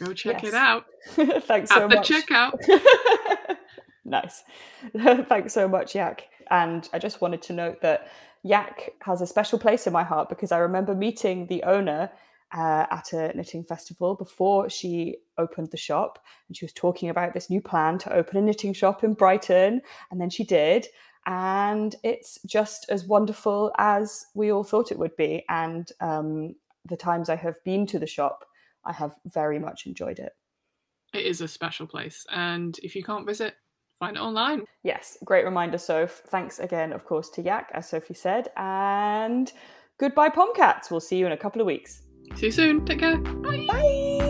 go 0.00 0.12
check 0.12 0.42
Yes. 0.42 0.52
it 0.52 0.54
out 0.54 0.84
Thanks 1.44 1.70
so 1.70 1.86
much. 1.86 2.10
at 2.10 2.26
the 2.26 2.34
much. 2.34 2.58
checkout. 2.58 3.56
Nice. 4.08 4.44
Thanks 4.96 5.52
so 5.52 5.68
much, 5.68 5.94
Yak. 5.94 6.28
And 6.50 6.88
I 6.92 6.98
just 6.98 7.20
wanted 7.20 7.42
to 7.42 7.52
note 7.52 7.80
that 7.82 8.10
Yak 8.42 8.90
has 9.02 9.20
a 9.20 9.26
special 9.26 9.58
place 9.58 9.86
in 9.86 9.92
my 9.92 10.04
heart 10.04 10.28
because 10.28 10.52
I 10.52 10.58
remember 10.58 10.94
meeting 10.94 11.46
the 11.46 11.62
owner 11.64 12.10
uh, 12.52 12.86
at 12.90 13.12
a 13.12 13.36
knitting 13.36 13.62
festival 13.62 14.14
before 14.14 14.70
she 14.70 15.16
opened 15.36 15.70
the 15.70 15.76
shop. 15.76 16.24
And 16.48 16.56
she 16.56 16.64
was 16.64 16.72
talking 16.72 17.10
about 17.10 17.34
this 17.34 17.50
new 17.50 17.60
plan 17.60 17.98
to 17.98 18.12
open 18.12 18.38
a 18.38 18.42
knitting 18.42 18.72
shop 18.72 19.04
in 19.04 19.14
Brighton. 19.14 19.82
And 20.10 20.20
then 20.20 20.30
she 20.30 20.44
did. 20.44 20.86
And 21.26 21.94
it's 22.02 22.38
just 22.46 22.86
as 22.88 23.04
wonderful 23.04 23.72
as 23.76 24.26
we 24.34 24.50
all 24.50 24.64
thought 24.64 24.92
it 24.92 24.98
would 24.98 25.16
be. 25.16 25.44
And 25.48 25.90
um, 26.00 26.54
the 26.86 26.96
times 26.96 27.28
I 27.28 27.36
have 27.36 27.62
been 27.64 27.86
to 27.88 27.98
the 27.98 28.06
shop, 28.06 28.46
I 28.84 28.92
have 28.92 29.14
very 29.26 29.58
much 29.58 29.86
enjoyed 29.86 30.18
it. 30.18 30.32
It 31.14 31.24
is 31.24 31.40
a 31.40 31.48
special 31.48 31.86
place, 31.86 32.26
and 32.30 32.78
if 32.82 32.94
you 32.94 33.02
can't 33.02 33.26
visit, 33.26 33.54
find 33.98 34.16
it 34.16 34.20
online. 34.20 34.64
Yes, 34.82 35.18
great 35.24 35.44
reminder, 35.44 35.78
Soph. 35.78 36.22
Thanks 36.28 36.58
again, 36.58 36.92
of 36.92 37.04
course, 37.04 37.28
to 37.30 37.42
Yak, 37.42 37.70
as 37.74 37.88
Sophie 37.88 38.14
said. 38.14 38.48
And 38.56 39.52
goodbye, 39.98 40.30
Pomcats. 40.30 40.90
We'll 40.90 41.00
see 41.00 41.18
you 41.18 41.26
in 41.26 41.32
a 41.32 41.36
couple 41.36 41.60
of 41.60 41.66
weeks. 41.66 42.02
See 42.36 42.46
you 42.46 42.52
soon. 42.52 42.84
Take 42.84 43.00
care. 43.00 43.18
Bye. 43.18 43.66
Bye. 43.68 44.28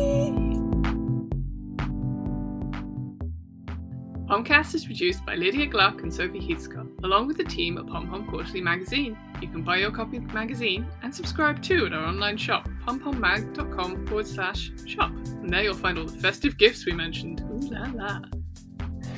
Pomcast 4.29 4.75
is 4.75 4.85
produced 4.85 5.25
by 5.25 5.37
Lydia 5.37 5.65
Gluck 5.65 6.03
and 6.03 6.13
Sophie 6.13 6.39
Heathscott, 6.39 6.87
along 7.03 7.29
with 7.29 7.39
the 7.39 7.45
team 7.45 7.79
at 7.79 7.87
Pom 7.87 8.09
Pom 8.09 8.27
Quarterly 8.27 8.61
magazine. 8.61 9.17
You 9.41 9.49
can 9.49 9.63
buy 9.63 9.79
your 9.79 9.91
copy 9.91 10.19
of 10.19 10.29
the 10.29 10.35
magazine 10.35 10.87
and 11.03 11.15
subscribe 11.15 11.63
too 11.63 11.87
at 11.87 11.95
our 11.95 12.05
online 12.05 12.37
shop, 12.37 12.69
pompommag.com 12.87 14.07
forward 14.07 14.27
slash 14.27 14.71
shop. 14.85 15.13
And 15.13 15.51
there 15.51 15.63
you'll 15.63 15.73
find 15.73 15.97
all 15.99 16.05
the 16.05 16.19
festive 16.19 16.59
gifts 16.59 16.85
we 16.85 16.93
mentioned. 16.93 17.41
Ooh 17.41 17.71
la 17.71 17.89
la. 17.95 18.21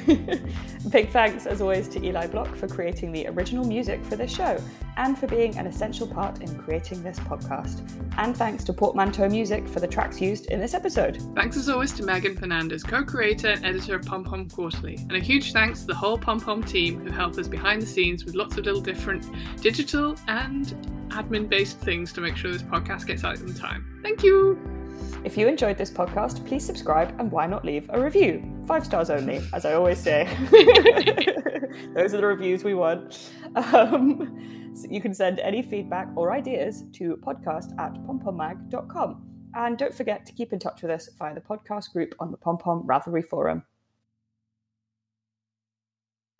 Big 0.90 1.10
thanks, 1.10 1.46
as 1.46 1.60
always, 1.60 1.88
to 1.88 2.04
Eli 2.04 2.26
Block 2.26 2.54
for 2.56 2.66
creating 2.66 3.12
the 3.12 3.26
original 3.28 3.64
music 3.64 4.04
for 4.04 4.16
this 4.16 4.34
show 4.34 4.62
and 4.96 5.18
for 5.18 5.26
being 5.26 5.56
an 5.58 5.66
essential 5.66 6.06
part 6.06 6.40
in 6.40 6.58
creating 6.58 7.02
this 7.02 7.18
podcast. 7.20 7.88
And 8.16 8.36
thanks 8.36 8.64
to 8.64 8.72
Portmanteau 8.72 9.28
Music 9.28 9.68
for 9.68 9.80
the 9.80 9.88
tracks 9.88 10.20
used 10.20 10.46
in 10.46 10.60
this 10.60 10.74
episode. 10.74 11.22
Thanks 11.34 11.56
as 11.56 11.68
always 11.68 11.92
to 11.94 12.02
Meghan 12.02 12.38
Fernandes, 12.38 12.86
co 12.86 13.04
creator 13.04 13.48
and 13.48 13.64
editor 13.64 13.96
of 13.96 14.02
Pom 14.02 14.24
Pom 14.24 14.48
Quarterly. 14.48 14.96
And 14.96 15.12
a 15.12 15.20
huge 15.20 15.52
thanks 15.52 15.80
to 15.80 15.86
the 15.86 15.94
whole 15.94 16.18
Pom 16.18 16.40
Pom 16.40 16.62
team 16.62 17.00
who 17.00 17.10
help 17.10 17.38
us 17.38 17.48
behind 17.48 17.82
the 17.82 17.86
scenes 17.86 18.24
with 18.24 18.34
lots 18.34 18.56
of 18.56 18.64
little 18.64 18.80
different 18.80 19.26
digital 19.60 20.16
and 20.28 20.66
admin 21.10 21.48
based 21.48 21.78
things 21.78 22.12
to 22.12 22.20
make 22.20 22.36
sure 22.36 22.52
this 22.52 22.62
podcast 22.62 23.06
gets 23.06 23.24
out 23.24 23.40
in 23.40 23.54
time. 23.54 24.00
Thank 24.02 24.22
you! 24.22 24.79
If 25.24 25.36
you 25.36 25.48
enjoyed 25.48 25.76
this 25.76 25.90
podcast, 25.90 26.46
please 26.46 26.64
subscribe 26.64 27.14
and 27.20 27.30
why 27.30 27.46
not 27.46 27.64
leave 27.64 27.88
a 27.90 28.00
review? 28.02 28.42
Five 28.66 28.84
stars 28.84 29.10
only, 29.10 29.40
as 29.52 29.64
I 29.64 29.74
always 29.74 29.98
say. 29.98 30.24
Those 31.94 32.14
are 32.14 32.18
the 32.18 32.26
reviews 32.26 32.64
we 32.64 32.74
want. 32.74 33.30
Um, 33.54 34.70
so 34.74 34.86
you 34.90 35.00
can 35.00 35.12
send 35.14 35.40
any 35.40 35.62
feedback 35.62 36.08
or 36.16 36.32
ideas 36.32 36.84
to 36.94 37.16
podcast 37.18 37.78
at 37.78 37.94
pompommag.com. 38.06 39.26
And 39.54 39.76
don't 39.76 39.94
forget 39.94 40.24
to 40.26 40.32
keep 40.32 40.52
in 40.52 40.58
touch 40.58 40.82
with 40.82 40.90
us 40.90 41.08
via 41.18 41.34
the 41.34 41.40
podcast 41.40 41.92
group 41.92 42.14
on 42.18 42.30
the 42.30 42.36
Pom 42.36 42.56
Pom 42.58 42.86
Ravelry 42.86 43.24
Forum. 43.24 43.64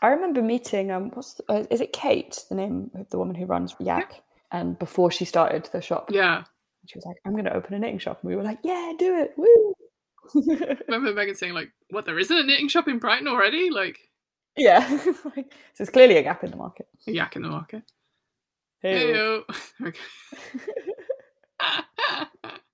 I 0.03 0.09
remember 0.09 0.41
meeting, 0.41 0.91
um, 0.91 1.11
what's 1.11 1.35
the, 1.35 1.45
uh, 1.49 1.65
is 1.71 1.81
it 1.81 1.93
Kate, 1.93 2.45
the 2.49 2.55
name 2.55 2.91
of 2.95 3.11
the 3.11 3.19
woman 3.19 3.35
who 3.35 3.45
runs 3.45 3.75
Yak? 3.79 4.23
And 4.51 4.79
before 4.79 5.11
she 5.11 5.25
started 5.25 5.69
the 5.73 5.83
shop, 5.83 6.11
Yeah 6.11 6.45
she 6.87 6.99
was 6.99 7.05
like, 7.07 7.17
I'm 7.25 7.33
going 7.33 7.45
to 7.45 7.55
open 7.55 7.75
a 7.75 7.79
knitting 7.79 7.99
shop. 7.99 8.21
And 8.23 8.31
we 8.31 8.37
were 8.37 8.43
like, 8.43 8.59
yeah, 8.63 8.93
do 8.99 9.19
it. 9.19 9.35
Woo. 9.37 9.75
remember 10.89 11.13
Meghan 11.13 11.37
saying, 11.37 11.55
like, 11.55 11.71
what, 11.91 12.07
there 12.07 12.19
isn't 12.19 12.37
a 12.37 12.43
knitting 12.43 12.69
shop 12.69 12.89
in 12.89 12.99
Brighton 12.99 13.29
already? 13.29 13.71
Like, 13.71 13.99
yeah. 14.57 14.87
so 14.99 15.33
it's 15.79 15.91
clearly 15.91 16.17
a 16.17 16.23
gap 16.23 16.45
in 16.45 16.51
the 16.51 16.57
market. 16.57 16.87
A 17.07 17.13
yak 17.13 17.37
in 17.37 17.43
the 17.43 17.49
market. 17.49 17.83
Hey. 18.83 19.13
hey 19.13 19.93